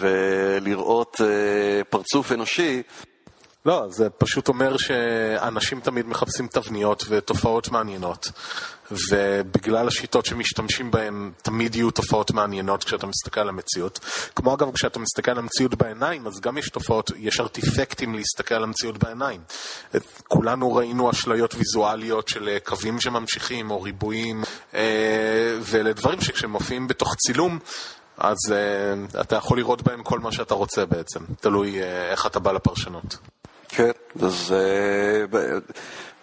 ולראות 0.00 1.20
אה, 1.20 1.84
פרצוף 1.84 2.32
אנושי. 2.32 2.82
לא, 3.66 3.86
זה 3.88 4.10
פשוט 4.10 4.48
אומר 4.48 4.76
שאנשים 4.76 5.80
תמיד 5.80 6.06
מחפשים 6.06 6.46
תבניות 6.46 7.04
ותופעות 7.08 7.68
מעניינות. 7.68 8.30
ובגלל 8.90 9.88
השיטות 9.88 10.26
שמשתמשים 10.26 10.90
בהן, 10.90 11.30
תמיד 11.42 11.74
יהיו 11.74 11.90
תופעות 11.90 12.30
מעניינות 12.30 12.84
כשאתה 12.84 13.06
מסתכל 13.06 13.40
על 13.40 13.48
המציאות. 13.48 14.00
כמו 14.36 14.54
אגב, 14.54 14.70
כשאתה 14.74 14.98
מסתכל 14.98 15.30
על 15.30 15.38
המציאות 15.38 15.74
בעיניים, 15.74 16.26
אז 16.26 16.40
גם 16.40 16.58
יש 16.58 16.70
תופעות, 16.70 17.10
יש 17.16 17.40
ארטיפקטים 17.40 18.14
להסתכל 18.14 18.54
על 18.54 18.62
המציאות 18.62 18.98
בעיניים. 18.98 19.40
כולנו 20.28 20.74
ראינו 20.74 21.10
אשליות 21.10 21.54
ויזואליות 21.54 22.28
של 22.28 22.48
אה, 22.48 22.58
קווים 22.64 23.00
שממשיכים, 23.00 23.70
או 23.70 23.82
ריבועים, 23.82 24.42
אה, 24.74 25.58
ואלה 25.60 25.92
דברים 25.92 26.20
שכשהם 26.20 26.50
מופיעים 26.50 26.88
בתוך 26.88 27.14
צילום, 27.14 27.58
אז 28.18 28.36
uh, 28.48 29.20
אתה 29.20 29.36
יכול 29.36 29.58
לראות 29.58 29.82
בהם 29.82 30.02
כל 30.02 30.20
מה 30.20 30.32
שאתה 30.32 30.54
רוצה 30.54 30.86
בעצם, 30.86 31.20
תלוי 31.40 31.82
איך 31.82 32.26
אתה 32.26 32.38
בא 32.38 32.52
לפרשנות. 32.52 33.16
כן, 33.68 33.90
אז 34.22 34.54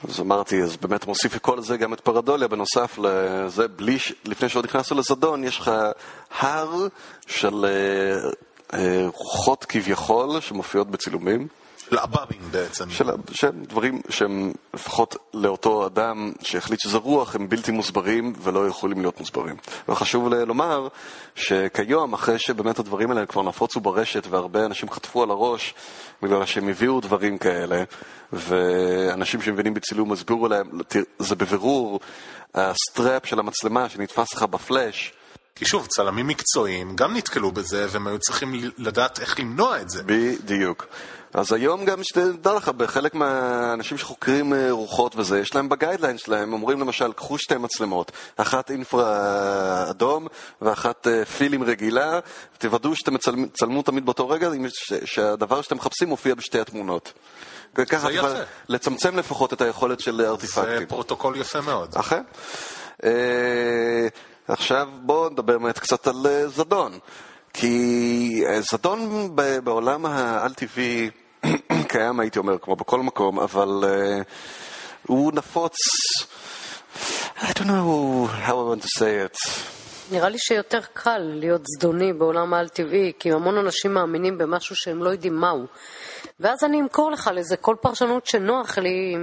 אז 0.10 0.20
אמרתי, 0.20 0.62
אז 0.62 0.78
באמת 0.78 1.08
מוסיף 1.08 1.36
לכל 1.36 1.62
זה 1.62 1.78
גם 1.78 1.94
את 1.94 2.00
פרדוליה, 2.00 2.48
בנוסף 2.48 2.98
לזה, 2.98 3.68
בלי, 3.68 3.98
לפני 4.26 4.50
שעוד 4.50 4.66
נכנסנו 4.66 4.98
לזדון, 4.98 5.44
יש 5.44 5.60
לך 5.60 5.72
הר 6.40 6.88
של 7.28 7.66
אה, 7.66 8.30
אה, 8.80 9.06
רוחות 9.08 9.66
כביכול 9.66 10.40
שמופיעות 10.40 10.92
בצילומים. 10.92 11.48
של 11.90 11.98
עב"בים 11.98 12.42
בעצם. 12.52 12.90
של, 12.90 13.10
של 13.32 13.50
דברים 13.52 14.02
שהם 14.10 14.52
לפחות 14.74 15.16
לאותו 15.34 15.88
אדם 15.88 16.32
שהחליט 16.42 16.80
שזה 16.80 16.98
רוח, 16.98 17.36
הם 17.36 17.50
בלתי 17.50 17.72
מוסברים 17.72 18.34
ולא 18.42 18.68
יכולים 18.68 19.02
להיות 19.02 19.20
מוסברים. 19.20 19.56
וחשוב 19.90 20.34
לומר 20.34 20.88
שכיום, 21.36 22.14
אחרי 22.14 22.40
שבאמת 22.40 22.80
הדברים 22.80 23.12
האלה 23.12 23.26
כבר 23.26 23.42
נפוצו 23.42 23.80
ברשת 23.80 24.28
והרבה 24.30 24.66
אנשים 24.66 24.90
חטפו 24.90 25.24
על 25.24 25.30
הראש 25.30 25.74
בגלל 26.22 26.46
שהם 26.46 26.68
הביאו 26.68 27.02
דברים 27.02 27.38
כאלה, 27.38 27.84
ואנשים 28.34 29.42
שמבינים 29.42 29.74
בצילום 29.74 30.12
הסבירו 30.12 30.48
להם, 30.48 30.68
זה 31.20 31.36
בבירור 31.36 32.00
ה 32.56 32.67
strap 32.67 33.26
של 33.26 33.40
המצלמה 33.40 33.90
שנתפס 33.90 34.34
לך 34.34 34.44
בפלאש. 34.44 35.14
כי 35.56 35.66
שוב, 35.66 35.88
צלמים 35.88 36.28
מקצועיים 36.28 36.96
גם 36.96 37.18
נתקלו 37.18 37.52
בזה, 37.52 37.88
והם 37.90 38.08
היו 38.08 38.20
צריכים 38.20 38.54
לדעת 38.78 39.20
איך 39.20 39.40
למנוע 39.40 39.82
את 39.82 39.90
זה. 39.90 40.04
בדיוק. 40.06 40.86
אז 41.34 41.54
היום 41.54 41.86
גם, 41.86 42.04
שתדע 42.04 42.54
לך, 42.54 42.70
בחלק 42.70 43.16
מהאנשים 43.16 43.98
שחוקרים 43.98 44.54
אה, 44.54 44.72
רוחות 44.72 45.16
וזה, 45.16 45.40
יש 45.40 45.56
להם 45.56 45.70
ב 45.70 45.75
guideline 45.75 46.18
שלהם, 46.18 46.54
אומרים 46.54 46.80
למשל, 46.80 47.14
קחו 47.14 47.38
שתי 47.38 47.58
מצלמות, 47.58 48.12
אחת 48.38 48.72
אינפרה 48.72 49.90
אדום 49.90 50.28
ואחת 50.62 51.08
אה, 51.08 51.26
פילם 51.26 51.64
רגילה, 51.64 52.20
תוודאו 52.58 52.96
שאתם 52.96 53.16
צלמו 53.54 53.82
תמיד 53.82 54.06
באותו 54.06 54.30
רגע, 54.30 54.50
שהדבר 55.06 55.62
שאתם 55.62 55.76
מחפשים 55.76 56.10
מופיע 56.10 56.36
בשתי 56.36 56.60
התמונות. 56.60 57.14
וככה 57.76 58.10
לצמצם 58.70 59.18
לפחות 59.18 59.54
את 59.54 59.62
היכולת 59.62 60.00
של 60.00 60.22
ארטיפקטים. 60.22 60.80
זה 60.80 60.86
פרוטוקול 60.86 61.36
יפה 61.36 61.62
מאוד. 61.62 61.96
אכן. 61.96 62.22
אה, 63.04 64.08
עכשיו 64.48 64.90
בואו 65.02 65.30
נדבר 65.30 65.58
באמת 65.58 65.80
קצת 65.80 66.08
על 66.08 66.26
זדון. 66.48 67.00
כי 67.54 68.44
זדון 68.72 69.30
בעולם 69.64 70.06
העל-טבעי 70.06 71.10
קיים, 71.92 72.20
הייתי 72.20 72.40
אומר, 72.40 72.58
כמו 72.58 72.76
בכל 72.76 73.00
מקום, 73.00 73.40
אבל 73.40 73.84
אה, 73.84 74.24
הוא 75.08 75.34
נפוץ. 75.34 75.76
I 77.38 77.52
don't 77.54 77.68
know 77.68 78.28
how 78.48 78.56
I 78.60 78.64
want 78.70 78.82
to 78.82 79.00
say 79.00 79.26
it. 79.26 79.38
נראה 80.12 80.30
לי 80.30 80.38
שיותר 80.40 80.80
קל 80.94 81.18
להיות 81.18 81.62
זדוני 81.66 82.14
בעולם 82.14 82.54
העל-טבעי, 82.54 83.12
כי 83.20 83.32
המון 83.32 83.58
אנשים 83.58 83.94
מאמינים 83.94 84.38
במשהו 84.38 84.76
שהם 84.76 85.04
לא 85.04 85.10
יודעים 85.10 85.36
מהו. 85.36 85.66
ואז 86.40 86.64
אני 86.64 86.82
אמכור 86.82 87.12
לך 87.12 87.30
לזה 87.34 87.58
כל 87.58 87.76
פרשנות 87.82 88.26
שנוח 88.26 88.78
לי, 88.78 89.16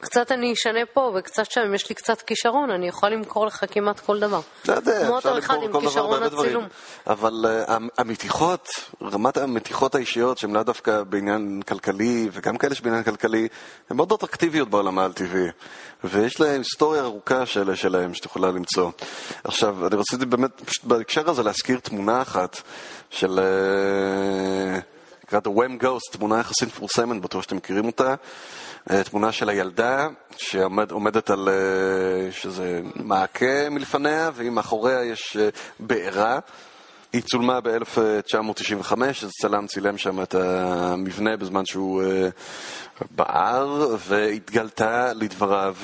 קצת 0.00 0.32
אני 0.32 0.52
אשנה 0.52 0.80
פה 0.92 1.12
וקצת 1.14 1.50
שם, 1.50 1.60
אם 1.60 1.74
יש 1.74 1.88
לי 1.88 1.94
קצת 1.94 2.22
כישרון, 2.22 2.70
אני 2.70 2.88
יכול 2.88 3.08
למכור 3.08 3.46
לך 3.46 3.64
כמעט 3.70 4.00
כל 4.00 4.20
דבר. 4.20 4.40
אתה 4.62 4.72
יודע, 4.72 5.18
אפשר 5.18 5.34
למכור 5.34 5.68
כל 5.72 5.84
דבר 5.84 6.06
בהרבה 6.06 6.28
דברים. 6.28 6.60
אבל 7.06 7.46
uh, 7.66 7.72
המתיחות, 7.98 8.68
רמת 9.02 9.36
המתיחות 9.36 9.94
האישיות, 9.94 10.38
שהן 10.38 10.52
לאו 10.52 10.62
דווקא 10.62 11.02
בעניין 11.02 11.62
כלכלי, 11.68 12.28
וגם 12.32 12.58
כאלה 12.58 12.74
שבעניין 12.74 13.02
כלכלי, 13.02 13.48
הן 13.90 13.96
מאוד 13.96 14.12
אטרקטיביות 14.12 14.70
בעולם 14.70 14.98
העל-טבעי. 14.98 15.48
ויש 16.04 16.40
להם 16.40 16.58
היסטוריה 16.58 17.02
ארוכה 17.02 17.46
של, 17.46 17.74
שלהם 17.74 18.14
שאת 18.14 18.24
יכולה 18.24 18.50
למצוא. 18.50 18.90
עכשיו, 19.44 19.86
אני 19.86 19.96
רציתי 19.96 20.26
באמת, 20.26 20.60
פשוט 20.64 20.84
בהקשר 20.84 21.30
הזה 21.30 21.42
להזכיר 21.42 21.78
תמונה 21.78 22.22
אחת 22.22 22.62
של... 23.10 23.38
Uh, 23.38 24.97
נקרא 25.28 25.40
The 25.44 25.56
Wham 25.58 25.82
Ghost, 25.82 26.12
תמונה 26.12 26.40
יחסית 26.40 26.68
מפורסמת, 26.68 27.22
בטוח 27.22 27.42
שאתם 27.42 27.56
מכירים 27.56 27.86
אותה. 27.86 28.14
אה, 28.90 29.04
תמונה 29.04 29.32
של 29.32 29.48
הילדה 29.48 30.08
שעומדת 30.36 31.30
על 31.30 31.48
אה, 31.48 32.32
שזה 32.32 32.80
מעקה 32.94 33.70
מלפניה, 33.70 34.30
והיא 34.34 34.50
מאחוריה 34.50 35.04
יש 35.04 35.36
אה, 35.36 35.48
בעירה. 35.80 36.38
היא 37.12 37.22
צולמה 37.22 37.60
ב-1995, 37.60 38.92
אז 39.02 39.30
צלם 39.42 39.66
צילם 39.66 39.98
שם 39.98 40.22
את 40.22 40.34
המבנה 40.34 41.36
בזמן 41.36 41.66
שהוא 41.66 42.02
בער, 43.10 43.96
והתגלתה 44.08 45.12
לדבריו 45.12 45.76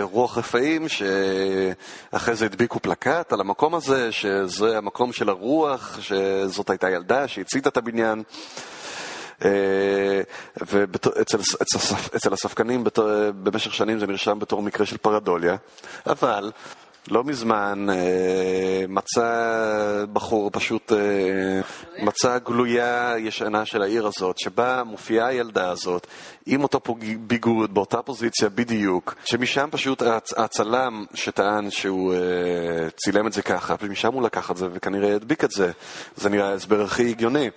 רוח 0.00 0.38
רפאים, 0.38 0.86
שאחרי 0.88 2.34
זה 2.34 2.44
הדביקו 2.44 2.80
פלקט 2.80 3.32
על 3.32 3.40
המקום 3.40 3.74
הזה, 3.74 4.12
שזה 4.12 4.78
המקום 4.78 5.12
של 5.12 5.28
הרוח, 5.28 5.98
שזאת 6.00 6.70
הייתה 6.70 6.90
ילדה 6.90 7.28
שהציתה 7.28 7.68
את 7.68 7.76
הבניין. 7.76 8.22
אה, 9.44 10.20
ואצל 10.60 12.32
הספקנים 12.32 12.84
במשך 13.42 13.74
שנים 13.74 13.98
זה 13.98 14.06
נרשם 14.06 14.38
בתור 14.38 14.62
מקרה 14.62 14.86
של 14.86 14.96
פרדוליה, 14.96 15.56
אבל 16.06 16.52
לא 17.10 17.24
מזמן 17.24 17.86
אה, 17.90 18.84
מצא 18.88 20.04
בחור, 20.12 20.50
פשוט 20.50 20.92
אה, 20.92 21.60
מצא 22.04 22.38
גלויה 22.38 23.14
ישנה 23.18 23.64
של 23.64 23.82
העיר 23.82 24.06
הזאת, 24.06 24.38
שבה 24.38 24.82
מופיעה 24.84 25.26
הילדה 25.26 25.70
הזאת 25.70 26.06
עם 26.46 26.62
אותו 26.62 26.80
ביגוד, 27.20 27.74
באותה 27.74 28.02
פוזיציה 28.02 28.48
בדיוק, 28.48 29.14
שמשם 29.24 29.68
פשוט 29.70 30.02
הצלם 30.36 31.04
שטען 31.14 31.70
שהוא 31.70 32.14
אה, 32.14 32.90
צילם 32.96 33.26
את 33.26 33.32
זה 33.32 33.42
ככה, 33.42 33.74
ומשם 33.80 34.12
הוא 34.12 34.22
לקח 34.22 34.50
את 34.50 34.56
זה 34.56 34.66
וכנראה 34.72 35.14
הדביק 35.14 35.44
את 35.44 35.50
זה. 35.50 35.70
זה 36.16 36.28
נראה 36.28 36.48
ההסבר 36.48 36.82
הכי 36.82 37.10
הגיוני. 37.10 37.50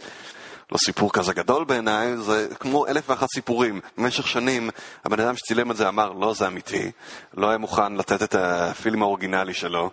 לא 0.71 0.77
סיפור 0.77 1.13
כזה 1.13 1.33
גדול 1.33 1.63
בעיניי, 1.63 2.17
זה 2.17 2.47
כמו 2.59 2.87
אלף 2.87 3.09
ואחת 3.09 3.27
סיפורים. 3.35 3.81
במשך 3.97 4.27
שנים 4.27 4.69
הבן 5.05 5.19
אדם 5.19 5.37
שצילם 5.37 5.71
את 5.71 5.77
זה 5.77 5.87
אמר, 5.87 6.11
לא, 6.11 6.33
זה 6.33 6.47
אמיתי, 6.47 6.91
לא 7.33 7.49
היה 7.49 7.57
מוכן 7.57 7.93
לתת 7.93 8.23
את 8.23 8.35
הפילם 8.35 9.01
האורגינלי 9.01 9.53
שלו 9.53 9.89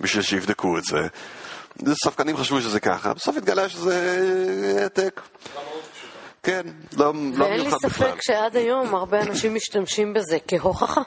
בשביל 0.00 0.22
שיבדקו 0.22 0.78
את 0.78 0.84
זה. 0.84 1.06
ספקנים 2.04 2.36
חשבו 2.36 2.60
שזה 2.60 2.80
ככה, 2.80 3.14
בסוף 3.14 3.36
התגלה 3.36 3.68
שזה 3.68 4.18
העתק. 4.80 5.20
כן, 6.42 6.62
לא, 6.96 7.04
לא 7.06 7.12
מיוחד 7.12 7.36
בכלל. 7.36 7.46
ואין 7.46 7.60
לי 7.60 7.70
ספק 7.70 8.22
שעד 8.22 8.56
היום 8.56 8.94
הרבה 8.94 9.22
אנשים 9.22 9.54
משתמשים 9.54 10.14
בזה 10.14 10.38
כהוכחה. 10.48 11.02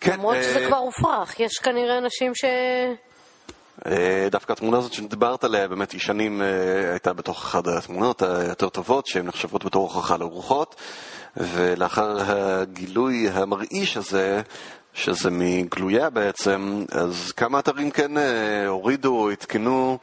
כן, 0.00 0.12
למרות 0.12 0.36
שזה 0.42 0.58
אה, 0.58 0.66
כבר 0.66 0.76
הופרך, 0.76 1.40
יש 1.40 1.52
כנראה 1.62 1.98
אנשים 1.98 2.34
ש... 2.34 2.44
אה, 3.86 4.28
דווקא 4.30 4.52
התמונה 4.52 4.78
הזאת 4.78 4.92
שדיברת 4.92 5.44
עליה, 5.44 5.68
באמת 5.68 5.92
היא 5.92 6.00
שנים 6.00 6.42
אה, 6.42 6.90
הייתה 6.90 7.12
בתוך 7.12 7.44
אחת 7.44 7.66
התמונות 7.66 8.22
היותר 8.22 8.68
טובות, 8.68 9.06
שהן 9.06 9.26
נחשבות 9.26 9.64
בתור 9.64 9.82
הוכחה 9.82 10.16
לרוחות, 10.16 10.74
ולאחר 11.36 12.16
הגילוי 12.20 13.28
המרעיש 13.28 13.96
הזה, 13.96 14.42
שזה 14.94 15.30
מגלויה 15.30 16.10
בעצם, 16.10 16.84
אז 16.92 17.32
כמה 17.32 17.58
אתרים 17.58 17.90
כן 17.90 18.18
אה, 18.18 18.66
הורידו, 18.66 19.30
עדכנו 19.30 19.98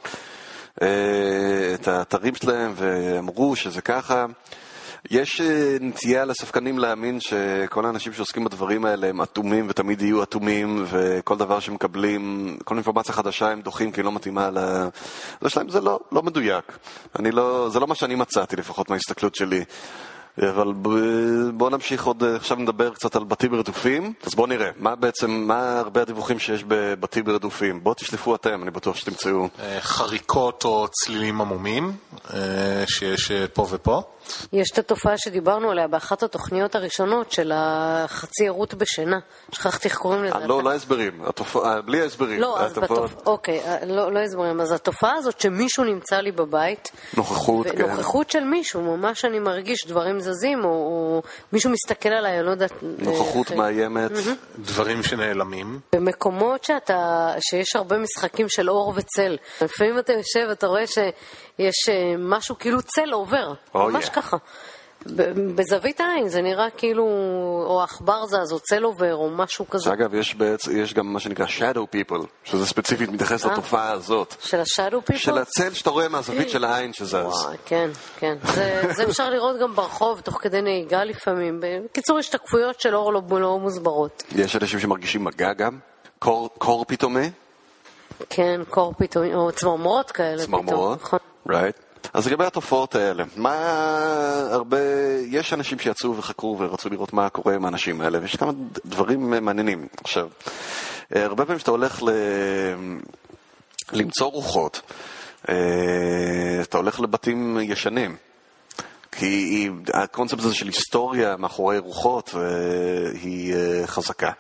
את 1.74 1.88
האתרים 1.88 2.36
שלהם 2.36 2.74
ואמרו 2.76 3.55
שזה 3.55 3.82
ככה. 3.82 4.26
יש 5.10 5.41
אה, 5.41 5.78
נטייה 5.82 6.26
לספקנים 6.26 6.80
להאמין 6.80 7.20
שכל 7.20 7.86
האנשים 7.86 8.14
שעוסקים 8.14 8.43
בדברים 8.43 8.86
האלה 8.86 9.08
הם 9.08 9.22
אטומים 9.22 9.66
ותמיד 9.70 10.01
יהיו 10.01 10.24
אטומים 10.24 10.86
וכל 10.88 11.38
דבר 11.38 11.60
שמקבלים, 11.60 12.58
כל 12.66 12.76
אינפורמציה 12.76 13.14
חדשה 13.14 13.51
הם 13.51 13.62
דוחים 13.62 13.91
כי 13.91 14.01
היא 14.01 14.05
לא 14.05 14.12
מתאימה 14.12 14.49
ל... 14.49 14.58
זה 15.41 15.49
שלהם 15.49 15.70
זה 15.70 15.82
לא, 15.82 15.99
לא 16.12 16.24
מדויק. 16.24 16.78
אני 17.20 17.32
לא, 17.32 17.70
זה 17.72 17.80
לא 17.80 17.88
מה 17.88 17.95
שאני 17.95 18.16
מצאתי 18.16 18.55
לפחות 18.55 18.89
מההסתכלות 18.89 19.36
שלי. 19.36 19.64
אבל 20.38 20.74
בואו 21.53 21.70
נמשיך 21.70 22.05
עוד, 22.05 22.24
עכשיו 22.24 22.58
נדבר 22.58 22.93
קצת 22.93 23.16
על 23.16 23.24
בתים 23.24 23.55
רדופים. 23.55 24.14
אז 24.24 24.36
בואו 24.36 24.47
נראה, 24.47 24.70
מה 24.80 24.95
בעצם, 24.95 25.32
מה 25.32 25.80
הרבה 25.80 26.01
הדיווחים 26.01 26.39
שיש 26.39 26.64
בבתים 26.68 27.30
רדופים? 27.30 27.84
בואו 27.84 27.95
תשלפו 27.95 28.36
אתם, 28.36 28.64
אני 28.64 28.72
בטוח 28.72 28.95
שתמצאו. 28.95 29.47
חריקות 29.80 30.66
או 30.66 30.88
צלילים 30.88 31.41
עמומים 31.41 31.91
שיש 32.88 33.32
פה 33.53 33.68
ופה. 33.70 34.01
יש 34.53 34.71
את 34.73 34.78
התופעה 34.78 35.17
שדיברנו 35.17 35.71
עליה 35.71 35.88
באחת 35.88 36.23
התוכניות 36.23 36.75
הראשונות 36.75 37.32
של 37.32 37.51
החצי 37.55 38.47
ערות 38.47 38.73
בשינה. 38.73 39.19
שכחתי 39.51 39.88
איך 39.88 39.97
קוראים 39.97 40.23
לזה. 40.23 40.47
לא, 40.47 40.63
לא 40.63 40.73
הסברים, 40.73 41.21
בלי 41.86 42.01
ההסברים. 42.01 42.39
לא, 42.39 42.59
אז 42.59 42.73
בתופעה, 42.73 43.21
אוקיי, 43.25 43.61
לא, 43.88 44.11
לא 44.11 44.19
הסברים. 44.19 44.61
אז 44.61 44.71
התופעה 44.71 45.13
הזאת 45.13 45.41
שמישהו 45.41 45.84
נמצא 45.84 46.15
לי 46.15 46.32
בבית. 46.32 46.91
נוכחות, 47.17 47.67
כן. 47.67 47.82
נוכחות 47.82 48.32
של 48.32 48.43
מישהו, 48.43 48.82
ממש 48.82 49.25
אני 49.25 49.39
מרגיש 49.39 49.88
דברים 49.88 50.19
זזים, 50.19 50.65
או, 50.65 51.21
מישהו 51.53 51.71
מסתכל 51.71 52.09
עליי, 52.09 52.38
אני 52.38 52.45
לא 52.45 52.51
יודעת... 52.51 52.71
נוכחות 52.82 53.51
אה, 53.51 53.57
מאיימת. 53.57 54.11
דברים 54.59 55.03
שנעלמים. 55.03 55.80
במקומות 55.95 56.63
שאתה, 56.63 57.34
שיש 57.39 57.75
הרבה 57.75 57.97
משחקים 57.97 58.49
של 58.49 58.69
אור 58.69 58.93
וצל. 58.95 59.38
לפעמים 59.61 59.99
אתה 59.99 60.13
יושב, 60.13 60.47
אתה 60.51 60.67
רואה 60.67 60.88
שיש 60.88 61.11
אה, 61.60 61.70
משהו, 62.18 62.58
כאילו 62.60 62.82
צל 62.82 63.12
עובר. 63.12 63.53
Oh, 63.76 63.78
ממש 63.78 64.05
yeah. 64.05 64.10
ככה. 64.10 64.38
בזווית 65.55 66.01
העין 66.01 66.30
זה 66.30 66.41
נראה 66.41 66.70
כאילו, 66.78 67.03
או 67.68 67.82
עכבר 67.84 68.26
זז, 68.26 68.51
או 68.51 68.60
צל 68.60 68.84
עובר, 68.84 69.16
או 69.16 69.30
משהו 69.30 69.70
כזה. 69.70 69.84
שאגב, 69.84 70.14
יש, 70.14 70.36
בעצ... 70.36 70.68
יש 70.68 70.93
גם 70.93 71.14
מה 71.14 71.20
שנקרא 71.20 71.45
shadow 71.45 71.95
people, 71.95 72.26
שזה 72.43 72.66
ספציפית 72.66 73.10
מתייחס 73.10 73.45
אה? 73.45 73.51
לתופעה 73.51 73.91
הזאת. 73.91 74.36
של 74.39 74.60
ה-shadow 74.60 75.12
people? 75.12 75.18
של 75.18 75.38
הצל 75.38 75.74
שאתה 75.74 75.89
רואה 75.89 76.10
מהזווית 76.10 76.49
של 76.49 76.64
העין 76.64 76.93
שזז. 76.93 77.14
וואי, 77.14 77.58
כן, 77.66 77.89
כן. 78.20 78.36
זה, 78.43 78.82
זה 78.95 79.03
אפשר 79.03 79.30
לראות 79.30 79.60
גם 79.62 79.76
ברחוב, 79.76 80.20
תוך 80.20 80.38
כדי 80.41 80.62
נהיגה 80.62 81.03
לפעמים. 81.03 81.62
בקיצור, 81.62 82.18
השתקפויות 82.18 82.82
של 82.82 82.95
אור 82.95 83.14
לא, 83.14 83.22
לא 83.30 83.60
מוסברות. 83.60 84.24
יש 84.36 84.55
אנשים 84.55 84.80
שמרגישים 84.80 85.24
מגע 85.24 85.53
גם? 85.53 85.80
קור, 86.20 86.49
קור 86.58 86.86
פתאומי? 86.88 87.30
כן, 88.30 88.62
קור 88.70 88.93
פתאומי, 88.97 89.36
או 89.36 89.51
צמרמורות 89.51 90.12
כאלה 90.12 90.43
פתאום. 90.43 90.66
צמרמורות, 90.66 91.01
נכון. 91.01 91.20
Right. 91.50 91.88
אז 92.14 92.28
לגבי 92.28 92.45
התופעות 92.45 92.95
האלה, 92.95 93.24
מה 93.36 93.56
הרבה, 94.52 94.78
יש 95.28 95.54
אנשים 95.54 95.80
שיצאו 95.80 96.18
וחקרו 96.18 96.60
ורצו 96.60 96.89
לראות 96.89 97.14
מה 97.14 97.30
קורה 97.30 97.56
עם 97.56 97.66
האנשים 97.66 98.02
האלה, 98.02 98.20
ויש 98.22 98.36
כמה 98.36 98.52
דברים 98.86 99.30
מעניינים. 99.45 99.88
עכשיו, 100.04 100.28
הרבה 101.12 101.45
פעמים 101.45 101.58
כשאתה 101.58 101.72
הולך 101.72 102.04
ל... 102.04 102.10
למצוא 103.93 104.28
רוחות, 104.28 104.82
אה, 105.50 105.56
אתה 106.62 106.78
הולך 106.78 107.00
לבתים 107.00 107.58
ישנים. 107.62 108.16
כי 109.20 109.70
הקונספט 109.93 110.39
הזה 110.39 110.55
של 110.55 110.65
היסטוריה 110.65 111.36
מאחורי 111.38 111.78
רוחות 111.78 112.32
אה, 112.36 112.41
היא 113.22 113.55
אה, 113.55 113.88
חזקה. 113.88 114.32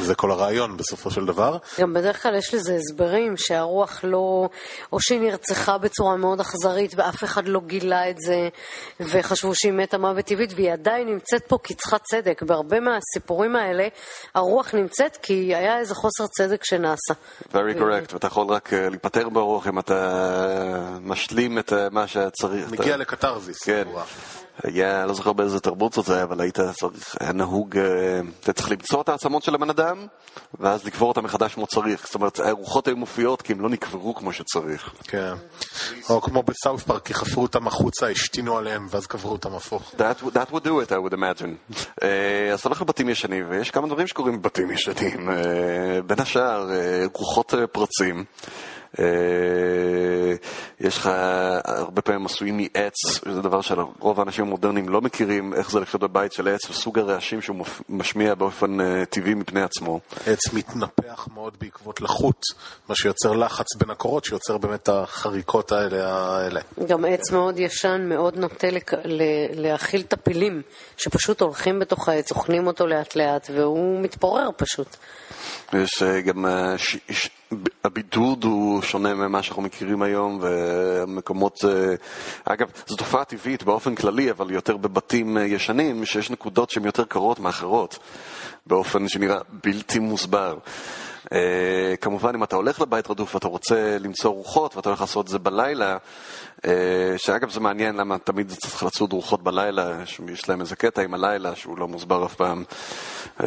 זה 0.00 0.14
כל 0.14 0.30
הרעיון 0.30 0.76
בסופו 0.76 1.10
של 1.10 1.26
דבר. 1.26 1.58
גם 1.80 1.94
בדרך 1.94 2.22
כלל 2.22 2.34
יש 2.34 2.54
לזה 2.54 2.76
הסברים 2.76 3.36
שהרוח 3.36 4.00
לא, 4.04 4.48
או 4.92 5.00
שהיא 5.00 5.20
נרצחה 5.20 5.78
בצורה 5.78 6.16
מאוד 6.16 6.40
אכזרית 6.40 6.92
ואף 6.96 7.24
אחד 7.24 7.48
לא 7.48 7.60
גילה 7.66 8.10
את 8.10 8.16
זה 8.18 8.48
וחשבו 9.00 9.54
שהיא 9.54 9.72
מתה 9.72 9.98
מוות 9.98 10.24
טבעית 10.24 10.52
והיא 10.56 10.72
עדיין 10.72 11.08
נמצאת 11.08 11.42
פה 11.48 11.58
כי 11.62 11.74
צריכה 11.74 11.98
צדק. 11.98 12.42
בהרבה 12.42 12.80
מהסיפורים 12.80 13.56
האלה 13.56 13.88
הרוח 14.34 14.74
נמצאת 14.74 15.18
כי 15.22 15.54
היה 15.54 15.78
איזה 15.78 15.94
חוסר 15.94 16.26
צדק 16.26 16.64
שנעשה. 16.64 17.14
Very 17.48 17.78
correct, 17.78 18.12
ואתה 18.12 18.26
יכול 18.26 18.46
רק 18.46 18.72
אה, 18.72 18.88
להיפטר 18.88 19.28
ברוח 19.28 19.68
אם 19.68 19.78
אתה 19.78 20.98
משלים 21.00 21.58
את 21.58 21.72
מה 21.90 22.06
שצריך. 22.06 22.70
מגיע. 22.70 22.96
לקתרזיס. 22.96 23.62
כן. 23.62 23.84
היה, 24.62 25.06
לא 25.06 25.14
זוכר 25.14 25.32
באיזה 25.32 25.60
תרבות 25.60 25.92
זאת 25.92 26.08
היה, 26.08 26.22
אבל 26.22 26.40
היית 26.40 26.58
צריך, 26.60 27.16
היה 27.20 27.32
נהוג, 27.32 27.76
אה, 27.78 28.20
אתה 28.40 28.52
צריך 28.52 28.70
למצוא 28.70 29.00
את 29.00 29.08
העצמות 29.08 29.42
של 29.42 29.54
הבן 29.54 29.70
אדם, 29.70 30.06
ואז 30.60 30.84
לקבור 30.84 31.08
אותם 31.08 31.24
מחדש 31.24 31.54
כמו 31.54 31.66
צריך. 31.66 32.06
זאת 32.06 32.14
אומרת, 32.14 32.40
הרוחות 32.40 32.88
היו 32.88 32.96
מופיעות 32.96 33.42
כי 33.42 33.52
הם 33.52 33.60
לא 33.60 33.68
נקברו 33.68 34.14
כמו 34.14 34.32
שצריך. 34.32 34.90
כן. 35.02 35.34
או 36.10 36.20
כמו 36.20 36.42
בסאוף 36.42 36.82
פארק, 36.82 37.06
כי 37.06 37.14
חפרו 37.14 37.42
אותם 37.42 37.66
החוצה, 37.66 38.08
השתינו 38.08 38.58
עליהם, 38.58 38.86
ואז 38.90 39.06
קברו 39.06 39.32
אותם 39.32 39.54
הפוך. 39.54 39.94
That, 39.96 40.24
that 40.24 40.50
would 40.52 40.64
do 40.64 40.88
it, 40.88 40.92
I 40.92 41.10
would 41.10 41.14
imagine. 41.14 41.72
Uh, 41.72 42.04
אז 42.52 42.60
אתה 42.60 42.68
הולך 42.68 42.82
לבתים 42.82 43.08
ישנים, 43.08 43.46
ויש 43.50 43.70
כמה 43.70 43.86
דברים 43.86 44.06
שקורים 44.06 44.42
בבתים 44.42 44.70
ישנים. 44.70 45.28
Uh, 45.28 45.32
בין 46.06 46.20
השאר, 46.20 46.68
uh, 46.70 47.18
רוחות 47.18 47.54
פרצים. 47.72 48.24
אה, 48.98 49.04
יש 50.80 50.98
לך 50.98 51.10
הרבה 51.64 52.02
פעמים 52.02 52.26
עשויים 52.26 52.56
מעץ, 52.56 52.94
שזה 53.04 53.42
דבר 53.42 53.60
שרוב 53.60 54.20
האנשים 54.20 54.44
המודרניים 54.44 54.88
לא 54.88 55.00
מכירים, 55.00 55.54
איך 55.54 55.70
זה 55.70 55.80
לחיות 55.80 56.02
בבית 56.02 56.32
של 56.32 56.48
עץ 56.48 56.70
וסוג 56.70 56.98
הרעשים 56.98 57.42
שהוא 57.42 57.56
משמיע 57.88 58.34
באופן 58.34 58.80
אה, 58.80 59.04
טבעי 59.04 59.34
מפני 59.34 59.62
עצמו. 59.62 60.00
עץ 60.26 60.52
מתנפח 60.52 61.28
מאוד 61.34 61.56
בעקבות 61.60 62.00
לחות, 62.00 62.42
מה 62.88 62.94
שיוצר 62.94 63.32
לחץ 63.32 63.66
בין 63.78 63.90
הקורות, 63.90 64.24
שיוצר 64.24 64.58
באמת 64.58 64.82
את 64.82 64.88
החריקות 64.88 65.72
האלה. 65.72 66.60
גם 66.86 67.04
עץ 67.04 67.32
מאוד 67.32 67.58
ישן, 67.58 68.06
מאוד 68.08 68.36
נוטה 68.36 68.66
להכיל 69.54 70.02
טפילים, 70.02 70.62
שפשוט 70.96 71.40
הולכים 71.40 71.78
בתוך 71.78 72.08
העץ, 72.08 72.30
אוכלים 72.30 72.66
אותו 72.66 72.86
לאט 72.86 73.16
לאט, 73.16 73.50
והוא 73.54 74.00
מתפורר 74.00 74.48
פשוט. 74.56 74.96
יש 75.72 76.02
אה, 76.02 76.20
גם 76.20 76.46
הבידוד 77.84 78.44
הוא 78.44 78.75
שונה 78.82 79.14
ממה 79.14 79.42
שאנחנו 79.42 79.62
מכירים 79.62 80.02
היום, 80.02 80.38
ומקומות... 80.42 81.64
אה, 81.64 81.94
אגב, 82.44 82.68
זו 82.86 82.96
תופעה 82.96 83.24
טבעית 83.24 83.62
באופן 83.62 83.94
כללי, 83.94 84.30
אבל 84.30 84.50
יותר 84.50 84.76
בבתים 84.76 85.38
אה, 85.38 85.42
ישנים, 85.42 86.04
שיש 86.04 86.30
נקודות 86.30 86.70
שהן 86.70 86.84
יותר 86.84 87.04
קרות 87.04 87.40
מאחרות, 87.40 87.98
באופן 88.66 89.08
שנראה 89.08 89.38
בלתי 89.64 89.98
מוסבר. 89.98 90.58
Uh, 91.26 91.96
כמובן, 92.00 92.34
אם 92.34 92.42
אתה 92.42 92.56
הולך 92.56 92.80
לבית 92.80 93.10
רדוף 93.10 93.34
ואתה 93.34 93.48
רוצה 93.48 93.96
למצוא 94.00 94.30
רוחות 94.30 94.76
ואתה 94.76 94.88
הולך 94.88 95.00
לעשות 95.00 95.26
את 95.26 95.30
זה 95.30 95.38
בלילה, 95.38 95.96
uh, 96.56 96.60
שאגב 97.16 97.50
זה 97.50 97.60
מעניין 97.60 97.96
למה 97.96 98.18
תמיד 98.18 98.52
צריך 98.52 98.82
לצוד 98.82 99.12
רוחות 99.12 99.42
בלילה, 99.42 99.92
יש 100.32 100.48
להם 100.48 100.60
איזה 100.60 100.76
קטע 100.76 101.02
עם 101.02 101.14
הלילה 101.14 101.56
שהוא 101.56 101.78
לא 101.78 101.88
מוסבר 101.88 102.26
אף 102.26 102.34
פעם. 102.34 102.64
Uh, 103.38 103.44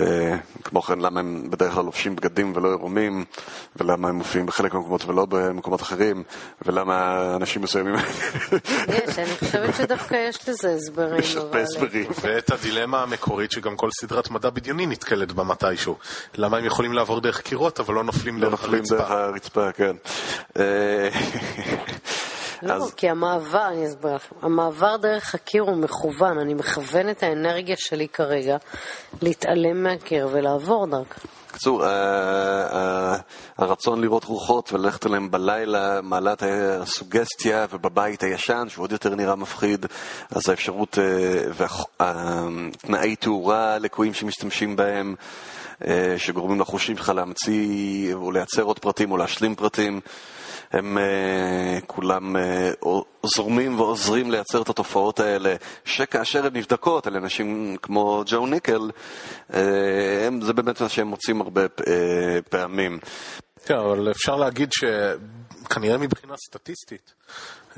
כמו 0.63 0.81
כן, 0.81 0.99
למה 0.99 1.19
הם 1.19 1.49
בדרך 1.49 1.73
כלל 1.73 1.85
לובשים 1.85 2.15
בגדים 2.15 2.53
ולא 2.55 2.69
עירומים, 2.69 3.25
ולמה 3.75 4.09
הם 4.09 4.15
מופיעים 4.15 4.45
בחלק 4.45 4.73
מהמקומות 4.73 5.05
ולא 5.05 5.25
במקומות 5.25 5.81
אחרים, 5.81 6.23
ולמה 6.65 7.21
אנשים 7.35 7.61
מסוימים... 7.61 7.95
יש, 8.87 9.19
אני 9.19 9.35
חושבת 9.39 9.75
שדווקא 9.75 10.15
יש 10.29 10.49
לזה 10.49 10.75
הסברים. 10.75 11.19
יש 11.19 11.35
הרבה 11.35 11.61
הסברים. 11.61 12.11
ואת 12.21 12.51
הדילמה 12.51 13.03
המקורית 13.03 13.51
שגם 13.51 13.75
כל 13.75 13.89
סדרת 13.91 14.31
מדע 14.31 14.49
בדיוני 14.49 14.85
נתקלת 14.85 15.31
בה 15.31 15.43
מתישהו. 15.43 15.97
למה 16.35 16.57
הם 16.57 16.65
יכולים 16.65 16.93
לעבור 16.93 17.21
דרך 17.21 17.41
קירות? 17.41 17.68
לראות, 17.69 17.79
אבל 17.79 17.93
לא 17.93 18.03
נופלים 18.03 18.37
לא 18.37 18.49
דרך 18.49 18.61
נופלים 18.63 18.83
דרך 18.89 19.11
הרצפה, 19.11 19.71
כן. 19.71 19.95
אה, 20.59 21.09
לא, 22.61 22.85
כי 22.97 23.09
המעבר, 23.09 23.67
אני 23.67 23.87
אסביר 23.87 24.15
לכם, 24.15 24.35
המעבר 24.41 24.97
דרך 24.97 25.35
הקיר 25.35 25.63
הוא 25.63 25.77
מכוון, 25.77 26.39
אני 26.39 26.53
מכוון 26.53 27.09
את 27.09 27.23
האנרגיה 27.23 27.75
שלי 27.77 28.07
כרגע 28.07 28.57
להתעלם 29.21 29.83
מהקיר 29.83 30.29
ולעבור 30.31 30.87
דרכה. 30.87 31.19
בקיצור, 31.49 31.85
אה, 31.85 31.89
אה, 32.73 33.15
הרצון 33.57 34.01
לראות 34.01 34.23
רוחות 34.23 34.73
וללכת 34.73 35.05
אליהם 35.05 35.31
בלילה 35.31 36.01
מעלה 36.01 36.33
את 36.33 36.43
הסוגסטיה, 36.81 37.65
ובבית 37.71 38.23
הישן, 38.23 38.65
שהוא 38.69 38.83
עוד 38.83 38.91
יותר 38.91 39.15
נראה 39.15 39.35
מפחיד, 39.35 39.85
אז 40.31 40.49
האפשרות 40.49 40.97
והתנאי 41.53 43.15
תאורה 43.15 43.77
לקויים 43.77 44.13
שמשתמשים 44.13 44.75
בהם 44.75 45.15
אה, 45.19 45.25
שגורמים 46.17 46.59
לחושים 46.59 46.97
שלך 46.97 47.09
להמציא 47.09 48.13
או 48.13 48.31
לייצר 48.31 48.61
עוד 48.61 48.79
פרטים 48.79 49.11
או 49.11 49.17
להשלים 49.17 49.55
פרטים. 49.55 50.01
הם 50.71 50.97
uh, 50.97 51.85
כולם 51.87 52.35
uh, 52.35 52.87
זורמים 53.23 53.79
ועוזרים 53.79 54.31
לייצר 54.31 54.61
את 54.61 54.69
התופעות 54.69 55.19
האלה, 55.19 55.55
שכאשר 55.85 56.45
הן 56.45 56.55
נבדקות 56.55 57.07
על 57.07 57.15
אנשים 57.15 57.77
כמו 57.81 58.23
ג'ו 58.25 58.45
ניקל, 58.45 58.89
uh, 59.51 59.55
הם, 60.27 60.41
זה 60.41 60.53
באמת 60.53 60.81
מה 60.81 60.89
שהם 60.89 61.07
מוצאים 61.07 61.41
הרבה 61.41 61.65
uh, 61.65 61.83
פעמים. 62.49 62.99
כן, 63.65 63.75
אבל 63.75 64.11
אפשר 64.11 64.35
להגיד 64.35 64.69
שכנראה 64.71 65.97
מבחינה 65.97 66.33
סטטיסטית, 66.47 67.13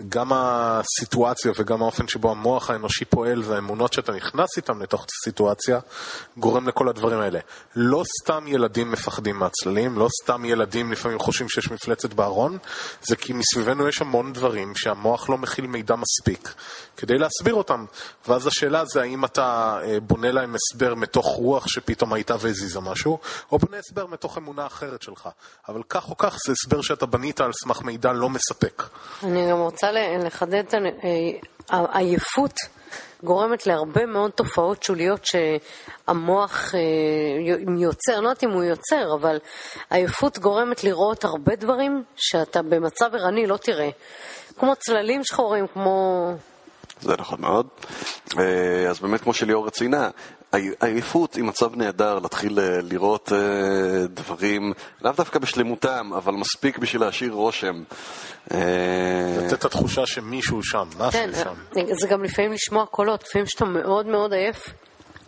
גם 0.09 0.31
הסיטואציה 0.33 1.51
וגם 1.59 1.81
האופן 1.81 2.07
שבו 2.07 2.31
המוח 2.31 2.69
האנושי 2.69 3.05
פועל 3.05 3.41
והאמונות 3.45 3.93
שאתה 3.93 4.11
נכנס 4.11 4.57
איתם 4.57 4.81
לתוך 4.81 5.05
הסיטואציה 5.21 5.79
גורם 6.37 6.67
לכל 6.67 6.89
הדברים 6.89 7.19
האלה. 7.19 7.39
לא 7.75 8.03
סתם 8.21 8.47
ילדים 8.47 8.91
מפחדים 8.91 9.35
מהצללים, 9.35 9.99
לא 9.99 10.07
סתם 10.23 10.45
ילדים 10.45 10.91
לפעמים 10.91 11.19
חושבים 11.19 11.49
שיש 11.49 11.71
מפלצת 11.71 12.13
בארון, 12.13 12.57
זה 13.01 13.15
כי 13.15 13.33
מסביבנו 13.33 13.87
יש 13.87 14.01
המון 14.01 14.33
דברים 14.33 14.75
שהמוח 14.75 15.29
לא 15.29 15.37
מכיל 15.37 15.67
מידע 15.67 15.95
מספיק 15.95 16.53
כדי 16.97 17.17
להסביר 17.17 17.53
אותם. 17.53 17.85
ואז 18.27 18.47
השאלה 18.47 18.85
זה 18.85 19.01
האם 19.01 19.25
אתה 19.25 19.79
אה, 19.83 19.99
בונה 19.99 20.31
להם 20.31 20.55
הסבר 20.55 20.95
מתוך 20.95 21.25
רוח 21.25 21.67
שפתאום 21.67 22.13
הייתה 22.13 22.35
והזיזה 22.39 22.79
משהו, 22.79 23.19
או 23.51 23.57
בונה 23.57 23.77
הסבר 23.77 24.05
מתוך 24.05 24.37
אמונה 24.37 24.65
אחרת 24.65 25.01
שלך. 25.01 25.29
אבל 25.69 25.81
כך 25.89 26.09
או 26.09 26.17
כך 26.17 26.37
זה 26.47 26.53
הסבר 26.53 26.81
שאתה 26.81 27.05
בנית 27.05 27.41
על 27.41 27.51
סמך 27.63 27.81
מידע 27.81 28.11
לא 28.13 28.29
מספק. 28.29 28.83
אני 29.23 29.49
גם 29.51 29.57
רוצה 29.57 29.90
לחדד 29.93 30.63
את 30.67 30.73
העייפות 31.69 32.53
גורמת 33.23 33.67
להרבה 33.67 34.05
מאוד 34.05 34.31
תופעות 34.31 34.83
שוליות 34.83 35.25
שהמוח 35.25 36.75
אה, 36.75 36.79
יוצר, 37.77 38.19
לא 38.21 38.29
יודעת 38.29 38.43
אם 38.43 38.49
הוא 38.49 38.63
יוצר, 38.63 39.13
אבל 39.13 39.39
עייפות 39.89 40.39
גורמת 40.39 40.83
לראות 40.83 41.23
הרבה 41.23 41.55
דברים 41.55 42.03
שאתה 42.15 42.61
במצב 42.61 43.15
ערני 43.15 43.47
לא 43.47 43.57
תראה. 43.57 43.89
כמו 44.59 44.75
צללים 44.75 45.23
שחורים, 45.23 45.67
כמו... 45.67 46.27
זה 47.01 47.15
נכון 47.17 47.41
מאוד. 47.41 47.67
אה, 48.39 48.89
אז 48.89 48.99
באמת, 48.99 49.21
כמו 49.21 49.33
שליאור 49.33 49.69
ציינה, 49.69 50.09
עייפות 50.79 51.35
היא 51.35 51.43
מצב 51.43 51.75
נהדר 51.75 52.19
להתחיל 52.19 52.59
אה, 52.59 52.81
לראות 52.81 53.31
אה, 53.31 54.07
דברים, 54.07 54.73
לאו 55.01 55.11
דווקא 55.11 55.39
בשלמותם, 55.39 56.11
אבל 56.17 56.33
מספיק 56.33 56.77
בשביל 56.77 57.01
להשאיר 57.01 57.31
רושם. 57.31 57.83
לתת 58.47 59.53
את 59.53 59.65
התחושה 59.65 60.05
שמישהו 60.05 60.63
שם, 60.63 60.87
משהו 60.99 61.11
כן, 61.11 61.29
שם. 61.43 61.83
זה 61.91 62.07
גם 62.07 62.23
לפעמים 62.23 62.51
לשמוע 62.51 62.85
קולות, 62.85 63.23
לפעמים 63.23 63.47
שאתה 63.47 63.65
מאוד 63.65 64.05
מאוד 64.05 64.33
עייף. 64.33 64.73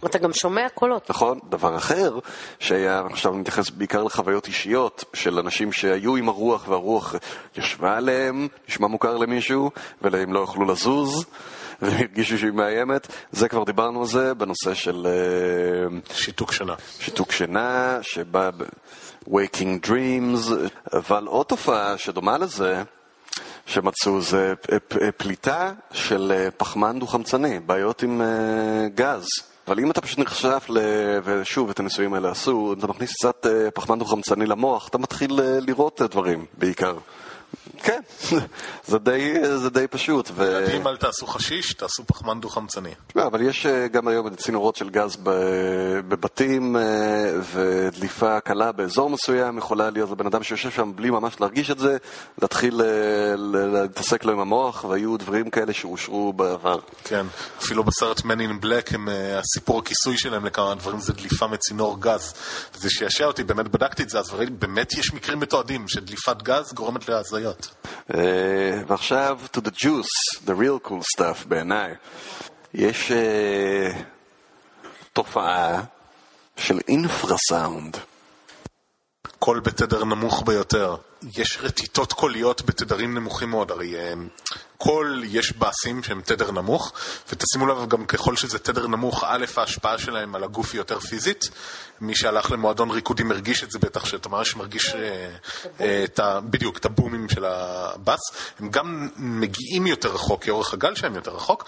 אתה 0.05 0.17
גם 0.17 0.33
שומע 0.33 0.69
קולות. 0.69 1.09
נכון, 1.09 1.39
דבר 1.49 1.77
אחר, 1.77 2.19
שהיה, 2.59 3.03
עכשיו 3.11 3.31
אני 3.31 3.41
מתייחס 3.41 3.69
בעיקר 3.69 4.03
לחוויות 4.03 4.47
אישיות 4.47 5.03
של 5.13 5.39
אנשים 5.39 5.71
שהיו 5.71 6.15
עם 6.15 6.29
הרוח 6.29 6.67
והרוח 6.67 7.15
ישבה 7.57 7.97
עליהם, 7.97 8.47
נשמע 8.69 8.87
מוכר 8.87 9.17
למישהו, 9.17 9.71
והם 10.01 10.33
לא 10.33 10.39
יכלו 10.39 10.65
לזוז. 10.65 11.25
והם 11.83 11.93
הרגישו 11.99 12.37
שהיא 12.37 12.51
מאיימת, 12.51 13.07
זה 13.31 13.49
כבר 13.49 13.63
דיברנו 13.63 14.01
על 14.01 14.07
זה 14.07 14.33
בנושא 14.33 14.73
של... 14.73 15.07
אה, 15.07 16.15
שיתוק 16.15 16.51
שינה. 16.51 16.73
שיתוק 16.99 17.31
שינה, 17.31 17.97
שבא 18.01 18.49
ב... 18.57 18.63
Waking 19.29 19.87
Dreams, 19.87 20.51
אבל 20.93 21.27
עוד 21.27 21.45
תופעה 21.45 21.97
שדומה 21.97 22.37
לזה, 22.37 22.83
שמצאו 23.65 24.21
זה 24.21 24.53
פליטה 25.17 25.71
של 25.91 26.47
פחמן 26.57 26.99
דו-חמצני, 26.99 27.59
בעיות 27.59 28.03
עם 28.03 28.21
אה, 28.21 28.87
גז. 28.95 29.25
אבל 29.67 29.79
אם 29.79 29.91
אתה 29.91 30.01
פשוט 30.01 30.19
נחשף, 30.19 30.65
ל... 30.69 30.79
ושוב, 31.23 31.69
את 31.69 31.79
הניסויים 31.79 32.13
האלה 32.13 32.31
עשו, 32.31 32.75
אתה 32.79 32.87
מכניס 32.87 33.13
קצת 33.13 33.45
אה, 33.45 33.71
פחמן 33.71 33.99
דו-חמצני 33.99 34.45
למוח, 34.45 34.87
אתה 34.87 34.97
מתחיל 34.97 35.39
לראות 35.41 36.01
דברים, 36.01 36.45
בעיקר. 36.57 36.97
כן, 37.83 38.01
זה 38.87 38.99
די, 38.99 39.33
זה 39.57 39.69
די 39.69 39.87
פשוט. 39.87 40.31
ו... 40.33 40.65
אם 40.77 40.87
אל 40.87 40.97
תעשו 40.97 41.27
חשיש, 41.27 41.73
תעשו 41.73 42.03
פחמן 42.07 42.39
דו-חמצני. 42.39 42.89
לא, 43.15 43.27
אבל 43.27 43.41
יש 43.41 43.65
אה, 43.65 43.87
גם 43.87 44.07
היום 44.07 44.35
צינורות 44.35 44.75
של 44.75 44.89
גז 44.89 45.17
בבתים, 46.07 46.75
אה, 46.75 46.81
ודליפה 47.53 48.39
קלה 48.39 48.71
באזור 48.71 49.09
מסוים 49.09 49.57
יכולה 49.57 49.89
להיות 49.89 50.11
לבן 50.11 50.25
אדם 50.25 50.43
שיושב 50.43 50.71
שם 50.71 50.91
בלי 50.95 51.09
ממש 51.09 51.41
להרגיש 51.41 51.71
את 51.71 51.79
זה, 51.79 51.97
להתחיל 52.41 52.81
אה, 52.81 53.35
להתעסק 53.83 54.25
לו 54.25 54.31
עם 54.31 54.39
המוח, 54.39 54.83
והיו 54.83 55.17
דברים 55.17 55.49
כאלה 55.49 55.73
שאושרו 55.73 56.33
בעבר. 56.33 56.79
כן, 57.03 57.25
אפילו 57.59 57.83
בסרט 57.83 58.19
Man 58.19 58.23
in 58.23 58.65
Black, 58.65 58.95
הם, 58.95 59.09
הסיפור 59.11 59.79
הכיסוי 59.79 60.17
שלהם 60.17 60.45
לכמה 60.45 60.75
דברים 60.75 60.99
זה 60.99 61.13
דליפה 61.13 61.47
מצינור 61.47 61.97
גז. 61.99 62.33
וזה 62.75 62.89
שישע 62.89 63.25
אותי, 63.25 63.43
באמת 63.43 63.67
בדקתי 63.67 64.03
את 64.03 64.09
זה, 64.09 64.19
אז 64.19 64.35
באמת 64.59 64.93
יש 64.93 65.13
מקרים 65.13 65.39
מתועדים 65.39 65.87
שדליפת 65.87 66.41
גז 66.43 66.73
גורמת 66.73 67.09
להזיה. 67.09 67.42
חוויות. 67.43 67.69
Uh, 68.09 68.13
ועכשיו, 68.87 69.39
to 69.53 69.59
the 69.59 69.71
juice, 69.71 70.45
the 70.45 70.53
real 70.53 70.87
cool 70.87 71.01
stuff 71.17 71.47
בעיניי. 71.47 71.93
יש 72.73 73.11
אה, 73.11 73.95
תופעה 75.13 75.83
של 76.57 76.79
infrasound. 76.87 77.97
קול 79.39 79.59
בתדר 79.59 80.03
נמוך 80.03 80.43
ביותר. 80.45 80.95
יש 81.37 81.57
רטיטות 81.61 82.13
קוליות 82.13 82.61
בתדרים 82.61 83.13
נמוכים 83.13 83.49
מאוד, 83.49 83.71
הרי 83.71 83.95
אה, 83.95 84.13
קול 84.77 85.23
יש 85.27 85.53
באסים 85.53 86.03
שהם 86.03 86.21
תדר 86.21 86.51
נמוך, 86.51 86.93
ותשימו 87.31 87.65
לב 87.65 87.89
גם 87.89 88.05
ככל 88.05 88.35
שזה 88.35 88.59
תדר 88.59 88.87
נמוך, 88.87 89.23
א', 89.27 89.45
ההשפעה 89.57 89.97
שלהם 89.97 90.35
על 90.35 90.43
הגוף 90.43 90.73
היא 90.73 90.79
יותר 90.79 90.99
פיזית. 90.99 91.43
מי 92.01 92.15
שהלך 92.15 92.51
למועדון 92.51 92.91
ריקודים 92.91 93.31
הרגיש 93.31 93.63
את 93.63 93.71
זה 93.71 93.79
בטח, 93.79 94.05
שאתה 94.05 94.29
ממש 94.29 94.55
מרגיש 94.55 94.89
אה, 94.89 95.29
אה, 95.79 96.03
את 96.03 96.19
ה, 96.19 96.39
בדיוק, 96.41 96.77
את 96.77 96.85
הבומים 96.85 97.29
של 97.29 97.45
הבאס. 97.45 98.19
הם 98.59 98.69
גם 98.69 99.09
מגיעים 99.17 99.87
יותר 99.87 100.13
רחוק, 100.13 100.43
כי 100.43 100.49
אורך 100.49 100.73
הגל 100.73 100.95
שלהם 100.95 101.15
יותר 101.15 101.35
רחוק, 101.35 101.65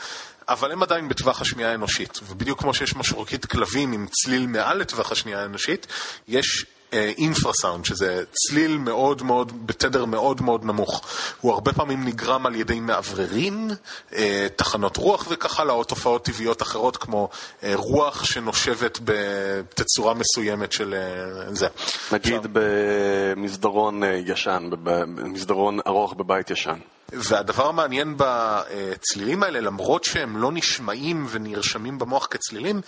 אבל 0.50 0.72
הם 0.72 0.84
עדיין 0.84 1.10
בטווח 1.10 1.42
השמיעה 1.42 1.72
האנושית. 1.72 2.20
ובדיוק 2.28 2.60
כמו 2.60 2.74
שיש 2.74 2.96
משרוקית 2.96 3.46
כלבים 3.46 3.92
עם 3.92 4.08
צליל 4.08 4.48
מעל 4.48 4.78
לטווח 4.78 5.12
השמיעה 5.12 5.42
האנושית, 5.42 5.88
יש 6.28 6.66
אינפרסאונד, 6.94 7.86
שזה 7.86 8.24
צליל 8.32 8.78
מאוד 8.78 9.24
מאוד, 9.24 9.68
בתדר 9.68 10.06
מאוד 10.06 10.42
מאוד 10.42 10.66
נמוך. 10.66 11.02
הוא 11.42 11.54
הרבה 11.54 11.74
פעמים 11.74 12.06
נגרם 12.06 12.46
על 12.46 12.56
ידי 12.56 12.80
מאווררים, 12.80 13.70
אה, 14.14 14.48
תחנות 14.56 14.98
רוח 14.98 15.28
וכך 15.30 15.60
הלאה, 15.60 15.76
או 15.76 15.84
תופעות 15.84 16.26
טבעיות 16.26 16.62
אחרות 16.62 16.98
כמו 16.98 17.30
אה, 17.64 17.72
רוח 17.76 18.24
שנושבת 18.24 19.00
בתצורה 19.04 20.14
מסוימת 20.14 20.72
של 20.72 20.94
אה, 20.94 21.54
זה. 21.54 21.68
נגיד 22.12 22.42
במסדרון 22.54 24.04
ישן, 24.26 24.70
במסדרון 24.84 25.80
ארוך 25.88 26.14
בבית 26.14 26.50
ישן. 26.50 26.80
והדבר 27.16 27.68
המעניין 27.68 28.16
בצלילים 28.18 29.44
האלה, 29.44 29.60
למרות 29.60 30.04
שהם 30.04 30.38
לא 30.38 30.52
נשמעים 30.52 31.28
ונרשמים 31.30 32.00
במוח 32.00 32.28
כצלילים, 32.32 32.82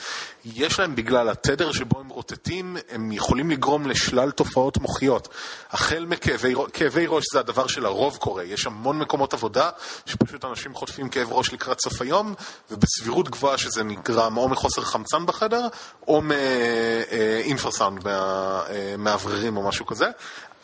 יש 0.46 0.80
להם 0.80 0.96
בגלל 0.96 1.30
התדר 1.30 1.72
שבו 1.72 2.00
הם 2.00 2.10
רוטטים, 2.10 2.78
הם 2.90 3.12
יכולים 3.12 3.52
לגרום 3.52 3.88
לשלל 3.88 4.32
תופעות 4.32 4.78
מוחיות. 4.78 5.28
החל 5.72 6.06
מכאבי 6.06 7.06
ראש 7.08 7.26
זה 7.34 7.40
הדבר 7.40 7.68
שלרוב 7.68 8.18
קורה, 8.18 8.44
יש 8.44 8.66
המון 8.66 9.00
מקומות 9.00 9.34
עבודה 9.34 9.70
שפשוט 10.06 10.46
אנשים 10.46 10.74
חוטפים 10.74 11.10
כאב 11.10 11.28
ראש 11.32 11.54
לקראת 11.54 11.82
סוף 11.82 12.02
היום, 12.02 12.34
ובסבירות 12.72 13.30
גבוהה 13.30 13.58
שזה 13.58 13.84
נגרם 13.84 14.38
או 14.38 14.50
מחוסר 14.50 14.82
חמצן 14.82 15.26
בחדר, 15.26 15.68
או 16.08 16.22
מאינפרסאונד, 16.22 18.08
מהמאווררים 18.08 19.58
או 19.58 19.68
משהו 19.68 19.86
כזה. 19.86 20.06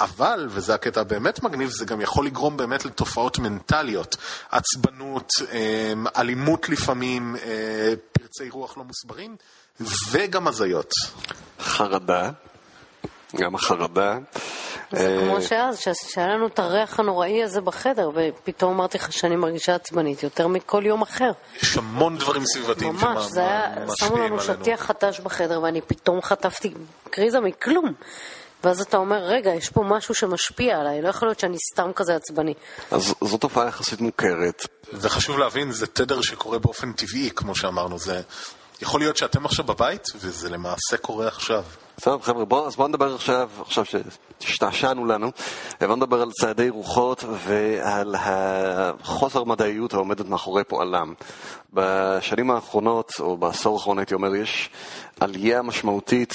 אבל, 0.04 0.48
וזה 0.50 0.74
הקטע 0.74 1.02
הבאמת 1.02 1.44
מגניב, 1.44 1.70
זה 1.70 1.86
גם 1.86 2.02
יכול 2.02 2.26
לגרום 2.26 2.58
באמת 2.58 2.86
לתופעות 2.86 3.40
מנטליות. 3.40 4.16
עצבנות, 4.52 5.30
אמ, 5.52 6.06
אלימות 6.18 6.70
לפעמים, 6.70 7.36
אה, 7.36 7.94
פרצי 8.12 8.50
רוח 8.50 8.78
לא 8.78 8.84
מוסברים, 8.84 9.36
וגם 10.12 10.48
הזיות. 10.48 10.92
חרדה, 11.60 12.32
גם 13.36 13.56
החרדה. 13.56 14.18
זה 14.92 15.08
אה, 15.08 15.28
כמו 15.28 15.42
שאז, 15.42 15.80
שהיה 16.08 16.28
לנו 16.28 16.48
את 16.48 16.60
הריח 16.60 17.00
הנוראי 17.00 17.44
הזה 17.44 17.62
בחדר, 17.62 18.10
ופתאום 18.16 18.74
אמרתי 18.74 18.98
לך 18.98 19.14
שאני 19.14 19.36
מרגישה 19.36 19.76
עצבנית 19.76 20.24
יותר 20.24 20.48
מכל 20.48 20.84
יום 20.86 21.02
אחר. 21.02 21.32
יש 21.62 21.78
המון 21.78 22.18
דברים 22.18 22.46
סביבתיים 22.46 22.92
שמשפיעים 22.92 23.18
עלינו. 23.18 23.22
ממש, 23.22 23.32
זה 23.32 23.42
היה, 23.42 23.72
שמו 23.96 24.18
לנו 24.18 24.40
שטיח 24.40 24.82
חטש 24.82 25.20
בחדר, 25.20 25.62
ואני 25.62 25.82
פתאום 25.82 26.22
חטפתי 26.22 26.74
קריזה 27.10 27.40
מכלום. 27.40 27.94
ואז 28.64 28.82
אתה 28.82 28.98
אומר, 28.98 29.24
רגע, 29.24 29.52
יש 29.52 29.70
פה 29.70 29.84
משהו 29.84 30.16
שמשפיע 30.16 30.80
עליי, 30.80 31.02
לא 31.02 31.08
יכול 31.08 31.28
להיות 31.28 31.40
שאני 31.40 31.58
סתם 31.74 31.92
כזה 31.96 32.16
עצבני. 32.16 32.54
אז 32.92 33.16
זו 33.24 33.38
תופעה 33.38 33.68
יחסית 33.68 34.02
מוכרת. 34.02 34.68
זה 34.92 35.10
חשוב 35.10 35.40
להבין, 35.40 35.72
זה 35.72 35.88
תדר 35.88 36.22
שקורה 36.22 36.60
באופן 36.60 36.92
טבעי, 36.94 37.30
כמו 37.36 37.56
שאמרנו. 37.56 38.00
זה 38.00 38.22
יכול 38.82 39.00
להיות 39.02 39.18
שאתם 39.18 39.46
עכשיו 39.46 39.66
בבית, 39.66 40.08
וזה 40.16 40.50
למעשה 40.50 40.98
קורה 41.02 41.28
עכשיו. 41.28 41.64
טוב, 42.02 42.22
חבר'ה, 42.22 42.46
בוא, 42.46 42.68
אז 42.68 42.76
בואו 42.76 42.88
נדבר 42.88 43.16
עכשיו, 43.16 43.50
עכשיו 43.62 43.86
שהשתעשענו 44.40 45.06
לנו, 45.06 45.32
בואו 45.82 45.96
נדבר 45.96 46.22
על 46.22 46.32
צעדי 46.32 46.70
רוחות 46.70 47.24
ועל 47.48 48.16
החוסר 48.20 49.44
מדעיות 49.44 49.94
העומדת 49.94 50.26
מאחורי 50.30 50.64
פועלם. 50.64 51.14
בשנים 51.74 52.52
האחרונות, 52.52 53.12
או 53.20 53.38
בעשור 53.38 53.76
האחרון 53.78 54.00
הייתי 54.00 54.14
אומר, 54.14 54.36
יש 54.36 54.70
עלייה 55.20 55.62
משמעותית 55.62 56.34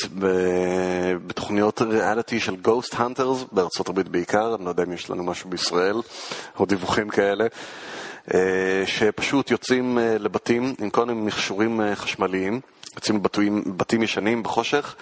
בתוכניות 1.27 1.83
ריאליטי 1.83 2.41
של 2.41 2.57
Ghost 2.65 2.95
Hunters, 2.95 3.45
בארצות 3.53 3.89
הברית 3.89 4.09
בעיקר, 4.09 4.55
אני 4.55 4.65
לא 4.65 4.71
יודע 4.71 4.83
אם 4.83 4.93
יש 4.93 5.11
לנו 5.11 5.25
משהו 5.25 5.51
בישראל, 5.51 5.97
או 6.59 6.67
דיווחים 6.67 7.09
כאלה. 7.09 7.47
אה, 8.35 8.83
שפשוט 8.87 9.51
יוצאים 9.51 9.99
אה, 9.99 10.19
לבתים 10.19 10.75
עם 10.81 10.91
כל 10.91 11.07
מיני 11.07 11.21
מכשורים 11.21 11.81
אה, 11.81 11.97
חשמליים, 11.97 12.61
יוצאים 12.95 13.17
לבתים 13.17 13.63
בתים 13.77 14.03
ישנים 14.03 14.43
בחושך, 14.43 14.97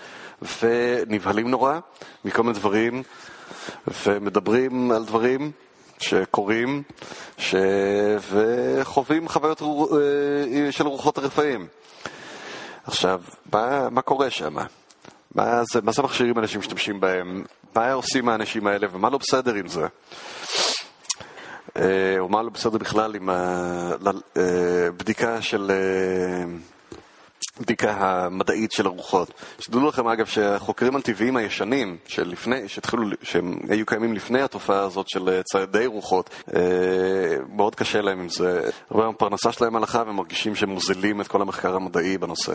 ונבהלים 0.62 1.50
נורא 1.50 1.78
מכל 2.24 2.42
מיני 2.42 2.54
דברים, 2.54 3.02
ומדברים 4.06 4.90
על 4.90 5.04
דברים 5.04 5.52
שקורים, 5.98 6.82
ש... 7.38 7.54
וחווים 8.30 9.28
חוויות 9.28 9.62
של 10.70 10.86
רוחות 10.86 11.18
הרפאים. 11.18 11.66
עכשיו, 12.84 13.20
מה, 13.52 13.90
מה 13.90 14.02
קורה 14.02 14.30
שם? 14.30 14.56
מה 15.34 15.62
זה, 15.72 15.80
מה 15.82 15.92
זה 15.92 16.02
מכשירים 16.02 16.38
אנשים 16.38 16.60
משתמשים 16.60 17.00
בהם? 17.00 17.44
מה 17.74 17.92
עושים 17.92 18.28
האנשים 18.28 18.66
האלה 18.66 18.86
ומה 18.92 19.10
לא 19.10 19.18
בסדר 19.18 19.54
עם 19.54 19.68
זה? 19.68 19.86
אה, 21.76 22.18
או 22.18 22.28
מה 22.28 22.42
לא 22.42 22.50
בסדר 22.50 22.78
בכלל 22.78 23.14
עם 23.14 23.30
הבדיקה 24.36 25.42
של 25.42 25.70
בדיקה 27.60 27.92
המדעית 27.92 28.72
של 28.72 28.86
הרוחות. 28.86 29.30
שתדעו 29.58 29.88
לכם 29.88 30.08
אגב 30.08 30.26
שהחוקרים 30.26 30.96
הטבעיים 30.96 31.36
הישנים, 31.36 31.96
שלפני, 32.06 32.68
שהתחילו, 32.68 33.02
שהם 33.22 33.58
היו 33.68 33.86
קיימים 33.86 34.14
לפני 34.14 34.42
התופעה 34.42 34.80
הזאת 34.80 35.08
של 35.08 35.40
ציידי 35.52 35.86
רוחות, 35.86 36.30
אה, 36.54 36.60
מאוד 37.52 37.74
קשה 37.74 38.00
להם 38.00 38.20
עם 38.20 38.28
זה. 38.28 38.70
הרבה 38.90 39.06
מהפרנסה 39.06 39.52
שלהם 39.52 39.76
הלכה 39.76 40.02
והם 40.06 40.16
מרגישים 40.16 40.54
שהם 40.54 40.70
מוזילים 40.70 41.20
את 41.20 41.28
כל 41.28 41.42
המחקר 41.42 41.76
המדעי 41.76 42.18
בנושא. 42.18 42.54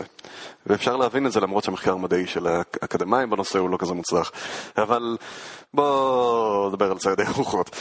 ואפשר 0.66 0.96
להבין 0.96 1.26
את 1.26 1.32
זה 1.32 1.40
למרות 1.40 1.64
שהמחקר 1.64 1.92
המדעי 1.92 2.26
של 2.26 2.46
האקדמאים 2.46 3.30
בנושא 3.30 3.58
הוא 3.58 3.70
לא 3.70 3.76
כזה 3.76 3.94
מוצלח. 3.94 4.32
אבל 4.78 5.16
בואו 5.74 6.68
נדבר 6.68 6.90
על 6.90 6.98
ציידי 6.98 7.22
רוחות. 7.36 7.76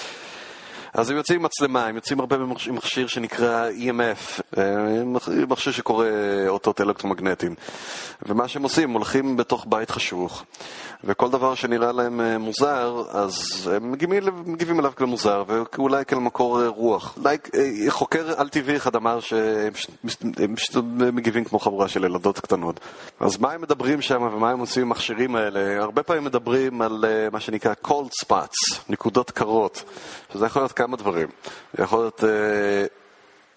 אז 0.94 1.10
הם 1.10 1.18
יוצאים 1.18 1.40
עם 1.40 1.46
מצלמה, 1.46 1.86
הם 1.86 1.96
יוצאים 1.96 2.20
הרבה 2.20 2.36
עם 2.36 2.54
מכשיר 2.76 3.08
שנקרא 3.08 3.70
EMF, 3.70 4.42
אה, 4.58 5.04
מכשיר 5.48 5.74
שקורא 5.74 6.06
אותות 6.48 6.82
אלקטרומגנטיים. 6.82 7.56
ומה 8.26 8.48
שהם 8.48 8.64
עושים, 8.64 8.90
הם 8.90 8.96
הולכים 8.96 9.38
בתוך 9.38 9.66
בית 9.70 9.92
חשוך, 9.92 10.44
וכל 11.04 11.30
דבר 11.30 11.56
שנראה 11.56 11.92
להם 11.92 12.22
אה, 12.22 12.38
מוזר, 12.38 13.04
אז 13.10 13.70
הם 13.76 13.92
מגיבים, 13.92 14.24
מגיבים 14.46 14.80
אליו 14.80 14.92
כאל 14.96 15.06
מוזר, 15.06 15.44
ואולי 15.48 16.06
כאל 16.06 16.18
מקור 16.18 16.62
אה, 16.62 16.68
רוח. 16.68 17.18
אולי 17.18 17.38
חוקר 17.90 18.34
על-טבעי 18.40 18.76
אחד 18.76 18.96
אמר 18.96 19.20
שהם 19.20 19.74
פשוט 20.56 20.84
מגיבים 21.14 21.44
כמו 21.44 21.60
חבורה 21.60 21.88
של 21.88 22.04
ילדות 22.04 22.40
קטנות. 22.40 22.80
אז 23.20 23.38
מה 23.38 23.52
הם 23.52 23.62
מדברים 23.62 24.02
שם 24.02 24.22
ומה 24.22 24.52
הם 24.52 24.60
עושים 24.60 24.84
עם 24.84 24.92
המכשירים 24.92 25.36
האלה? 25.36 25.82
הרבה 25.82 26.04
פעמים 26.04 26.24
מדברים 26.24 26.82
על 26.82 27.06
מה 27.32 27.40
שנקרא 27.40 27.74
cold 27.88 28.26
spots, 28.26 28.80
נקודות 28.90 29.32
קרות, 29.32 29.84
שזה 30.34 30.46
יכול 30.46 30.62
להיות 30.62 30.72
כמה 30.82 30.98
דברים. 30.98 31.28
יכול 31.80 32.00
להיות... 32.00 32.24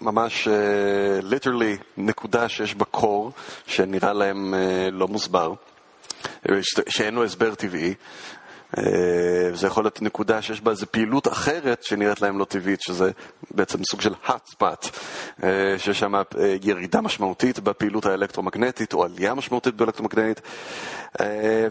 ממש 0.01 0.49
ליטרלי 1.23 1.77
uh, 1.81 1.85
נקודה 1.97 2.49
שיש 2.49 2.75
בה 2.75 2.85
קור 2.85 3.33
שנראה 3.67 4.13
להם 4.13 4.55
uh, 4.55 4.91
לא 4.93 5.09
מוסבר, 5.09 5.55
שאין 6.89 7.15
לו 7.15 7.25
הסבר 7.25 7.55
טבעי. 7.55 7.95
אה, 8.79 9.55
זה 9.55 9.67
יכול 9.67 9.85
להיות 9.85 10.03
נקודה 10.03 10.43
שיש 10.43 10.61
בה 10.61 10.71
איזו 10.71 10.87
פעילות 10.91 11.29
אחרת 11.29 11.83
שנראית 11.83 12.21
להם 12.21 12.39
לא 12.39 12.45
טבעית, 12.45 12.81
שזה 12.83 13.11
בעצם 13.51 13.85
סוג 13.85 14.01
של 14.01 14.15
hot 14.27 14.53
spot, 14.55 14.89
אה, 15.43 15.79
שיש 15.79 15.99
שם 15.99 16.15
אה, 16.15 16.23
ירידה 16.63 17.01
משמעותית 17.01 17.61
בפעילות 17.61 18.07
האלקטרומגנטית 18.07 18.93
או 18.93 19.05
עלייה 19.05 19.35
משמעותית 19.35 19.75
באלקטרומגנטית. 19.75 20.41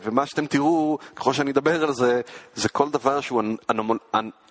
ומה 0.04 0.26
שאתם 0.26 0.45
תראו, 0.45 0.97
ככל 1.16 1.34
שאני 1.34 1.51
אדבר 1.51 1.84
על 1.84 1.93
זה, 1.93 2.22
זה 2.56 2.70
כל 2.70 2.89
דבר 2.89 3.22
שהוא 3.22 3.43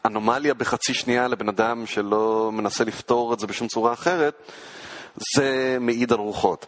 אנומליה 0.05 0.55
בחצי 0.55 0.95
שנייה 0.95 1.29
לבן 1.29 1.49
אדם 1.49 1.87
שלא 1.87 2.51
מנסה 2.53 2.85
לפתור 2.85 3.35
את 3.35 3.41
זה 3.41 3.47
בשום 3.47 3.69
צורה 3.69 3.93
אחרת, 3.93 4.35
זה 5.37 5.77
מעיד 5.81 6.13
על 6.13 6.19
רוחות. 6.19 6.67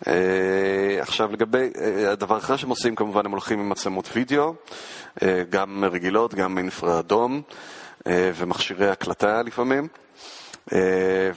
Uh, 0.00 0.08
עכשיו 1.00 1.32
לגבי 1.32 1.70
uh, 1.74 2.08
הדבר 2.08 2.34
האחר 2.34 2.56
שהם 2.56 2.70
עושים 2.70 2.94
כמובן 2.94 3.26
הם 3.26 3.30
הולכים 3.30 3.60
עם 3.60 3.68
מצלמות 3.68 4.10
וידאו, 4.12 4.54
uh, 5.18 5.22
גם 5.50 5.84
רגילות, 5.92 6.34
גם 6.34 6.58
אינפרה 6.58 6.98
אדום 6.98 7.42
ומכשירי 8.06 8.88
הקלטה 8.88 9.42
לפעמים. 9.42 9.88
אה, 10.72 10.78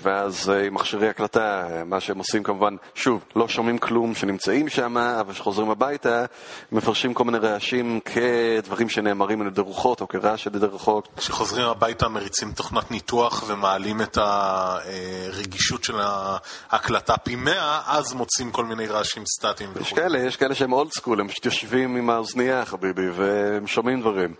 ואז 0.02 0.50
אה, 0.50 0.66
עם 0.66 0.74
מכשירי 0.74 1.10
הקלטה, 1.10 1.68
מה 1.86 2.00
שהם 2.00 2.18
עושים 2.18 2.44
כמובן, 2.44 2.76
שוב, 2.96 3.24
לא 3.36 3.48
שומעים 3.48 3.78
כלום 3.78 4.16
שנמצאים 4.16 4.70
שם, 4.70 4.98
אבל 4.98 5.34
כשחוזרים 5.34 5.70
הביתה, 5.70 6.26
מפרשים 6.72 7.14
כל 7.14 7.24
מיני 7.24 7.38
רעשים 7.38 8.00
כדברים 8.00 8.90
שנאמרים 8.90 9.42
על 9.42 9.48
ידי 9.48 9.62
רוחות 9.62 10.02
או 10.02 10.08
כרעש 10.08 10.48
על 10.48 10.56
ידי 10.56 10.66
רוחות. 10.66 11.08
כשחוזרים 11.18 11.66
הביתה 11.66 12.08
מריצים 12.08 12.52
תוכנת 12.52 12.92
ניתוח 12.92 13.44
ומעלים 13.48 14.02
את 14.02 14.18
הרגישות 14.22 15.84
של 15.84 15.96
ההקלטה 16.02 17.18
פי 17.18 17.36
100, 17.36 17.82
אז 17.88 18.14
מוצאים 18.14 18.52
כל 18.52 18.66
מיני 18.66 18.88
רעשים 18.88 19.24
סטטיים. 19.26 19.70
יש 19.82 19.94
כאלה, 19.94 20.20
יש 20.20 20.36
כאלה 20.36 20.56
שהם 20.56 20.74
אולד 20.74 20.92
סקול, 20.92 21.20
הם 21.20 21.28
פשוט 21.28 21.46
יושבים 21.46 21.96
עם 21.96 22.10
האוזנייה, 22.10 22.66
חביבי, 22.66 23.10
והם 23.10 23.68
שומעים 23.68 24.02
דברים. 24.02 24.34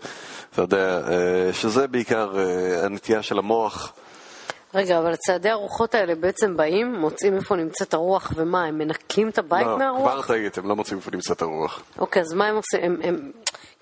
אתה 0.52 0.62
יודע, 0.62 1.00
אה, 1.08 1.52
שזה 1.52 1.86
בעיקר 1.86 2.32
הנטייה 2.82 3.22
של 3.22 3.38
המוח. 3.38 3.92
רגע, 4.74 4.98
אבל 4.98 5.16
צעדי 5.16 5.50
הרוחות 5.50 5.94
האלה 5.94 6.14
בעצם 6.14 6.56
באים, 6.56 6.94
מוצאים 6.94 7.36
איפה 7.36 7.56
נמצאת 7.56 7.94
הרוח, 7.94 8.32
ומה, 8.36 8.64
הם 8.64 8.78
מנקים 8.78 9.28
את 9.28 9.38
הבית 9.38 9.66
לא, 9.66 9.78
מהרוח? 9.78 10.14
לא, 10.14 10.22
כבר 10.22 10.34
טעית, 10.34 10.58
הם 10.58 10.68
לא 10.68 10.76
מוצאים 10.76 10.98
איפה 10.98 11.10
נמצאת 11.10 11.42
הרוח. 11.42 11.82
אוקיי, 11.98 12.22
אז 12.22 12.32
מה 12.32 12.46
הם 12.46 12.56
עושים? 12.56 12.80
הם, 12.82 12.96
הם 13.02 13.30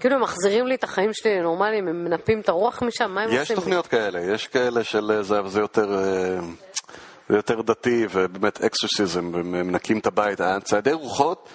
כאילו 0.01 0.15
הם 0.15 0.23
מחזירים 0.23 0.67
לי 0.67 0.75
את 0.75 0.85
החיים 0.85 1.11
שלי 1.13 1.39
לנורמליים, 1.39 1.89
הם 1.89 2.05
מנפים 2.05 2.41
את 2.41 2.49
הרוח 2.49 2.83
משם? 2.83 3.11
מה 3.11 3.23
הם 3.23 3.29
יש 3.29 3.39
עושים? 3.39 3.57
יש 3.57 3.61
תוכניות 3.61 3.85
לי? 3.85 3.91
כאלה, 3.91 4.21
יש 4.21 4.47
כאלה 4.47 4.85
של 4.85 5.23
זה, 5.23 5.39
אבל 5.39 5.49
זה 5.49 5.61
יותר... 5.61 5.95
אה, 5.95 6.39
זה 7.29 7.37
יותר 7.37 7.63
דתי 7.63 8.07
ובאמת 8.11 8.65
אקסוסיזם, 8.65 9.31
ומנקים 9.35 9.99
את 9.99 10.07
הבית. 10.07 10.41
צעדי 10.65 10.93
רוחות 10.93 11.49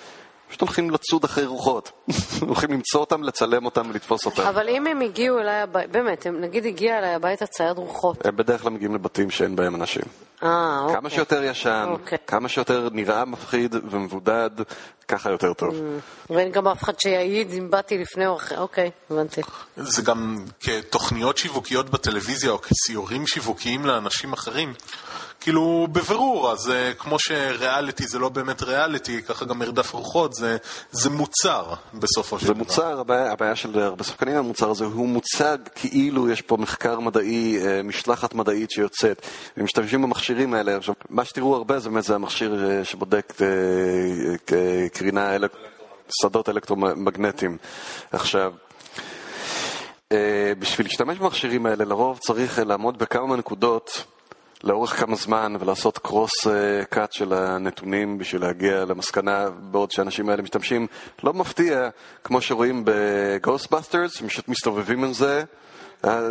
פשוט 0.47 0.61
הולכים 0.61 0.89
לצוד 0.89 1.23
אחרי 1.23 1.45
רוחות. 1.45 1.91
הולכים 2.47 2.71
למצוא 2.71 2.99
אותם, 2.99 3.23
לצלם 3.23 3.65
אותם 3.65 3.89
ולתפוס 3.89 4.25
אותם. 4.25 4.41
אבל 4.41 4.69
אם 4.69 4.87
הם 4.87 5.01
הגיעו 5.01 5.39
אליי 5.39 5.61
הביתה, 5.61 5.87
באמת, 5.91 6.25
הם 6.25 6.41
נגיד 6.41 6.65
הגיע 6.65 6.97
אליי 6.97 7.13
הביתה 7.13 7.45
צייד 7.47 7.77
רוחות. 7.77 8.25
הם 8.25 8.35
בדרך 8.35 8.61
כלל 8.61 8.71
מגיעים 8.71 8.95
לבתים 8.95 9.29
שאין 9.29 9.55
בהם 9.55 9.75
אנשים. 9.75 10.03
אה, 10.43 10.79
אוקיי. 10.81 10.95
כמה 10.95 11.09
שיותר 11.09 11.43
ישן, 11.43 11.85
אוקיי. 11.89 12.17
כמה 12.27 12.49
שיותר 12.49 12.89
נראה 12.91 13.25
מפחיד 13.25 13.75
ומבודד, 13.89 14.49
ככה 15.07 15.31
יותר 15.31 15.53
טוב. 15.53 15.69
Mm. 15.73 16.33
ואין 16.33 16.51
גם 16.51 16.67
אף 16.67 16.83
אחד 16.83 16.99
שיעיד 16.99 17.51
אם 17.53 17.71
באתי 17.71 17.97
לפני 17.97 18.27
או 18.27 18.35
אחרי, 18.35 18.57
אוקיי, 18.57 18.91
הבנתי. 19.11 19.41
זה 19.77 20.01
גם 20.01 20.37
כתוכניות 20.59 21.37
שיווקיות 21.37 21.89
בטלוויזיה 21.89 22.51
או 22.51 22.61
כסיורים 22.61 23.27
שיווקיים 23.27 23.85
לאנשים 23.85 24.33
אחרים. 24.33 24.73
כאילו, 25.47 25.87
בבירור, 25.91 26.51
אז 26.51 26.69
אה, 26.69 26.93
כמו 26.93 27.19
שריאליטי 27.19 28.07
זה 28.07 28.19
לא 28.19 28.29
באמת 28.29 28.63
ריאליטי, 28.63 29.21
ככה 29.21 29.45
גם 29.45 29.59
מרדף 29.59 29.93
רוחות, 29.93 30.33
זה, 30.33 30.57
זה 30.91 31.09
מוצר 31.09 31.73
בסופו 31.93 32.39
של 32.39 32.45
דבר. 32.45 32.53
זה 32.53 32.59
מוצר, 32.59 32.99
הבעיה, 32.99 33.31
הבעיה 33.31 33.55
של 33.55 33.79
הרבה 33.79 34.03
שחקנים 34.03 34.35
המוצר 34.35 34.69
הזה 34.69 34.85
הוא 34.85 35.07
מוצג 35.07 35.57
כאילו 35.75 36.29
יש 36.29 36.41
פה 36.41 36.57
מחקר 36.57 36.99
מדעי, 36.99 37.59
אה, 37.65 37.83
משלחת 37.83 38.33
מדעית 38.33 38.71
שיוצאת, 38.71 39.21
הם 39.57 39.63
משתמשים 39.63 40.01
במכשירים 40.01 40.53
האלה. 40.53 40.77
עכשיו, 40.77 40.95
מה 41.09 41.25
שתראו 41.25 41.55
הרבה 41.55 41.79
זה 41.79 41.89
באמת 41.89 42.03
זה 42.03 42.15
המכשיר 42.15 42.69
אה, 42.69 42.85
שבודק 42.85 43.33
קרינה, 44.93 45.35
אלק... 45.35 45.51
שדות 46.21 46.49
אלקטרומגנטיים. 46.49 47.57
עכשיו, 48.11 48.53
בשביל 50.59 50.87
להשתמש 50.87 51.17
במכשירים 51.17 51.65
האלה 51.65 51.85
לרוב 51.85 52.17
צריך 52.17 52.59
לעמוד 52.59 52.97
בכמה 52.97 53.35
נקודות 53.35 54.03
לאורך 54.64 54.99
כמה 54.99 55.16
זמן 55.16 55.53
ולעשות 55.60 55.97
קרוס 55.97 56.47
קאט 56.89 57.14
של 57.14 57.34
הנתונים 57.34 58.18
בשביל 58.18 58.41
להגיע 58.41 58.86
למסקנה 58.86 59.49
בעוד 59.49 59.91
שהאנשים 59.91 60.30
האלה 60.30 60.41
משתמשים. 60.41 60.88
לא 61.24 61.34
מפתיע, 61.34 61.89
כמו 62.24 62.41
שרואים 62.41 62.86
ב-Ghostbusters, 62.86 64.22
הם 64.22 64.28
פשוט 64.28 64.47
מסתובבים 64.47 65.03
עם 65.03 65.14
זה. 65.14 65.43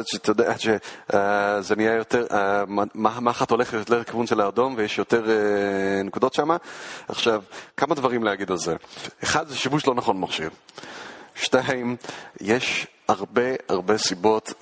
שאתה 0.04 0.30
יודע 0.30 0.54
שזה 0.58 1.76
נהיה 1.76 1.94
יותר, 1.94 2.26
מחט 2.94 3.50
הולך 3.50 3.72
יותר 3.72 4.00
לכיוון 4.00 4.26
של 4.26 4.40
האדום 4.40 4.74
ויש 4.76 4.98
יותר 4.98 5.26
נקודות 6.04 6.34
שם. 6.34 6.48
עכשיו, 7.08 7.42
כמה 7.76 7.94
דברים 7.94 8.24
להגיד 8.24 8.50
על 8.50 8.58
זה. 8.58 8.76
אחד, 9.24 9.48
זה 9.48 9.56
שימוש 9.56 9.86
לא 9.86 9.94
נכון 9.94 10.16
במכשיר. 10.16 10.50
שתיים, 11.36 11.96
יש 12.40 12.86
הרבה 13.08 13.42
הרבה 13.68 13.98
סיבות 13.98 14.52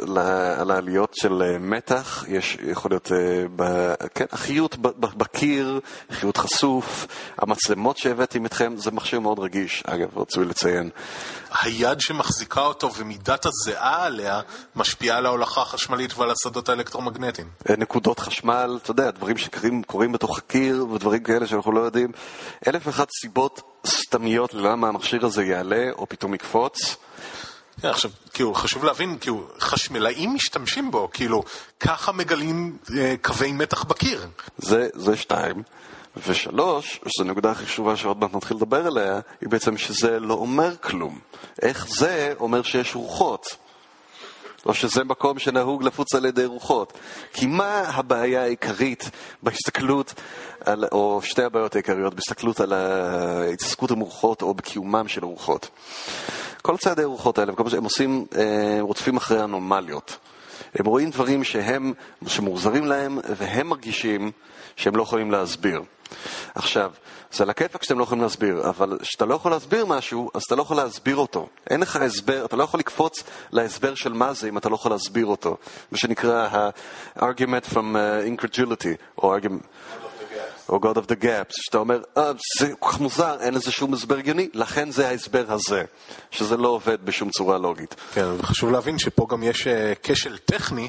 לעליות 0.67 1.15
של 1.15 1.43
אה, 1.43 1.59
מתח, 1.59 2.25
יש 2.29 2.59
יכול 2.67 2.91
להיות, 2.91 3.13
אה, 3.13 4.07
כן, 4.15 4.25
החיות 4.33 4.77
בקיר, 5.17 5.81
חיות 6.11 6.37
חשוף, 6.37 7.07
המצלמות 7.39 7.97
שהבאתי 7.97 8.39
איתכם, 8.45 8.77
זה 8.77 8.91
מכשיר 8.91 9.21
מאוד 9.21 9.39
רגיש, 9.39 9.83
אגב, 9.87 10.19
רצוי 10.19 10.45
לציין. 10.45 10.91
היד 11.65 12.01
שמחזיקה 12.01 12.61
אותו 12.61 12.95
ומידת 12.95 13.47
הזיעה 13.47 14.05
עליה 14.05 14.41
משפיעה 14.77 15.19
על 15.19 15.27
ההולכה 15.27 15.63
החשמלית 15.63 16.19
ועל 16.19 16.31
השדות 16.31 16.69
האלקטרומגנטיים. 16.69 17.49
אה, 17.71 17.77
נקודות 17.77 18.19
חשמל, 18.19 18.79
אתה 18.83 18.91
יודע, 18.91 19.11
דברים 19.11 19.37
שקורים 19.39 20.13
בתוך 20.13 20.39
הקיר 20.39 20.87
ודברים 20.87 21.23
כאלה 21.23 21.47
שאנחנו 21.47 21.73
לא 21.73 21.81
יודעים. 21.81 22.13
אלף 22.69 22.87
ואחת 22.87 23.09
סיבות 23.21 23.63
סתמיות 23.87 24.55
ללמה 24.55 24.89
המכשיר 24.89 25.27
הזה 25.27 25.45
יעלה 25.45 25.91
או 25.93 26.09
פתאום 26.09 26.35
יקפוץ. 26.35 26.97
כן, 27.81 27.89
עכשיו, 27.89 28.11
כאילו, 28.33 28.55
חשוב 28.55 28.85
להבין, 28.85 29.19
כאילו, 29.21 29.49
חשמלאים 29.61 30.35
משתמשים 30.35 30.91
בו, 30.91 31.09
כאילו, 31.13 31.43
ככה 31.81 32.13
מגלים 32.13 32.79
אה, 32.99 33.15
קווי 33.23 33.53
מתח 33.53 33.85
בקיר. 33.85 34.27
זה, 34.59 34.89
זה 34.95 35.17
שתיים. 35.17 35.63
ושלוש, 36.17 37.01
שזו 37.07 37.25
נקודה 37.25 37.51
הכי 37.51 37.67
חשובה 37.67 37.97
שעוד 37.97 38.21
מעט 38.21 38.35
נתחיל 38.35 38.57
לדבר 38.57 38.87
עליה, 38.87 39.21
היא 39.41 39.49
בעצם 39.49 39.77
שזה 39.77 40.21
לא 40.21 40.35
אומר 40.35 40.77
כלום. 40.77 41.19
איך 41.63 41.87
זה 41.89 42.35
אומר 42.41 42.63
שיש 42.63 42.95
רוחות? 42.95 43.57
או 44.67 44.75
שזה 44.75 45.05
מקום 45.05 45.39
שנהוג 45.39 45.83
לפוץ 45.83 46.15
על 46.15 46.25
ידי 46.25 46.45
רוחות. 46.45 46.93
כי 47.33 47.47
מה 47.47 47.81
הבעיה 47.81 48.43
העיקרית 48.43 49.11
בהסתכלות, 49.43 50.15
על, 50.61 50.85
או 50.93 51.21
שתי 51.23 51.43
הבעיות 51.43 51.75
העיקריות 51.75 52.15
בהסתכלות 52.15 52.61
על 52.61 52.73
ההתעסקות 52.73 53.91
עם 53.91 54.01
רוחות 54.01 54.43
או 54.43 54.55
בקיומם 54.55 55.09
של 55.09 55.25
רוחות? 55.25 55.69
כל 56.63 56.77
צעדי 56.77 57.03
הרוחות 57.03 57.39
האלה, 57.39 57.53
וכל 57.53 57.65
מה 57.65 57.71
שהם 57.71 57.85
עושים, 57.85 58.27
אה, 58.37 58.79
הם 58.79 58.85
רודפים 58.85 59.17
אחרי 59.17 59.45
אנומליות. 59.45 60.17
הם 60.75 60.87
רואים 60.87 61.11
דברים 61.11 61.45
שהם, 61.45 61.93
שמוחזרים 62.27 62.85
להם, 62.85 63.19
והם 63.37 63.67
מרגישים 63.67 64.31
שהם 64.77 64.97
לא 64.97 65.03
יכולים 65.03 65.31
להסביר. 65.31 65.83
עכשיו, 66.55 66.93
זה 67.33 67.45
על 67.45 67.51
הכיפאק 67.51 67.83
שאתם 67.83 67.99
לא 67.99 68.05
יכולים 68.05 68.23
להסביר, 68.23 68.69
אבל 68.69 68.99
כשאתה 69.03 69.25
לא 69.25 69.35
יכול 69.35 69.51
להסביר 69.51 69.87
משהו, 69.87 70.31
אז 70.35 70.43
אתה 70.43 70.57
לא 70.57 70.63
יכול 70.63 70.77
להסביר 70.77 71.17
אותו. 71.17 71.49
אין 71.71 71.81
לך 71.81 71.97
הסבר, 71.97 72.45
אתה 72.45 72.57
לא 72.57 72.65
יכול 72.65 72.81
לקפוץ 72.81 73.23
להסבר 73.53 73.95
של 73.95 74.13
מה 74.13 74.33
זה 74.33 74.49
אם 74.49 74.59
אתה 74.59 74.69
לא 74.69 74.75
יכול 74.75 74.91
להסביר 74.93 75.27
אותו. 75.27 75.57
מה 75.93 75.99
שנקרא 75.99 76.49
ה-argument 76.51 77.73
from 77.73 77.77
uh, 77.77 78.43
incredulity, 78.43 79.19
או 79.19 79.37
argument... 79.37 79.67
God 80.69 80.97
of 80.97 81.07
the 81.07 81.23
Gaps, 81.23 81.55
שאתה 81.57 81.79
אומר, 81.79 82.03
אה, 82.17 82.33
זה 82.59 82.73
כל 82.79 82.91
כך 82.91 83.01
מוזר, 83.01 83.37
אין 83.41 83.55
לזה 83.55 83.71
שום 83.71 83.95
הסבר 83.95 84.17
הגיוני, 84.17 84.49
לכן 84.55 84.91
זה 84.91 85.09
ההסבר 85.09 85.45
הזה, 85.49 85.85
שזה 86.31 86.57
לא 86.57 86.69
עובד 86.69 87.05
בשום 87.05 87.31
צורה 87.31 87.59
לוגית. 87.59 87.95
כן, 88.15 88.27
וחשוב 88.39 88.71
להבין 88.71 88.99
שפה 88.99 89.27
גם 89.31 89.43
יש 89.43 89.67
אה, 89.67 89.93
כשל 90.03 90.39
טכני, 90.39 90.89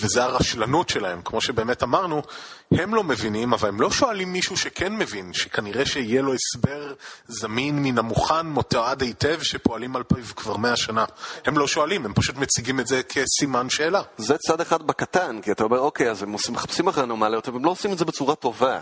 וזה 0.00 0.24
הרשלנות 0.24 0.88
שלהם. 0.88 1.22
כמו 1.24 1.40
שבאמת 1.40 1.82
אמרנו, 1.82 2.22
הם 2.70 2.94
לא 2.94 3.04
מבינים, 3.04 3.52
אבל 3.52 3.68
הם 3.68 3.80
לא 3.80 3.90
שואלים 3.90 4.32
מישהו 4.32 4.56
שכן 4.56 4.96
מבין, 4.96 5.32
שכנראה 5.32 5.86
שיהיה 5.86 6.22
לו 6.22 6.32
הסבר 6.34 6.94
זמין 7.28 7.82
מן 7.82 7.98
המוכן, 7.98 8.46
מותעד 8.46 9.02
היטב, 9.02 9.42
שפועלים 9.42 9.96
על 9.96 10.02
פיו 10.02 10.24
כבר 10.36 10.56
מאה 10.56 10.76
שנה. 10.76 11.04
הם 11.44 11.58
לא 11.58 11.66
שואלים, 11.66 12.04
הם 12.04 12.14
פשוט 12.14 12.36
מציגים 12.36 12.80
את 12.80 12.86
זה 12.86 13.02
כסימן 13.02 13.70
שאלה. 13.70 14.02
זה 14.16 14.38
צד 14.38 14.60
אחד 14.60 14.82
בקטן, 14.82 15.40
כי 15.42 15.52
אתה 15.52 15.64
אומר, 15.64 15.78
אוקיי, 15.78 16.10
אז 16.10 16.22
הם 16.22 16.34
מחפשים 16.50 16.88
אחרי 16.88 17.04
אנומליות, 17.04 17.48
אבל 17.48 17.56
הם 17.56 17.64
לא 17.64 17.70
עושים 17.70 17.92
את 17.92 17.98
זה 17.98 18.04
בצורה 18.04 18.34
טובה. 18.34 18.80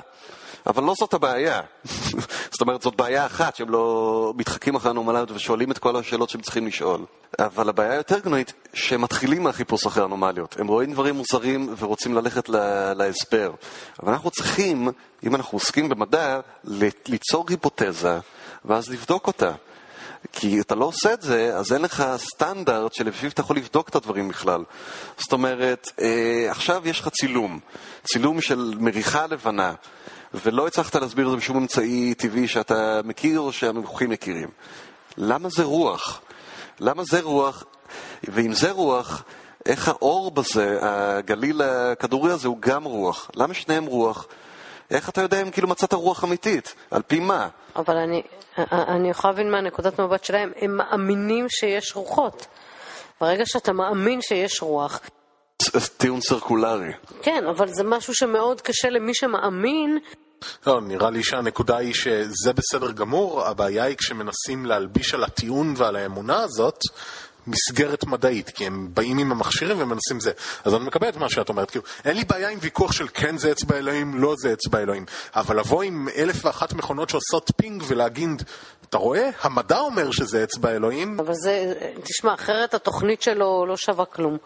אבל 0.67 0.85
לא 0.85 0.95
זאת 0.99 1.15
הבעיה. 1.15 1.61
זאת 2.53 2.61
אומרת, 2.61 2.83
זאת 2.83 2.97
בעיה 2.97 3.27
אחת, 3.27 3.57
שהם 3.57 3.71
לא 3.71 4.35
מתחקים 4.37 4.75
אחרי 4.75 4.91
אנומליות 4.91 5.31
ושואלים 5.31 5.71
את 5.71 5.79
כל 5.79 5.97
השאלות 5.97 6.31
שהם 6.31 6.41
צריכים 6.41 6.67
לשאול. 6.67 7.01
אבל 7.39 7.69
הבעיה 7.69 7.93
היותר 7.93 8.19
גנועית, 8.19 8.53
שהם 8.75 9.03
מתחילים 9.03 9.43
מהחיפוש 9.43 9.87
אחרי 9.87 10.05
אנומליות. 10.05 10.57
הם 10.61 10.67
רואים 10.67 10.93
דברים 10.93 11.15
מוזרים 11.15 11.75
ורוצים 11.79 12.15
ללכת 12.15 12.49
להסבר. 12.97 13.53
אבל 14.03 14.13
אנחנו 14.13 14.31
צריכים, 14.31 14.89
אם 15.27 15.35
אנחנו 15.35 15.57
עוסקים 15.57 15.89
במדע, 15.89 16.41
ליצור 17.09 17.47
היפותזה, 17.49 18.19
ואז 18.65 18.91
לבדוק 18.91 19.27
אותה. 19.27 19.53
כי 20.33 20.61
אתה 20.61 20.75
לא 20.75 20.85
עושה 20.85 21.13
את 21.13 21.23
זה, 21.23 21.57
אז 21.57 21.73
אין 21.73 21.83
לך 21.83 22.05
סטנדרט 22.17 22.93
שלפיו 22.93 23.31
אתה 23.31 23.41
יכול 23.41 23.57
לבדוק 23.57 23.89
את 23.89 23.95
הדברים 23.95 24.29
בכלל. 24.29 24.65
זאת 25.19 25.33
אומרת, 25.33 25.91
אה, 26.01 26.47
עכשיו 26.51 26.83
יש 26.89 27.01
לך 27.01 27.09
צילום, 27.09 27.61
צילום 28.05 28.41
של 28.41 28.75
מריחה 28.79 29.27
לבנה. 29.27 29.75
ולא 30.35 30.67
הצלחת 30.67 30.95
להסביר 30.95 31.27
את 31.27 31.31
זה 31.31 31.37
בשום 31.37 31.57
אמצעי 31.57 32.15
טבעי 32.15 32.49
שאתה 32.49 33.01
מכיר 33.05 33.41
או 33.41 33.53
שהמומחים 33.53 34.11
מכירים. 34.11 34.49
למה 35.17 35.49
זה 35.49 35.63
רוח? 35.63 36.21
למה 36.81 37.05
זה 37.05 37.21
רוח? 37.21 37.65
ואם 38.25 38.53
זה 38.53 38.71
רוח, 38.71 39.25
איך 39.67 39.89
האור 39.89 40.31
בזה, 40.31 40.79
הגליל 40.81 41.63
הכדורי 41.63 42.33
הזה 42.33 42.49
הוא 42.49 42.57
גם 42.61 42.85
רוח? 42.85 43.31
למה 43.35 43.55
שניהם 43.55 43.85
רוח? 43.85 44.27
איך 44.91 45.09
אתה 45.09 45.21
יודע 45.21 45.43
אם 45.43 45.51
כאילו 45.51 45.69
מצאת 45.69 45.93
רוח 45.93 46.25
אמיתית? 46.25 46.75
על 46.91 47.03
פי 47.03 47.21
מה? 47.21 47.49
אבל 47.77 47.97
אני, 47.97 48.23
אני 48.71 49.11
יכולה 49.11 49.33
להבין 49.33 49.51
מהנקודת 49.51 50.01
מבט 50.01 50.25
שלהם, 50.25 50.53
הם 50.57 50.77
מאמינים 50.77 51.47
שיש 51.49 51.97
רוחות. 51.97 52.47
ברגע 53.21 53.47
שאתה 53.47 53.73
מאמין 53.73 54.21
שיש 54.23 54.63
רוח... 54.63 55.01
טיעון 55.97 56.21
סרקולרי. 56.21 56.93
כן, 57.23 57.45
אבל 57.57 57.69
זה 57.69 57.85
משהו 57.85 58.15
שמאוד 58.15 58.61
קשה 58.61 58.91
למי 58.91 59.15
שמאמין 59.15 59.99
לא, 60.67 60.81
נראה 60.81 61.11
לי 61.11 61.23
שהנקודה 61.23 61.77
היא 61.77 61.95
שזה 61.95 62.53
בסדר 62.53 62.91
גמור, 62.93 63.47
הבעיה 63.47 63.85
היא 63.85 63.97
כשמנסים 63.97 64.67
להלביש 64.67 65.15
על 65.15 65.25
הטיעון 65.25 65.75
ועל 65.77 65.97
האמונה 65.97 66.43
הזאת 66.43 66.79
מסגרת 67.47 68.05
מדעית, 68.05 68.51
כי 68.51 68.67
הם 68.67 68.89
באים 68.95 69.19
עם 69.19 69.33
המכשירים 69.33 69.77
ומנסים 69.81 70.21
זה. 70.21 70.33
אז 70.65 70.75
אני 70.75 70.85
מקבל 70.85 71.09
את 71.09 71.17
מה 71.17 71.29
שאת 71.29 71.49
אומרת, 71.49 71.71
כאילו, 71.71 71.85
אין 72.05 72.17
לי 72.17 72.25
בעיה 72.25 72.49
עם 72.49 72.59
ויכוח 72.63 72.93
של 72.93 73.09
כן 73.15 73.39
זה 73.39 73.53
אצבע 73.53 73.77
אלוהים, 73.79 74.19
לא 74.19 74.35
זה 74.39 74.53
אצבע 74.53 74.79
אלוהים, 74.79 75.05
אבל 75.37 75.59
לבוא 75.59 75.83
עם 75.83 76.09
אלף 76.17 76.45
ואחת 76.45 76.73
מכונות 76.73 77.11
שעושות 77.11 77.51
פינג 77.57 77.83
ולהגיד, 77.87 78.43
אתה 78.93 79.01
רואה? 79.01 79.31
המדע 79.43 79.79
אומר 79.79 80.11
שזה 80.11 80.43
אצבע 80.43 80.71
אלוהים. 80.71 81.21
אבל 81.21 81.35
זה, 81.35 81.75
תשמע, 82.03 82.35
אחרת 82.35 82.75
התוכנית 82.75 83.23
שלו 83.23 83.67
לא 83.67 83.77
שווה 83.77 84.05
כלום. 84.05 84.37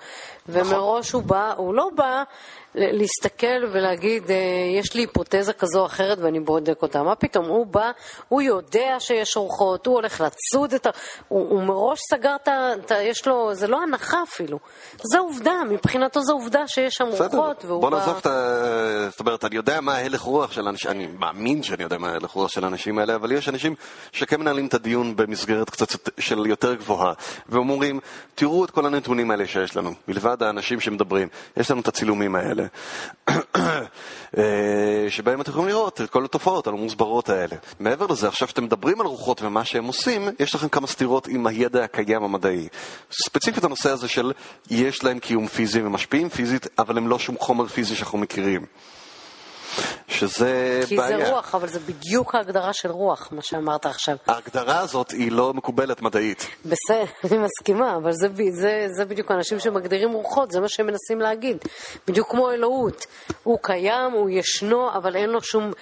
ומראש 0.48 1.12
הוא 1.12 1.22
בא, 1.22 1.52
הוא 1.56 1.74
לא 1.74 1.90
בא 1.94 2.22
להסתכל 2.76 3.64
ולהגיד, 3.72 4.30
אה, 4.30 4.36
יש 4.80 4.94
לי 4.94 5.02
היפותזה 5.02 5.52
כזו 5.52 5.80
או 5.80 5.86
אחרת 5.86 6.18
ואני 6.18 6.40
בודק 6.40 6.82
אותה. 6.82 7.02
מה 7.02 7.14
פתאום? 7.14 7.46
הוא 7.46 7.66
בא, 7.66 7.90
הוא 8.28 8.42
יודע 8.42 8.96
שיש 8.98 9.36
רוחות, 9.36 9.86
הוא 9.86 9.94
הולך 9.94 10.20
לצוד 10.20 10.74
את 10.74 10.86
ה... 10.86 10.90
הוא, 11.28 11.50
הוא 11.50 11.62
מראש 11.62 11.98
סגר 12.10 12.36
את 12.42 12.90
ה... 12.90 13.02
יש 13.02 13.26
לו... 13.26 13.54
זה 13.54 13.66
לא 13.66 13.82
הנחה 13.82 14.22
אפילו. 14.22 14.58
זה 15.02 15.18
עובדה, 15.18 15.52
מבחינתו 15.70 16.20
זו 16.20 16.32
עובדה 16.32 16.68
שיש 16.68 16.94
שם 16.94 17.06
רוחות. 17.06 17.64
והוא 17.64 17.80
בוא 17.80 17.90
בא... 17.90 17.98
נעזוב 17.98 18.16
את 18.16 18.26
ה... 18.26 19.08
זאת 19.10 19.20
אומרת, 19.20 19.44
אני 19.44 19.56
יודע 19.56 19.80
מה 19.80 19.94
ההלך 19.94 20.20
רוח 20.20 20.52
של 20.52 20.68
אנשים, 20.68 20.90
אני 20.90 21.06
מאמין 21.06 21.62
שאני 21.62 21.82
יודע 21.82 21.98
מה 21.98 22.10
ההלך 22.10 22.30
רוח 22.30 22.50
של 22.50 22.64
האנשים 22.64 22.98
האלה, 22.98 23.14
אבל 23.14 23.32
יש 23.32 23.48
אנשים 23.48 23.74
שכן 24.12 24.40
מנהלים 24.40 24.66
את 24.66 24.74
הדיון 24.74 25.16
במסגרת 25.16 25.70
קצת 25.70 26.08
של 26.20 26.46
יותר 26.46 26.74
גבוהה, 26.74 27.12
ואומרים, 27.48 28.00
תראו 28.34 28.64
את 28.64 28.70
כל 28.70 28.86
הנתונים 28.86 29.30
האלה 29.30 29.46
שיש 29.46 29.76
לנו, 29.76 29.94
מלבד 30.08 30.42
האנשים 30.42 30.80
שמדברים. 30.80 31.28
יש 31.56 31.70
לנו 31.70 31.80
את 31.80 31.88
הצילומים 31.88 32.34
האלה. 32.34 32.65
אה, 33.28 33.36
שבהם 35.08 35.40
אתם 35.40 35.50
יכולים 35.50 35.68
לראות 35.68 36.00
את 36.00 36.10
כל 36.10 36.24
התופעות 36.24 36.66
המוסברות 36.66 37.28
האלה. 37.28 37.56
מעבר 37.80 38.06
לזה, 38.06 38.28
עכשיו 38.28 38.48
שאתם 38.48 38.64
מדברים 38.64 39.00
על 39.00 39.06
רוחות 39.06 39.42
ומה 39.42 39.64
שהם 39.64 39.84
עושים, 39.84 40.28
יש 40.38 40.54
לכם 40.54 40.68
כמה 40.68 40.86
סתירות 40.86 41.28
עם 41.28 41.46
הידע 41.46 41.84
הקיים 41.84 42.22
המדעי. 42.22 42.68
ספציפית 43.12 43.64
הנושא 43.64 43.90
הזה 43.90 44.08
של 44.08 44.32
יש 44.70 45.04
להם 45.04 45.18
קיום 45.18 45.46
פיזי 45.46 45.82
ומשפיעים 45.82 46.28
פיזית, 46.28 46.66
אבל 46.78 46.98
הם 46.98 47.08
לא 47.08 47.18
שום 47.18 47.36
חומר 47.38 47.66
פיזי 47.66 47.96
שאנחנו 47.96 48.18
מכירים. 48.18 48.66
שזה 50.08 50.80
כי 50.86 50.96
בעיה. 50.96 51.18
כי 51.18 51.24
זה 51.24 51.32
רוח, 51.32 51.54
אבל 51.54 51.68
זה 51.68 51.80
בדיוק 51.80 52.34
ההגדרה 52.34 52.72
של 52.72 52.90
רוח, 52.90 53.28
מה 53.32 53.42
שאמרת 53.42 53.86
עכשיו. 53.86 54.16
ההגדרה 54.26 54.78
הזאת 54.80 55.10
היא 55.10 55.32
לא 55.32 55.54
מקובלת 55.54 56.02
מדעית. 56.02 56.46
בסדר, 56.64 57.04
אני 57.24 57.38
מסכימה, 57.38 57.96
אבל 57.96 58.12
זה, 58.12 58.28
זה, 58.52 58.86
זה 58.96 59.04
בדיוק 59.04 59.30
אנשים 59.30 59.60
שמגדירים 59.60 60.12
רוחות, 60.12 60.50
זה 60.50 60.60
מה 60.60 60.68
שהם 60.68 60.86
מנסים 60.86 61.20
להגיד. 61.20 61.56
בדיוק 62.08 62.30
כמו 62.30 62.50
אלוהות. 62.50 63.06
הוא 63.42 63.58
קיים, 63.62 64.12
הוא 64.12 64.30
ישנו, 64.30 64.90
אבל 64.92 65.16
אין 65.16 65.30
לו 65.30 65.42
שום 65.42 65.72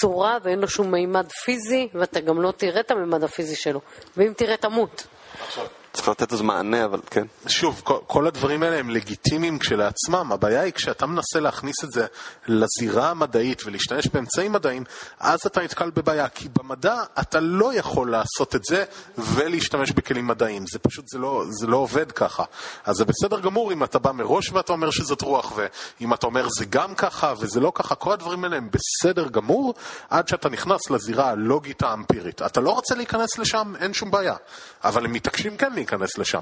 צורה 0.00 0.38
ואין 0.42 0.58
לו 0.58 0.68
שום 0.68 0.90
מימד 0.90 1.32
פיזי, 1.44 1.88
ואתה 1.94 2.20
גם 2.20 2.40
לא 2.40 2.52
תראה 2.56 2.80
את 2.80 2.90
המימד 2.90 3.24
הפיזי 3.24 3.56
שלו. 3.56 3.80
ואם 4.16 4.32
תראה, 4.36 4.56
תמות. 4.56 5.06
עכשיו. 5.46 5.66
צריך 5.94 6.08
לתת 6.08 6.32
איזה 6.32 6.42
מענה, 6.42 6.84
אבל 6.84 7.00
כן. 7.10 7.26
שוב, 7.46 7.80
כל, 7.84 7.98
כל 8.06 8.26
הדברים 8.26 8.62
האלה 8.62 8.76
הם 8.78 8.90
לגיטימיים 8.90 9.58
כשלעצמם. 9.58 10.32
הבעיה 10.32 10.60
היא 10.60 10.72
כשאתה 10.72 11.06
מנסה 11.06 11.40
להכניס 11.40 11.84
את 11.84 11.92
זה 11.92 12.06
לזירה 12.46 13.10
המדעית 13.10 13.62
ולהשתמש 13.66 14.06
באמצעים 14.06 14.52
מדעיים, 14.52 14.84
אז 15.20 15.40
אתה 15.46 15.62
נתקל 15.62 15.90
בבעיה. 15.90 16.28
כי 16.28 16.48
במדע 16.48 17.02
אתה 17.20 17.40
לא 17.40 17.74
יכול 17.74 18.10
לעשות 18.10 18.54
את 18.54 18.64
זה 18.64 18.84
ולהשתמש 19.18 19.90
בכלים 19.90 20.26
מדעיים. 20.26 20.64
זה 20.72 20.78
פשוט, 20.78 21.08
זה 21.08 21.18
לא, 21.18 21.44
זה 21.48 21.66
לא 21.66 21.76
עובד 21.76 22.12
ככה. 22.12 22.44
אז 22.84 22.96
זה 22.96 23.04
בסדר 23.04 23.40
גמור 23.40 23.72
אם 23.72 23.84
אתה 23.84 23.98
בא 23.98 24.12
מראש 24.12 24.52
ואתה 24.52 24.72
אומר 24.72 24.90
שזאת 24.90 25.22
רוח, 25.22 25.52
ואם 25.56 26.14
אתה 26.14 26.26
אומר 26.26 26.48
זה 26.58 26.64
גם 26.64 26.94
ככה 26.94 27.34
וזה 27.38 27.60
לא 27.60 27.72
ככה, 27.74 27.94
כל 27.94 28.12
הדברים 28.12 28.44
האלה 28.44 28.56
הם 28.56 28.68
בסדר 28.70 29.28
גמור, 29.28 29.74
עד 30.10 30.28
שאתה 30.28 30.48
נכנס 30.48 30.90
לזירה 30.90 31.30
הלוגית 31.30 31.82
האמפירית. 31.82 32.42
אתה 32.42 32.60
לא 32.60 32.70
רוצה 32.70 32.94
להיכנס 32.94 33.38
לשם, 33.38 33.72
אין 33.80 33.94
שום 33.94 34.10
בעיה. 34.10 34.36
אבל 34.84 35.04
הם 35.04 35.12
מתעקשים 35.12 35.56
כן 35.56 35.72
להיכנס 35.84 36.18
לשם. 36.18 36.40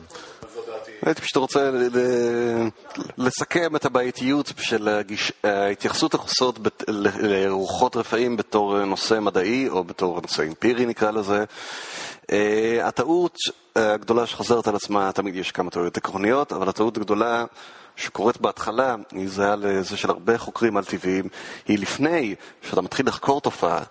הייתי 1.02 1.20
פשוט 1.20 1.36
רוצה 1.36 1.70
לסכם 3.18 3.76
את 3.76 3.84
הבעייתיות 3.84 4.52
של 4.58 5.00
ההתייחסות 5.44 6.14
החוסות 6.14 6.58
לרוחות 7.18 7.96
רפאים 7.96 8.36
בתור 8.36 8.84
נושא 8.84 9.20
מדעי, 9.20 9.68
או 9.68 9.84
בתור 9.84 10.20
נושא 10.20 10.42
אמפירי 10.42 10.86
נקרא 10.86 11.10
לזה. 11.10 11.44
אה, 12.32 12.80
הטעות 12.88 13.38
הגדולה 13.76 14.26
שחוזרת 14.26 14.68
על 14.68 14.76
עצמה, 14.76 15.12
תמיד 15.12 15.36
יש 15.36 15.52
כמה 15.52 15.70
טעויות 15.70 15.96
עקרוניות, 15.96 16.52
אבל 16.52 16.68
הטעות 16.68 16.96
הגדולה 16.96 17.44
שקורית 17.96 18.40
בהתחלה, 18.40 18.96
היא 19.12 19.28
זהה 19.28 19.56
לזה 19.56 19.96
של 19.96 20.10
הרבה 20.10 20.38
חוקרים 20.38 20.76
על 20.76 20.84
טבעיים, 20.84 21.28
היא 21.66 21.78
לפני 21.78 22.34
שאתה 22.62 22.80
מתחיל 22.80 23.06
לחקור 23.06 23.40
תופעה, 23.40 23.82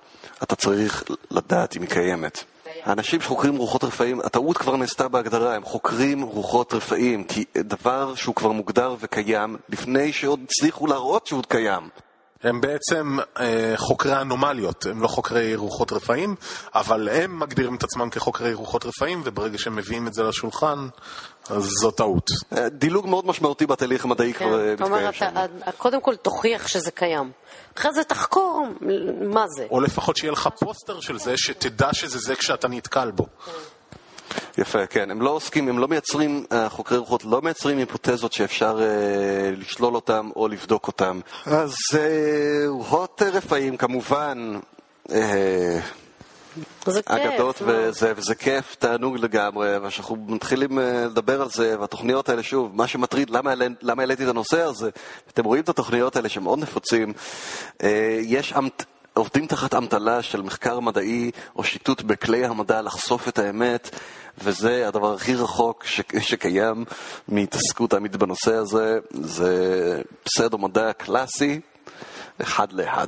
אתה 0.43 0.55
צריך 0.55 1.03
לדעת 1.31 1.77
אם 1.77 1.81
היא 1.81 1.89
קיימת. 1.89 2.43
האנשים 2.83 3.21
שחוקרים 3.21 3.55
רוחות 3.55 3.83
רפאים, 3.83 4.19
הטעות 4.19 4.57
כבר 4.57 4.75
נעשתה 4.75 5.07
בהגדרה, 5.07 5.55
הם 5.55 5.63
חוקרים 5.63 6.21
רוחות 6.21 6.73
רפאים, 6.73 7.23
כי 7.23 7.45
דבר 7.57 8.15
שהוא 8.15 8.35
כבר 8.35 8.51
מוגדר 8.51 8.95
וקיים, 8.99 9.57
לפני 9.69 10.13
שעוד 10.13 10.39
הצליחו 10.43 10.87
להראות 10.87 11.27
שהוא 11.27 11.43
קיים. 11.47 11.89
הם 12.43 12.61
בעצם 12.61 13.17
אה, 13.39 13.73
חוקרי 13.75 14.21
אנומליות, 14.21 14.85
הם 14.85 15.01
לא 15.01 15.07
חוקרי 15.07 15.55
רוחות 15.55 15.91
רפאים, 15.91 16.35
אבל 16.75 17.09
הם 17.09 17.39
מגדירים 17.39 17.75
את 17.75 17.83
עצמם 17.83 18.09
כחוקרי 18.09 18.53
רוחות 18.53 18.85
רפאים, 18.85 19.21
וברגע 19.25 19.57
שהם 19.57 19.75
מביאים 19.75 20.07
את 20.07 20.13
זה 20.13 20.23
לשולחן, 20.23 20.87
אז 21.49 21.69
זו 21.81 21.91
טעות. 21.91 22.27
אה, 22.57 22.69
דילוג 22.69 23.07
מאוד 23.07 23.27
משמעותי 23.27 23.65
בתהליך 23.65 24.05
המדעי 24.05 24.33
כן, 24.33 24.45
כבר 24.45 24.67
אה, 24.67 24.73
מתקיים 24.73 25.13
שם. 25.13 25.25
אתה, 25.63 25.71
קודם 25.71 26.01
כל 26.01 26.15
תוכיח 26.15 26.67
שזה 26.67 26.91
קיים. 26.91 27.31
אחרי 27.77 27.93
זה 27.93 28.03
תחקור 28.03 28.67
מה 29.21 29.45
זה. 29.57 29.67
או 29.71 29.81
לפחות 29.81 30.17
שיהיה 30.17 30.31
לך 30.31 30.49
פוסטר 30.59 30.99
של 30.99 31.19
זה, 31.19 31.37
שתדע 31.37 31.93
שזה 31.93 32.19
זה 32.19 32.35
כשאתה 32.35 32.67
נתקל 32.67 33.11
בו. 33.11 33.25
יפה, 34.57 34.85
כן. 34.85 35.11
הם 35.11 35.21
לא 35.21 35.29
עוסקים, 35.29 35.69
הם 35.69 35.79
לא 35.79 35.87
מייצרים, 35.87 36.45
אה, 36.51 36.69
חוקרי 36.69 36.97
רוחות 36.97 37.23
לא 37.23 37.41
מייצרים 37.41 37.77
היפותזות 37.77 38.33
שאפשר 38.33 38.79
אה, 38.81 39.51
לשלול 39.51 39.95
אותם 39.95 40.29
או 40.35 40.47
לבדוק 40.47 40.87
אותם. 40.87 41.19
אז 41.45 41.73
אה, 41.93 42.63
רוחות 42.67 43.21
רפאים 43.21 43.77
כמובן 43.77 44.59
אה. 45.11 45.79
אגדות 47.05 47.61
מה? 47.61 47.73
וזה, 47.73 48.13
וזה 48.15 48.35
כיף, 48.35 48.75
תענוג 48.75 49.17
לגמרי, 49.17 49.77
וכשאנחנו 49.77 50.15
מתחילים 50.27 50.79
אה, 50.79 51.05
לדבר 51.05 51.41
על 51.41 51.49
זה, 51.49 51.79
והתוכניות 51.79 52.29
האלה, 52.29 52.43
שוב, 52.43 52.75
מה 52.75 52.87
שמטריד, 52.87 53.29
למה, 53.81 54.01
העליתי 54.01 54.23
את 54.23 54.29
הנושא 54.29 54.61
הזה, 54.61 54.89
אתם 55.27 55.45
רואים 55.45 55.63
את 55.63 55.69
התוכניות 55.69 56.15
האלה 56.15 56.29
שמאוד 56.29 56.59
נפוצים, 56.59 57.13
אה, 57.83 58.19
יש 58.21 58.53
אמת... 58.53 58.85
עובדים 59.13 59.47
תחת 59.47 59.73
אמתלה 59.73 60.21
של 60.21 60.41
מחקר 60.41 60.79
מדעי 60.79 61.31
או 61.55 61.63
שיטוט 61.63 62.01
בכלי 62.01 62.45
המדע 62.45 62.81
לחשוף 62.81 63.27
את 63.27 63.39
האמת, 63.39 63.89
וזה 64.37 64.87
הדבר 64.87 65.13
הכי 65.13 65.35
רחוק 65.35 65.83
ש... 65.85 66.01
שקיים 66.19 66.85
מהתעסקות 67.27 67.93
אמיתית 67.93 68.19
בנושא 68.19 68.53
הזה, 68.53 68.99
זה 69.11 70.01
פסדו 70.23 70.57
מדע 70.57 70.93
קלאסי, 70.93 71.59
אחד 72.41 72.73
לאחד. 72.73 73.07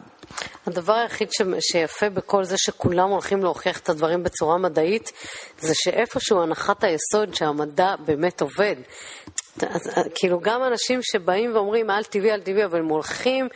הדבר 0.67 0.93
היחיד 0.93 1.31
ש... 1.31 1.41
שיפה 1.59 2.09
בכל 2.09 2.43
זה 2.43 2.57
שכולם 2.57 3.09
הולכים 3.09 3.43
להוכיח 3.43 3.79
את 3.79 3.89
הדברים 3.89 4.23
בצורה 4.23 4.57
מדעית, 4.57 5.11
זה 5.59 5.73
שאיפשהו 5.75 6.41
הנחת 6.41 6.83
היסוד 6.83 7.35
שהמדע 7.35 7.95
באמת 8.05 8.41
עובד. 8.41 8.75
אז, 9.61 9.81
כאילו 10.15 10.39
גם 10.39 10.63
אנשים 10.63 10.99
שבאים 11.03 11.55
ואומרים 11.55 11.89
על 11.89 12.03
טבעי, 12.03 12.31
על 12.31 12.41
טבעי, 12.41 12.65
אבל 12.65 12.79
הם 12.79 12.87
הולכים 12.87 13.47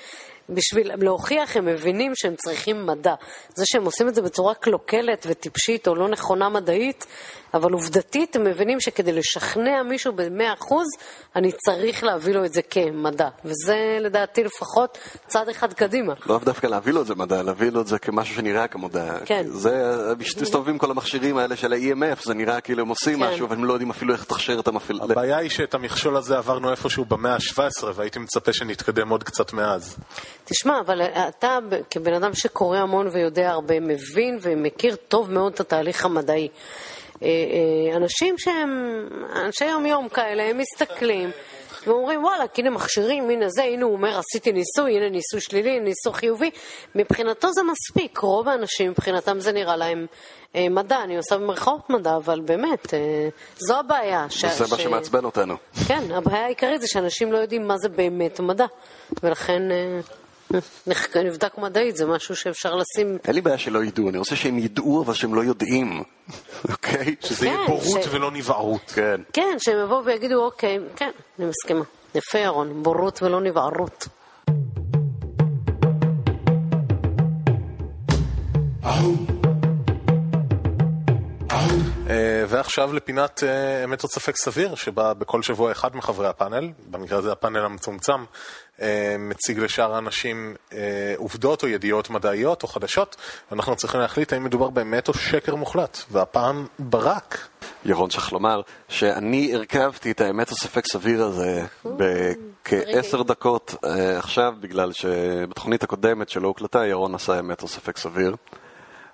בשביל 0.49 0.91
להוכיח, 0.95 1.57
הם 1.57 1.65
מבינים 1.65 2.11
שהם 2.15 2.35
צריכים 2.35 2.85
מדע. 2.85 3.13
זה 3.55 3.63
שהם 3.65 3.85
עושים 3.85 4.07
את 4.07 4.15
זה 4.15 4.21
בצורה 4.21 4.53
קלוקלת 4.53 5.25
וטיפשית 5.29 5.87
או 5.87 5.95
לא 5.95 6.09
נכונה 6.09 6.49
מדעית, 6.49 7.05
אבל 7.57 7.73
עובדתית 7.73 8.35
הם 8.35 8.43
מבינים 8.43 8.79
שכדי 8.79 9.11
לשכנע 9.11 9.83
מישהו 9.83 10.13
במאה 10.13 10.53
אחוז, 10.53 10.87
אני 11.35 11.51
צריך 11.51 12.03
להביא 12.03 12.33
לו 12.33 12.45
את 12.45 12.53
זה 12.53 12.61
כמדע. 12.61 13.29
וזה 13.45 13.97
לדעתי 14.01 14.43
לפחות 14.43 14.97
צעד 15.27 15.49
אחד 15.49 15.73
קדימה. 15.73 16.13
לאו 16.25 16.37
דווקא 16.37 16.67
להביא 16.67 16.93
לו 16.93 17.01
את 17.01 17.07
זה 17.07 17.15
מדע, 17.15 17.43
להביא 17.43 17.69
לו 17.69 17.81
את 17.81 17.87
זה 17.87 17.99
כמשהו 17.99 18.35
שנראה 18.35 18.67
כמדע. 18.67 19.17
כן. 19.25 19.43
זה, 19.47 19.93
מסתובבים 20.41 20.77
כל 20.77 20.91
המכשירים 20.91 21.37
האלה 21.37 21.55
של 21.55 21.73
ה-EMF, 21.73 22.23
זה 22.23 22.33
נראה 22.33 22.61
כאילו 22.61 22.81
הם 22.81 22.87
עושים 22.89 23.19
כן. 23.19 23.29
משהו, 23.29 23.47
אבל 23.47 23.55
הם 23.55 23.65
לא 23.65 23.73
יודעים 23.73 23.89
אפילו 23.89 24.13
איך 24.13 24.21
לתכשיר 24.21 24.59
את 24.59 24.67
המפעיל. 24.67 25.01
הבעיה 25.01 25.37
היא 25.37 25.49
שאת 25.49 25.73
המכשול 25.73 26.17
הזה 26.17 26.37
עברנו 26.37 26.71
איפשהו 26.71 27.05
במאה 27.05 27.33
ה-17, 27.33 27.85
והייתי 27.95 28.19
מצפה 28.19 28.53
שנתקדם 28.53 29.09
עוד 29.09 29.23
קצת 29.23 29.53
מאז. 29.53 29.97
תשמע, 30.45 30.79
אבל 30.85 31.01
אתה 31.01 31.57
כבן 31.89 32.13
אדם 32.13 32.33
שקורא 32.33 32.77
המון 32.77 33.07
ויודע 33.07 33.49
הרבה, 33.49 33.79
מבין 33.79 34.39
ומכיר 34.41 34.95
טוב 34.95 35.31
מאוד 35.31 35.53
את 35.53 35.59
התהליך 35.59 36.05
המדעי. 36.05 36.47
אה, 37.23 37.27
אה, 37.27 37.95
אנשים 37.97 38.37
שהם 38.37 39.03
אנשי 39.35 39.65
יום-יום 39.65 40.09
כאלה, 40.09 40.43
הם 40.43 40.57
מסתכלים 40.57 41.31
ואומרים, 41.87 42.23
וואלה, 42.23 42.43
הנה 42.57 42.69
מכשירים, 42.69 43.29
הנה 43.29 43.49
זה, 43.49 43.63
הנה 43.63 43.85
הוא 43.85 43.93
אומר, 43.93 44.19
עשיתי 44.19 44.51
ניסוי, 44.51 44.97
הנה 44.97 45.09
ניסוי 45.09 45.41
שלילי, 45.41 45.79
ניסוי 45.79 46.13
חיובי. 46.13 46.49
מבחינתו 46.95 47.51
זה 47.53 47.61
מספיק, 47.63 48.17
רוב 48.19 48.47
האנשים, 48.49 48.91
מבחינתם 48.91 49.39
זה 49.39 49.51
נראה 49.51 49.75
להם 49.75 50.05
אה, 50.55 50.69
מדע, 50.69 51.03
אני 51.03 51.17
עושה 51.17 51.37
במרכאות 51.37 51.89
מדע, 51.89 52.15
אבל 52.15 52.39
באמת, 52.39 52.93
אה, 52.93 52.99
זו 53.57 53.79
הבעיה. 53.79 54.25
ש- 54.29 54.45
זה 54.45 54.65
מה 54.71 54.77
ש- 54.77 54.81
שמעצבן 54.83 55.25
אותנו. 55.25 55.55
כן, 55.87 56.11
הבעיה 56.11 56.45
העיקרית 56.45 56.81
זה 56.81 56.87
שאנשים 56.87 57.31
לא 57.31 57.37
יודעים 57.37 57.67
מה 57.67 57.77
זה 57.77 57.89
באמת 57.89 58.39
מדע, 58.39 58.65
ולכן 59.23 59.71
אה, 59.71 59.99
נבדק 61.25 61.57
מדעית, 61.57 61.97
זה 61.97 62.05
משהו 62.05 62.35
שאפשר 62.35 62.75
לשים... 62.75 63.17
אין 63.25 63.35
לי 63.35 63.41
בעיה 63.41 63.57
שלא 63.57 63.83
ידעו, 63.83 64.09
אני 64.09 64.17
רוצה 64.17 64.35
שהם 64.35 64.59
ידעו 64.59 65.03
אבל 65.03 65.13
שהם 65.13 65.35
לא 65.35 65.43
יודעים, 65.43 66.03
אוקיי? 66.71 67.15
שזה 67.21 67.45
יהיה 67.45 67.57
כן, 67.57 67.65
בורות 67.67 68.07
ולא 68.11 68.31
נבערות. 68.31 68.91
כן. 68.95 69.21
כן, 69.33 69.55
שהם 69.59 69.79
יבואו 69.83 70.05
ויגידו, 70.05 70.45
אוקיי, 70.45 70.79
כן, 70.95 71.11
אני 71.39 71.47
מסכימה. 71.47 71.83
יפה, 72.15 72.39
ירון, 72.39 72.83
בורות 72.83 73.23
ולא 73.23 73.41
נבערות. 73.41 74.07
אה, 78.83 79.36
ועכשיו 82.47 82.93
לפינת 82.93 83.43
אה, 83.43 83.83
אמת 83.83 84.03
או 84.03 84.09
ספק 84.09 84.35
סביר, 84.35 84.75
שבה 84.75 85.13
בכל 85.13 85.41
שבוע 85.41 85.71
אחד 85.71 85.95
מחברי 85.95 86.27
הפאנל, 86.27 86.69
במקרה 86.89 87.17
הזה 87.17 87.31
הפאנל 87.31 87.65
המצומצם, 87.65 88.23
אה, 88.81 89.15
מציג 89.19 89.59
לשאר 89.59 89.95
האנשים 89.95 90.55
אה, 90.73 91.13
עובדות 91.17 91.63
או 91.63 91.67
ידיעות 91.67 92.09
מדעיות 92.09 92.63
או 92.63 92.67
חדשות, 92.67 93.15
ואנחנו 93.51 93.75
צריכים 93.75 94.01
להחליט 94.01 94.33
האם 94.33 94.43
מדובר 94.43 94.69
באמת 94.69 95.07
או 95.07 95.13
שקר 95.13 95.55
מוחלט, 95.55 95.97
והפעם 96.11 96.65
ברק. 96.79 97.47
ירון 97.85 98.09
צריך 98.09 98.33
לומר 98.33 98.61
שאני 98.89 99.55
הרכבתי 99.55 100.11
את 100.11 100.21
האמת 100.21 100.51
או 100.51 100.55
ספק 100.55 100.85
סביר 100.91 101.23
הזה 101.23 101.65
בכעשר 101.85 103.23
דקות 103.23 103.75
אה, 103.85 104.17
עכשיו, 104.17 104.53
בגלל 104.59 104.91
שבתוכנית 104.91 105.83
הקודמת 105.83 106.29
שלא 106.29 106.47
הוקלטה, 106.47 106.85
ירון 106.85 107.15
עשה 107.15 107.39
אמת 107.39 107.61
או 107.61 107.67
ספק 107.67 107.97
סביר. 107.97 108.35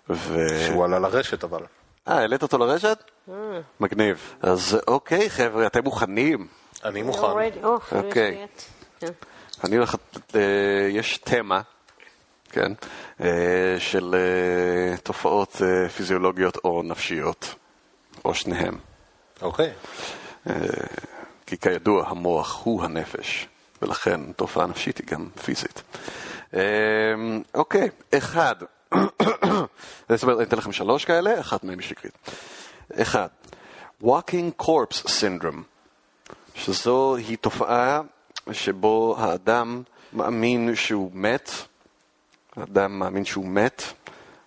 ו... 0.09 0.47
שהוא 0.67 0.85
עלה 0.85 0.99
לרשת 0.99 1.43
אבל. 1.43 1.61
אה, 2.07 2.13
העלית 2.19 2.41
אותו 2.43 2.57
לרשת? 2.57 3.03
מגניב. 3.79 4.35
אז 4.41 4.77
אוקיי, 4.87 5.29
חבר'ה, 5.29 5.67
אתם 5.67 5.83
מוכנים? 5.83 6.47
אני 6.85 7.01
מוכן. 7.01 7.19
יש 7.21 7.57
אוקיי. 7.91 8.47
אני 9.63 9.75
הולך... 9.75 9.95
אה, 10.35 10.87
יש 10.89 11.17
תמה, 11.17 11.61
כן, 12.49 12.71
אה, 13.21 13.75
של 13.79 14.15
אה, 14.15 14.97
תופעות 14.97 15.61
אה, 15.61 15.89
פיזיולוגיות 15.89 16.57
או 16.63 16.81
נפשיות, 16.83 17.55
או 18.25 18.35
שניהם. 18.35 18.77
אוקיי. 19.41 19.71
אה, 20.49 20.55
כי 21.45 21.57
כידוע, 21.57 22.07
המוח 22.07 22.61
הוא 22.63 22.83
הנפש, 22.83 23.47
ולכן 23.81 24.31
תופעה 24.31 24.67
נפשית 24.67 24.97
היא 24.97 25.07
גם 25.07 25.27
פיזית. 25.43 25.81
אה, 26.53 26.59
אוקיי, 27.55 27.89
אחד, 28.17 28.55
אני 30.09 30.17
אתן 30.43 30.57
לכם 30.57 30.71
שלוש 30.71 31.05
כאלה, 31.05 31.39
אחת 31.39 31.63
מהן 31.63 31.79
היא 31.79 31.87
שקרית. 31.87 32.17
אחד, 32.93 33.27
walking 34.03 34.61
corpse 34.61 35.05
syndrome, 35.05 35.63
שזו 36.55 37.15
היא 37.15 37.37
תופעה 37.37 38.01
שבו 38.51 39.15
האדם 39.19 39.83
מאמין 40.13 40.75
שהוא 40.75 41.11
מת, 41.13 41.51
האדם 42.55 42.99
מאמין 42.99 43.25
שהוא 43.25 43.45
מת, 43.45 43.83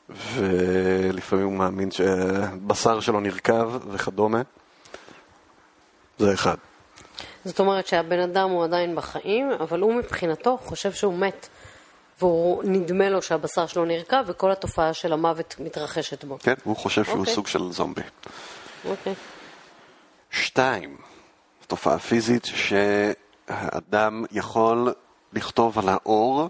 ולפעמים 0.08 1.44
הוא 1.44 1.52
מאמין 1.52 1.90
שבשר 1.90 3.00
שלו 3.00 3.20
נרקב 3.20 3.78
וכדומה. 3.92 4.42
זה 6.18 6.34
אחד. 6.34 6.56
זאת 7.44 7.60
אומרת 7.60 7.86
שהבן 7.86 8.20
אדם 8.20 8.50
הוא 8.50 8.64
עדיין 8.64 8.96
בחיים, 8.96 9.50
אבל 9.50 9.80
הוא 9.80 9.94
מבחינתו 9.94 10.58
חושב 10.58 10.92
שהוא 10.92 11.14
מת. 11.14 11.48
והוא 12.18 12.64
נדמה 12.64 13.08
לו 13.08 13.22
שהבשר 13.22 13.66
שלו 13.66 13.84
נרקב, 13.84 14.16
וכל 14.26 14.52
התופעה 14.52 14.92
של 14.92 15.12
המוות 15.12 15.54
מתרחשת 15.58 16.24
בו. 16.24 16.38
כן, 16.38 16.54
הוא 16.64 16.76
חושב 16.76 17.04
שהוא 17.04 17.18
אוקיי. 17.18 17.34
סוג 17.34 17.46
של 17.46 17.72
זומבי. 17.72 18.02
אוקיי. 18.84 19.14
שתיים, 20.30 20.96
תופעה 21.66 21.98
פיזית 21.98 22.44
שהאדם 22.44 24.24
יכול 24.32 24.92
לכתוב 25.32 25.78
על 25.78 25.88
האור 25.88 26.48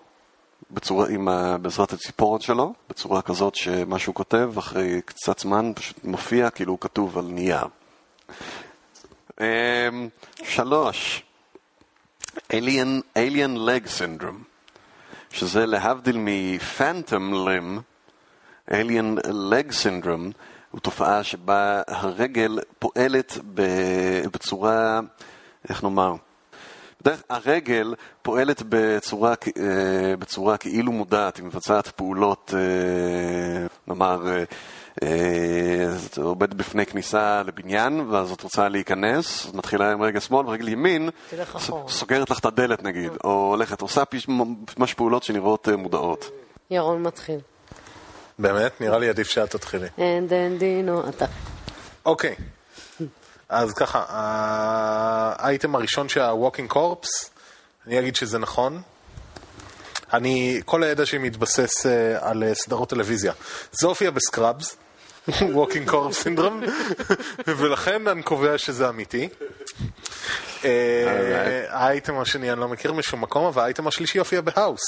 בצורה, 0.70 1.08
עם 1.08 1.28
ה, 1.28 1.58
בעזרת 1.58 1.92
הציפורת 1.92 2.42
שלו, 2.42 2.72
בצורה 2.88 3.22
כזאת 3.22 3.54
שמה 3.54 3.98
שהוא 3.98 4.14
כותב 4.14 4.52
אחרי 4.58 5.00
קצת 5.04 5.38
זמן 5.38 5.72
פשוט 5.74 6.04
מופיע 6.04 6.50
כאילו 6.50 6.72
הוא 6.72 6.80
כתוב 6.80 7.18
על 7.18 7.24
נייר. 7.24 7.66
אמ, 9.40 10.08
שלוש, 10.42 11.22
Alien, 12.36 13.02
Alien 13.18 13.56
Leg 13.68 13.86
Syndrome, 13.98 14.55
שזה 15.36 15.66
להבדיל 15.66 16.16
מפנטום 16.18 17.48
לים, 17.48 17.80
Alien 18.70 19.20
Leg 19.24 19.70
Syndrome 19.70 20.32
הוא 20.70 20.80
תופעה 20.80 21.24
שבה 21.24 21.82
הרגל 21.88 22.58
פועלת 22.78 23.38
בצורה, 24.32 25.00
איך 25.68 25.82
נאמר, 25.82 26.14
בדרך 27.00 27.22
הרגל 27.30 27.94
פועלת 28.22 28.62
בצורה, 28.68 29.34
אה, 29.58 30.16
בצורה 30.18 30.56
כאילו 30.56 30.92
מודעת, 30.92 31.36
היא 31.36 31.44
מבצעת 31.44 31.88
פעולות, 31.88 32.54
אה, 32.56 33.66
נאמר, 33.88 34.28
אה, 35.02 35.08
אה, 35.08 35.96
את 36.06 36.18
עומדת 36.18 36.54
בפני 36.54 36.86
כניסה 36.86 37.42
לבניין, 37.42 38.00
ואז 38.00 38.32
את 38.32 38.42
רוצה 38.42 38.68
להיכנס, 38.68 39.46
אז 39.46 39.54
מתחילה 39.54 39.92
עם 39.92 40.02
רגל 40.02 40.20
שמאל 40.20 40.46
ורגל 40.46 40.68
ימין. 40.68 41.10
סוגרת 41.88 42.30
לך 42.30 42.38
את 42.38 42.44
הדלת 42.44 42.82
נגיד, 42.82 43.12
או 43.24 43.30
הולכת, 43.30 43.80
עושה 43.80 44.02
ממש 44.28 44.94
פעולות 44.94 45.22
שנראות 45.22 45.68
אה, 45.68 45.76
מודעות. 45.76 46.30
ירון 46.70 47.02
מתחיל. 47.02 47.40
באמת? 48.38 48.80
נראה 48.80 48.98
לי 48.98 49.08
עדיף 49.08 49.28
שאת 49.28 49.50
תתחילי. 49.50 49.86
אין 49.98 50.28
דן 50.28 50.58
דינו, 50.58 51.08
אתה. 51.08 51.26
אוקיי. 52.06 52.34
אז 53.48 53.72
ככה, 53.72 54.04
האייטם 54.08 55.74
הראשון 55.74 56.08
שה-Walking 56.08 56.72
Corpse, 56.72 57.28
אני 57.86 57.98
אגיד 57.98 58.16
שזה 58.16 58.38
נכון. 58.38 58.82
אני, 60.12 60.60
כל 60.64 60.82
הידע 60.82 61.06
שלי 61.06 61.18
מתבסס 61.18 61.86
אה, 61.86 62.30
על 62.30 62.42
אה, 62.42 62.54
סדרות 62.54 62.90
טלוויזיה. 62.90 63.32
זה 63.72 63.86
הופיע 63.86 64.10
בסקראבס, 64.10 64.76
Walking 65.56 65.90
Corpse 65.90 66.24
Syndrome, 66.24 66.70
ולכן 67.58 68.08
אני 68.08 68.22
קובע 68.22 68.58
שזה 68.58 68.88
אמיתי. 68.88 69.28
אה, 70.64 71.64
האייטם 71.68 72.18
השני 72.18 72.52
אני 72.52 72.60
לא 72.60 72.68
מכיר 72.68 72.92
משום 72.92 73.20
מקום, 73.20 73.44
אבל 73.44 73.62
האייטם 73.62 73.86
השלישי 73.86 74.18
יופיע 74.18 74.40
בהאוס. 74.40 74.80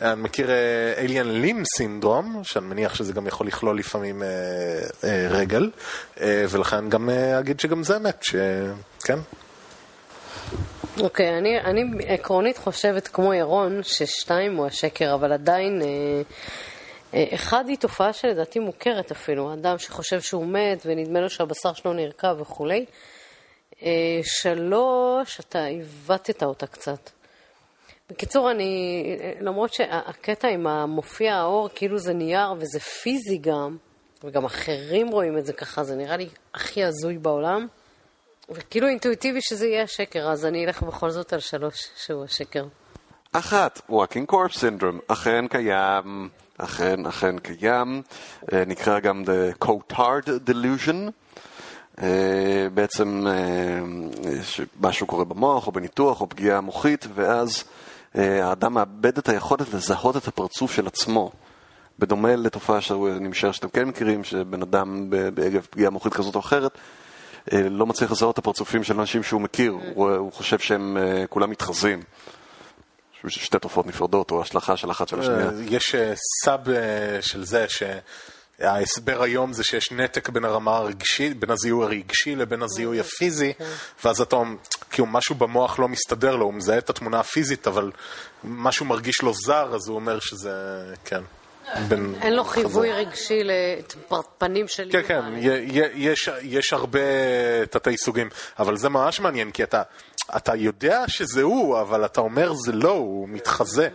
אני 0.00 0.22
מכיר 0.22 0.50
אליאן 0.96 1.26
לים 1.26 1.62
סינדרום, 1.76 2.40
שאני 2.44 2.66
מניח 2.66 2.94
שזה 2.94 3.12
גם 3.12 3.26
יכול 3.26 3.46
לכלול 3.46 3.78
לפעמים 3.78 4.22
רגל, 5.30 5.70
ולכן 6.20 6.88
גם 6.88 7.10
אגיד 7.38 7.60
שגם 7.60 7.82
זה 7.82 7.96
אמת, 7.96 8.22
שכן. 8.22 9.18
אוקיי, 11.00 11.34
okay, 11.34 11.38
אני, 11.38 11.60
אני 11.60 11.84
עקרונית 12.06 12.58
חושבת 12.58 13.08
כמו 13.08 13.34
ירון 13.34 13.80
ששתיים 13.82 14.56
הוא 14.56 14.66
השקר, 14.66 15.14
אבל 15.14 15.32
עדיין... 15.32 15.82
אה, 15.82 15.86
אה, 15.86 16.22
אחד 17.14 17.68
היא 17.68 17.76
תופעה 17.76 18.12
שלדעתי 18.12 18.58
מוכרת 18.58 19.10
אפילו, 19.10 19.52
אדם 19.52 19.78
שחושב 19.78 20.20
שהוא 20.20 20.46
מת 20.46 20.82
ונדמה 20.86 21.20
לו 21.20 21.30
שהבשר 21.30 21.72
שלו 21.72 21.92
נרקב 21.92 22.40
וכולי. 22.40 22.84
אה, 23.82 24.20
שלוש, 24.22 25.40
אתה 25.40 25.64
עיוותת 25.64 26.42
אותה 26.42 26.66
קצת. 26.66 27.10
בקיצור, 28.10 28.50
אני, 28.50 29.04
למרות 29.40 29.72
שהקטע 29.72 30.48
עם 30.48 30.66
המופיע 30.66 31.34
האור, 31.34 31.68
כאילו 31.74 31.98
זה 31.98 32.12
נייר 32.12 32.52
וזה 32.58 32.80
פיזי 32.80 33.38
גם, 33.38 33.76
וגם 34.24 34.44
אחרים 34.44 35.08
רואים 35.08 35.38
את 35.38 35.46
זה 35.46 35.52
ככה, 35.52 35.84
זה 35.84 35.96
נראה 35.96 36.16
לי 36.16 36.28
הכי 36.54 36.84
הזוי 36.84 37.18
בעולם. 37.18 37.66
וכאילו 38.50 38.88
אינטואיטיבי 38.88 39.40
שזה 39.42 39.66
יהיה 39.66 39.82
השקר, 39.82 40.30
אז 40.30 40.46
אני 40.46 40.66
אלך 40.66 40.82
בכל 40.82 41.10
זאת 41.10 41.32
על 41.32 41.40
שלוש 41.40 41.88
שהוא 41.96 42.24
השקר. 42.24 42.64
אחת, 43.32 43.80
Walking 43.90 44.32
Corpse 44.32 44.56
Syndrome, 44.56 45.12
אכן 45.12 45.48
קיים, 45.48 46.28
אכן, 46.64 47.06
אכן 47.06 47.38
קיים, 47.38 48.02
אה, 48.52 48.64
נקרא 48.66 49.00
גם 49.00 49.22
The 49.26 49.64
Cotard 49.64 50.28
Delusion. 50.48 51.10
אה, 52.02 52.66
בעצם 52.74 53.26
אה, 53.26 53.80
משהו 54.80 55.06
קורה 55.06 55.24
במוח 55.24 55.66
או 55.66 55.72
בניתוח 55.72 56.20
או 56.20 56.28
פגיעה 56.28 56.60
מוחית 56.60 57.06
ואז 57.14 57.64
האדם 58.14 58.74
מאבד 58.74 59.18
את 59.18 59.28
היכולת 59.28 59.74
לזהות 59.74 60.16
את 60.16 60.28
הפרצוף 60.28 60.72
של 60.72 60.86
עצמו. 60.86 61.32
בדומה 61.98 62.36
לתופעה 62.36 62.80
שאני 62.80 63.28
משער 63.28 63.52
שאתם 63.52 63.68
כן 63.68 63.88
מכירים, 63.88 64.24
שבן 64.24 64.62
אדם 64.62 65.10
בעגב 65.34 65.66
פגיעה 65.70 65.90
מוחית 65.90 66.12
כזאת 66.12 66.34
או 66.34 66.40
אחרת 66.40 66.78
לא 67.52 67.86
מצליח 67.86 68.10
לזהות 68.10 68.34
את 68.34 68.38
הפרצופים 68.38 68.84
של 68.84 69.00
אנשים 69.00 69.22
שהוא 69.22 69.40
מכיר. 69.40 69.76
הוא, 69.94 70.10
הוא 70.10 70.32
חושב 70.32 70.58
שהם 70.58 70.96
כולם 71.28 71.50
מתחזים. 71.50 72.02
שתי 73.28 73.58
תופעות 73.58 73.86
נפרדות, 73.86 74.30
או 74.30 74.42
השלכה 74.42 74.76
של 74.76 74.90
אחת 74.90 75.08
של 75.08 75.20
השנייה. 75.20 75.46
אה, 75.46 75.52
יש 75.68 75.94
סאב 76.44 76.60
של 77.20 77.44
זה, 77.44 77.66
שההסבר 77.68 79.22
היום 79.22 79.52
זה 79.52 79.64
שיש 79.64 79.92
נתק 79.92 80.28
בין 80.28 80.44
הרמה 80.44 80.76
הרגשית, 80.76 81.40
בין 81.40 81.50
הזיהוי 81.50 81.84
הרגשי 81.86 82.36
לבין 82.36 82.62
הזיהוי. 82.62 83.00
הפיזי, 83.00 83.54
כן. 83.54 83.64
ואז 84.04 84.20
אתה 84.20 84.36
אומר, 84.36 84.56
כאילו 84.90 85.06
משהו 85.06 85.34
במוח 85.34 85.78
לא 85.78 85.88
מסתדר 85.88 86.36
לו, 86.36 86.44
הוא 86.44 86.54
מזהה 86.54 86.78
את 86.78 86.90
התמונה 86.90 87.20
הפיזית, 87.20 87.66
אבל 87.66 87.90
משהו 88.44 88.86
מרגיש 88.86 89.22
לו 89.22 89.32
זר, 89.34 89.74
אז 89.74 89.88
הוא 89.88 89.96
אומר 89.96 90.20
שזה, 90.20 90.52
כן. 91.04 91.22
בין... 91.88 92.14
אין 92.22 92.36
לו 92.36 92.44
חיווי 92.44 92.92
רגשי 92.92 93.42
לפנים 93.44 94.68
של... 94.68 94.88
כן, 94.92 95.02
כן, 95.06 95.20
יש, 95.94 96.30
יש 96.42 96.72
הרבה 96.72 97.00
תתי 97.70 97.96
סוגים, 97.96 98.28
אבל 98.58 98.76
זה 98.76 98.88
ממש 98.88 99.20
מעניין, 99.20 99.50
כי 99.50 99.62
אתה, 99.62 99.82
אתה 100.36 100.56
יודע 100.56 101.08
שזה 101.08 101.42
הוא, 101.42 101.80
אבל 101.80 102.04
אתה 102.04 102.20
אומר 102.20 102.52
זה 102.54 102.72
לא, 102.72 102.92
הוא 102.92 103.28
מתחזה. 103.28 103.88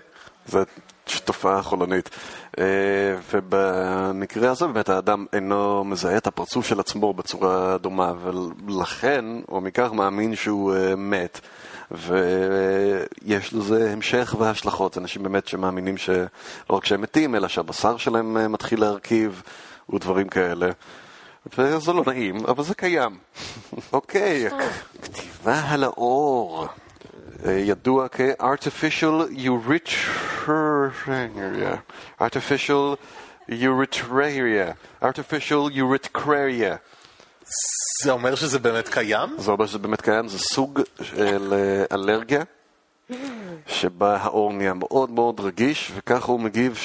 זו 0.47 0.59
תופעה 1.25 1.61
חולנית. 1.61 2.09
אה, 2.59 2.65
ובמקרה 3.33 4.51
הזה 4.51 4.67
באמת 4.67 4.89
האדם 4.89 5.25
אינו 5.33 5.83
מזהה 5.83 6.17
את 6.17 6.27
הפרצוף 6.27 6.65
של 6.65 6.79
עצמו 6.79 7.13
בצורה 7.13 7.77
דומה, 7.77 8.13
ולכן, 8.67 9.25
או 9.49 9.61
מכך 9.61 9.89
מאמין 9.93 10.35
שהוא 10.35 10.75
אה, 10.75 10.95
מת. 10.95 11.39
ויש 11.91 13.53
לזה 13.53 13.91
המשך 13.91 14.35
והשלכות. 14.39 14.97
אנשים 14.97 15.23
באמת 15.23 15.47
שמאמינים 15.47 15.97
שלא 15.97 16.25
רק 16.69 16.85
שהם 16.85 17.01
מתים, 17.01 17.35
אלא 17.35 17.47
שהבשר 17.47 17.97
שלהם 17.97 18.37
אה, 18.37 18.47
מתחיל 18.47 18.79
להרכיב 18.79 19.41
ודברים 19.93 20.27
כאלה. 20.27 20.69
וזה 21.57 21.93
לא 21.93 22.03
נעים, 22.07 22.45
אבל 22.45 22.63
זה 22.63 22.75
קיים. 22.75 23.17
אוקיי, 23.93 24.49
כתיבה 25.01 25.61
על 25.69 25.83
האור. 25.83 26.67
אה, 27.45 27.51
ידוע 27.51 28.07
כ-artificial 28.07 29.29
urethraria. 29.31 31.11
artificial 32.21 32.95
urethraria. 33.49 34.73
artificial 35.03 35.69
urethraria. 35.75 36.75
זה 38.03 38.11
אומר 38.11 38.35
שזה 38.35 38.59
באמת 38.59 38.89
קיים? 38.89 39.29
זה 39.37 39.51
אומר 39.51 39.65
שזה 39.65 39.79
באמת 39.79 40.01
קיים, 40.01 40.27
זה 40.27 40.39
סוג 40.39 40.81
של 41.01 41.53
אה, 41.53 41.95
אלרגיה. 41.95 42.43
שבה 43.67 44.17
האור 44.17 44.53
נהיה 44.53 44.73
מאוד 44.73 45.11
מאוד 45.11 45.39
רגיש, 45.39 45.91
וככה 45.95 46.31
הוא 46.31 46.39
מגיב 46.39 46.79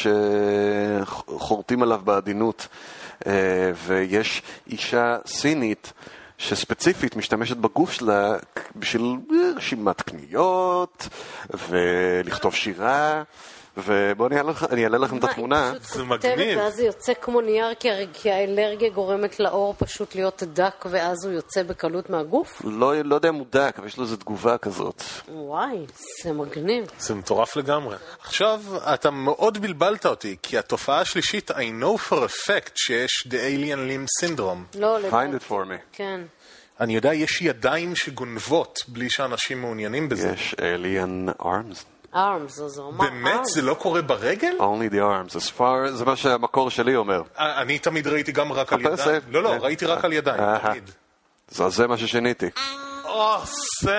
שחורטים 1.06 1.82
עליו 1.82 2.00
בעדינות. 2.04 2.68
אה, 3.26 3.32
ויש 3.86 4.42
אישה 4.66 5.16
סינית 5.26 5.92
שספציפית 6.38 7.16
משתמשת 7.16 7.56
בגוף 7.56 7.92
שלה 7.92 8.36
בשביל 8.76 9.16
רשימת 9.56 10.02
קניות 10.02 11.08
ולכתוב 11.68 12.54
שירה. 12.54 13.22
ובואו 13.76 14.28
אני 14.70 14.84
אעלה 14.84 14.98
לכם 14.98 15.18
את 15.18 15.24
התמונה. 15.24 15.72
זה 15.82 16.04
מגניב. 16.04 16.58
ואז 16.58 16.74
זה 16.74 16.82
יוצא 16.82 17.12
כמו 17.14 17.40
נייר, 17.40 17.74
כי 18.12 18.30
האלרגיה 18.30 18.90
גורמת 18.90 19.40
לאור 19.40 19.74
פשוט 19.78 20.14
להיות 20.14 20.42
דק, 20.42 20.84
ואז 20.90 21.24
הוא 21.24 21.32
יוצא 21.32 21.62
בקלות 21.62 22.10
מהגוף? 22.10 22.62
לא, 22.64 23.00
לא 23.02 23.14
יודע 23.14 23.28
אם 23.28 23.34
הוא 23.34 23.46
דק, 23.52 23.74
אבל 23.78 23.86
יש 23.86 23.96
לו 23.96 24.04
איזו 24.04 24.16
תגובה 24.16 24.58
כזאת. 24.58 25.02
וואי, 25.28 25.76
זה 26.22 26.32
מגניב. 26.32 26.84
זה 26.98 27.14
מטורף 27.14 27.56
לגמרי. 27.56 27.96
עכשיו, 28.20 28.62
אתה 28.94 29.10
מאוד 29.10 29.58
בלבלת 29.58 30.06
אותי, 30.06 30.36
כי 30.42 30.58
התופעה 30.58 31.00
השלישית, 31.00 31.50
I 31.50 31.54
know 31.54 32.10
for 32.10 32.16
a 32.16 32.46
fact 32.46 32.72
שיש 32.74 33.26
The 33.28 33.32
Alien 33.32 33.90
Limb 33.90 34.24
Syndrome. 34.24 34.78
לא, 34.78 34.98
לדעתי. 34.98 35.16
Find 35.16 35.40
it 35.40 35.50
for 35.50 35.52
me. 35.70 35.78
כן. 35.92 36.20
אני 36.80 36.94
יודע, 36.94 37.14
יש 37.14 37.42
ידיים 37.42 37.96
שגונבות 37.96 38.78
בלי 38.88 39.10
שאנשים 39.10 39.60
מעוניינים 39.60 40.08
בזה. 40.08 40.32
יש 40.34 40.54
Alien 40.54 41.42
Arms. 41.42 41.84
Arms, 42.14 42.62
אז 42.64 42.78
הוא 42.78 42.90
אמר 42.90 43.04
באמת? 43.04 43.44
זה 43.44 43.62
לא 43.62 43.74
קורה 43.74 44.02
ברגל? 44.02 44.56
only 44.58 44.92
the 44.92 44.98
arms, 44.98 45.36
as 45.36 45.58
far, 45.58 45.90
זה 45.90 46.04
מה 46.04 46.16
שהמקור 46.16 46.70
שלי 46.70 46.96
אומר. 46.96 47.22
אה, 47.38 47.62
אני 47.62 47.78
תמיד 47.78 48.06
ראיתי 48.06 48.32
גם 48.32 48.52
רק 48.52 48.72
על 48.72 48.80
ידיים. 48.80 49.22
לא, 49.30 49.42
לא, 49.42 49.48
ראיתי 49.48 49.86
רק 49.86 50.04
על 50.04 50.12
ידיים, 50.12 50.58
תמיד. 50.58 50.90
זה 51.48 51.86
מה 51.86 51.96
ששיניתי. 51.96 52.46
או, 53.04 53.36
סם! 53.44 53.90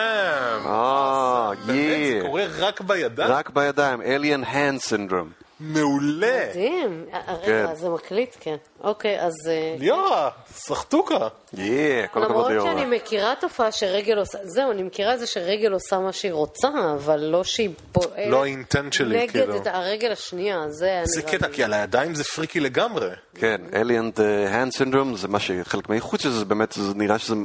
אה, 0.65 1.51
באמת, 1.65 2.21
זה 2.21 2.27
קורה 2.27 2.45
רק 2.59 2.81
בידיים? 2.81 3.31
רק 3.31 3.49
בידיים, 3.49 4.01
Alien 4.01 4.45
Hand 4.45 4.89
Syndrome. 4.89 5.43
מעולה. 5.61 6.47
מדהים. 6.49 7.05
אה, 7.13 7.19
אה, 7.27 7.33
רגע, 7.33 7.67
כן. 7.67 7.75
זה 7.75 7.89
מקליט, 7.89 8.35
כן. 8.39 8.55
אוקיי, 8.83 9.21
אז... 9.21 9.33
אה, 9.49 9.75
ליאורה, 9.79 10.29
סחטוקה. 10.53 11.27
יאה, 11.53 12.07
כל 12.07 12.23
הכבוד 12.23 12.51
ליאורה. 12.51 12.69
למרות 12.69 12.85
שאני 12.87 12.97
מכירה 12.97 13.33
תופעה 13.39 13.71
שרגל 13.71 14.17
עושה... 14.17 14.37
זהו, 14.43 14.71
אני 14.71 14.83
מכירה 14.83 15.13
את 15.13 15.19
זה 15.19 15.27
שרגל 15.27 15.73
עושה 15.73 15.99
מה 15.99 16.13
שהיא 16.13 16.33
רוצה, 16.33 16.69
אבל 16.95 17.19
לא 17.19 17.43
שהיא 17.43 17.69
פועלת... 17.91 18.27
לא 18.27 18.43
האינטנט 18.43 18.93
שלי, 18.93 19.27
כאילו. 19.27 19.53
נגד 19.53 19.67
הרגל 19.67 20.11
השנייה, 20.11 20.57
זה 20.69 21.01
זה 21.03 21.21
קטע, 21.21 21.47
כי 21.47 21.63
על 21.63 21.73
הידיים 21.73 22.15
זה 22.15 22.23
פריקי 22.23 22.59
לגמרי. 22.59 23.09
כן, 23.35 23.61
Alien 23.71 24.17
Hand 24.53 24.81
Syndrome 24.81 25.15
זה 25.15 25.27
מה 25.27 25.39
שחלק 25.39 25.89
מהייחוד 25.89 26.19
של 26.19 26.29
זה, 26.29 26.45
באמת, 26.45 26.71
זה 26.71 26.93
נראה 26.95 27.19
שזה 27.19 27.35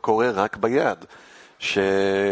קורה 0.00 0.30
רק 0.30 0.56
ביד. 0.56 1.04
ש... 1.60 1.78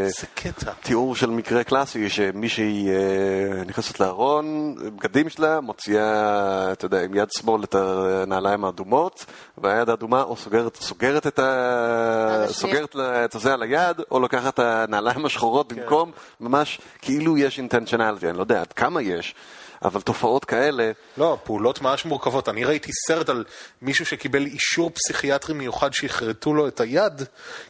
זה 0.07 0.27
קטע. 0.35 0.73
תיאור 0.83 1.17
של 1.17 1.31
מקרה 1.31 1.65
קלאסי, 1.65 2.11
שמישהי 2.11 2.89
אה, 2.89 3.65
נכנסת 3.65 4.01
לארון, 4.01 4.75
בגדים 4.97 5.29
שלה, 5.29 5.61
מוציאה, 5.61 6.73
אתה 6.73 6.85
יודע, 6.85 7.03
עם 7.03 7.15
יד 7.15 7.29
שמאל 7.31 7.65
את 7.65 7.75
הנעליים 7.75 8.65
האדומות, 8.65 9.25
והיד 9.59 9.91
האדומה 9.91 10.23
או 10.23 10.37
סוגרת, 10.37 10.77
סוגרת 10.77 11.27
את 11.27 11.39
ה... 11.39 12.45
סוגרת 12.49 12.97
את 12.97 13.35
הזה 13.35 13.55
על 13.55 13.63
היד, 13.63 14.01
או 14.11 14.21
לוקחת 14.21 14.55
את 14.55 14.59
הנעליים 14.59 15.27
השחורות 15.27 15.73
כן. 15.73 15.81
במקום, 15.81 16.11
ממש 16.41 16.81
כאילו 17.03 17.39
יש 17.39 17.59
אינטנשיונליטי, 17.59 18.29
אני 18.29 18.37
לא 18.37 18.43
יודע 18.43 18.61
עד 18.61 18.73
כמה 18.73 19.03
יש. 19.03 19.35
אבל 19.85 20.01
תופעות 20.01 20.45
כאלה... 20.45 20.93
לא, 21.17 21.39
פעולות 21.45 21.83
ממש 21.83 22.05
מורכבות. 22.05 22.49
אני 22.49 22.65
ראיתי 22.65 22.93
סרט 23.07 23.29
על 23.29 23.45
מישהו 23.83 24.07
שקיבל 24.07 24.47
אישור 24.47 24.91
פסיכיאטרי 24.91 25.55
מיוחד 25.55 25.93
שיכרתו 25.93 26.55
לו 26.55 26.69
את 26.69 26.81
היד, 26.81 27.23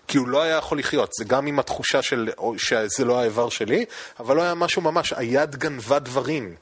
כי 0.08 0.18
הוא 0.18 0.28
לא 0.28 0.42
היה 0.42 0.56
יכול 0.56 0.78
לחיות. 0.78 1.10
זה 1.18 1.24
גם 1.24 1.46
עם 1.46 1.58
התחושה 1.58 2.02
של, 2.02 2.30
שזה 2.56 3.04
לא 3.04 3.20
האיבר 3.20 3.48
שלי, 3.48 3.84
אבל 4.20 4.36
לא 4.36 4.42
היה 4.42 4.54
משהו 4.54 4.82
ממש, 4.82 5.12
היד 5.12 5.56
גנבה 5.56 5.98
דברים. 5.98 6.54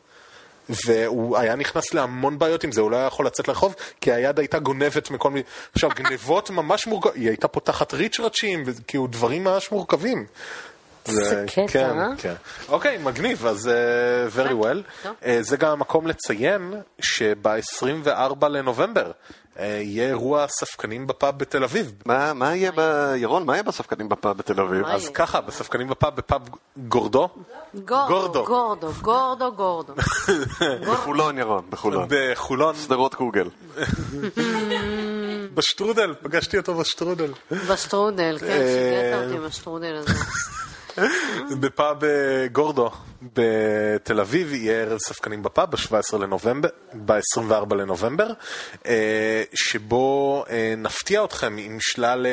והוא 0.87 1.37
היה 1.39 1.57
נכנס 1.57 1.95
להמון 1.95 2.39
בעיות 2.39 2.65
עם 2.65 2.73
זה, 2.73 2.81
הוא 2.81 2.91
לא 2.91 2.97
היה 2.97 3.07
יכול 3.07 3.27
לצאת 3.27 3.49
לרחוב, 3.49 3.75
כי 4.01 4.13
היד 4.13 4.39
הייתה 4.39 4.59
גונבת 4.59 5.11
מכל 5.11 5.31
מיני... 5.31 5.43
עכשיו, 5.75 5.91
גנבות 5.95 6.51
ממש 6.51 6.87
מורכבות, 6.87 7.15
היא 7.15 7.29
הייתה 7.29 7.49
פותחת 7.49 7.95
ריצ'רצ'ים, 7.95 8.65
כאילו 8.87 9.07
דברים 9.07 9.45
ממש 9.45 9.73
מורכבים. 9.73 10.27
זה 11.07 11.45
קטע, 11.47 11.67
כן, 11.69 11.99
אה? 11.99 12.09
כן. 12.19 12.35
אוקיי, 12.69 12.99
מגניב, 12.99 13.47
אז 13.47 13.71
uh, 13.71 14.37
very 14.39 14.65
well. 14.65 15.05
Uh, 15.05 15.27
זה 15.41 15.57
גם 15.57 15.73
המקום 15.73 16.07
לציין 16.07 16.75
שב-24 17.01 18.47
לנובמבר 18.49 19.13
אה, 19.59 19.67
יהיה 19.67 20.09
אירוע 20.09 20.47
ספקנים 20.49 21.07
בפאב 21.07 21.39
בתל 21.39 21.65
אביב. 21.65 21.93
מה, 22.07 22.33
מה 22.33 22.57
יהיה 22.57 22.73
ב... 22.77 23.13
ירון, 23.17 23.47
מה 23.47 23.53
יהיה 23.53 23.63
בספקנים 23.63 24.09
בפאב 24.09 24.37
בתל 24.37 24.61
אביב? 24.61 24.87
אז 24.87 25.03
יהיה? 25.03 25.13
ככה, 25.13 25.41
בספקנים 25.41 25.89
בפאב, 25.89 26.17
בפאב 26.17 26.49
גורדו, 26.77 27.29
גורדו, 27.75 27.85
גורדו. 27.85 28.45
גורדו, 28.45 28.93
גורדו, 29.03 29.53
גורדו. 29.53 29.93
בחולון, 30.93 31.39
ירון, 31.39 31.65
בחולון. 31.71 32.09
בחולון, 32.11 32.75
שדרות 32.77 33.15
קוגל. 33.15 33.49
בשטרודל, 35.55 36.15
פגשתי 36.23 36.59
אותו 36.59 36.75
בשטרודל. 36.75 37.33
בשטרודל, 37.51 38.39
כן, 38.41 38.47
שיגעת 38.47 39.25
אותי 39.25 39.37
עם 39.37 39.45
השטרודל 39.45 39.95
הזה. 39.95 40.13
בפאב 41.61 42.05
אה, 42.05 42.47
גורדו 42.53 42.91
בתל 43.35 44.21
אביב 44.21 44.53
יהיה 44.53 44.83
ערב 44.83 44.99
ספקנים 44.99 45.43
בפאב 45.43 45.71
ב-17 45.71 46.19
לנובמבר, 46.19 46.69
ב-24 47.05 47.75
לנובמבר, 47.75 48.27
אה, 48.87 49.43
שבו 49.55 50.45
אה, 50.51 50.75
נפתיע 50.77 51.25
אתכם 51.25 51.57
עם 51.59 51.79
שלל 51.81 52.27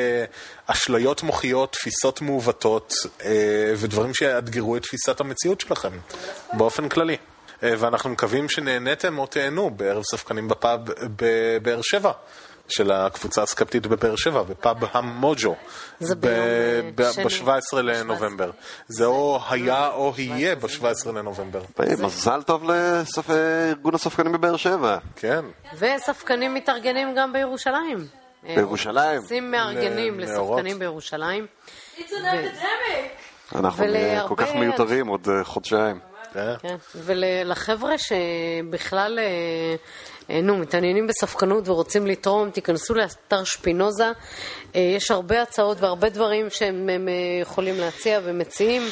אשליות 0.66 1.22
מוחיות, 1.22 1.72
תפיסות 1.72 2.20
מעוותות 2.20 2.94
ודברים 3.76 4.14
שיאתגרו 4.14 4.76
את 4.76 4.82
תפיסת 4.82 5.20
המציאות 5.20 5.60
שלכם 5.60 5.98
באופן 6.52 6.88
כללי. 6.88 7.16
ואנחנו 7.62 8.10
מקווים 8.10 8.48
שנהניתם 8.48 9.18
או 9.18 9.26
תהנו 9.26 9.70
בערב 9.70 10.02
ספקנים 10.10 10.48
בפאב 10.48 10.80
בבאר 11.16 11.80
שבע. 11.82 12.12
של 12.68 12.92
הקבוצה 12.92 13.42
הסקפטית 13.42 13.86
בבאר 13.86 14.16
שבע, 14.16 14.42
בפאב 14.42 14.76
המוג'ו, 14.92 15.54
זה 16.00 16.14
ביום, 16.14 16.34
אה, 17.00 17.12
שני. 17.12 17.24
ב-17 17.24 17.76
לנובמבר. 17.82 18.50
זה 18.88 19.04
או 19.04 19.40
היה 19.50 19.88
או 19.88 20.12
יהיה 20.18 20.54
ב-17 20.54 21.08
לנובמבר. 21.08 21.62
מזל 21.98 22.42
טוב 22.42 22.64
לארגון 22.64 23.94
הספקנים 23.94 24.32
בבאר 24.32 24.56
שבע. 24.56 24.98
כן. 25.16 25.44
וספקנים 25.78 26.54
מתארגנים 26.54 27.14
גם 27.16 27.32
בירושלים. 27.32 28.06
בירושלים. 28.42 29.20
עושים 29.20 29.50
מארגנים. 29.50 30.20
לספקנים 30.20 30.78
בירושלים. 30.78 31.46
It's 31.96 32.00
an 32.00 32.02
epidemic. 32.02 33.58
אנחנו 33.58 33.84
כל 34.28 34.34
כך 34.36 34.48
מיותרים 34.54 35.06
עוד 35.06 35.28
אה, 35.28 35.44
חודשיים. 35.44 36.13
כן. 36.34 36.54
כן, 36.62 36.76
ולחבר'ה 36.94 37.94
שבכלל, 37.98 39.18
אה, 39.18 39.24
אה, 40.30 40.40
נו, 40.42 40.56
מתעניינים 40.56 41.06
בספקנות 41.06 41.68
ורוצים 41.68 42.06
לתרום, 42.06 42.50
תיכנסו 42.50 42.94
לאתר 42.94 43.44
שפינוזה. 43.44 44.10
אה, 44.76 44.80
יש 44.96 45.10
הרבה 45.10 45.42
הצעות 45.42 45.80
והרבה 45.80 46.08
דברים 46.08 46.50
שהם 46.50 46.88
הם, 46.88 47.08
אה, 47.08 47.14
יכולים 47.42 47.74
להציע 47.80 48.20
ומציעים. 48.24 48.82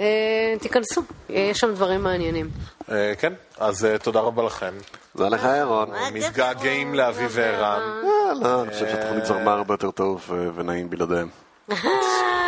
אה, 0.00 0.54
תיכנסו, 0.60 1.02
אה, 1.30 1.36
יש 1.36 1.58
שם 1.58 1.74
דברים 1.74 2.02
מעניינים. 2.02 2.50
אה, 2.90 3.12
כן, 3.18 3.32
אז 3.58 3.84
אה, 3.84 3.98
תודה 3.98 4.20
רבה 4.20 4.42
לכם. 4.42 4.74
תודה 5.16 5.28
לך, 5.28 5.48
ירון. 5.58 5.90
מתגעגעים 6.12 6.94
לאביב 6.94 7.30
וערן. 7.34 7.80
אה, 8.04 8.34
לא, 8.42 8.62
אני 8.62 8.72
חושב 8.72 8.88
שהתוכנית 8.88 9.24
זרמה 9.26 9.52
הרבה 9.52 9.74
יותר 9.74 9.90
טוב 9.90 10.30
אה, 10.32 10.48
ונעים 10.54 10.90
בלעדיהם. 10.90 11.28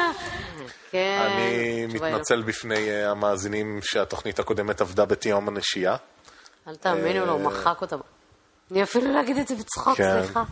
כן, 0.90 1.18
אני. 1.26 1.86
מתנצל 1.86 2.42
בפני 2.42 2.90
אה, 2.90 3.10
המאזינים 3.10 3.80
שהתוכנית 3.82 4.38
הקודמת 4.38 4.80
עבדה 4.80 5.04
בתיאום 5.04 5.48
הנשייה. 5.48 5.96
אל 6.68 6.76
תאמינו 6.76 7.26
לו, 7.26 7.32
הוא 7.32 7.40
מחק 7.40 7.80
אותה. 7.80 7.96
אני 8.70 8.82
אפילו 8.82 9.12
לא 9.12 9.20
אגיד 9.20 9.36
את 9.36 9.48
זה 9.48 9.54
בצחוק, 9.54 9.96
כן. 9.96 10.22
סליחה. 10.22 10.42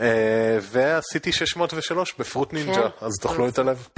אה, 0.00 0.58
ועשיתי 0.60 1.32
603 1.32 2.14
בפרוט 2.18 2.52
נינג'ה, 2.52 2.74
כן. 2.74 3.06
אז 3.06 3.12
תאכלו 3.20 3.48
את 3.48 3.58
הלב. 3.58 3.88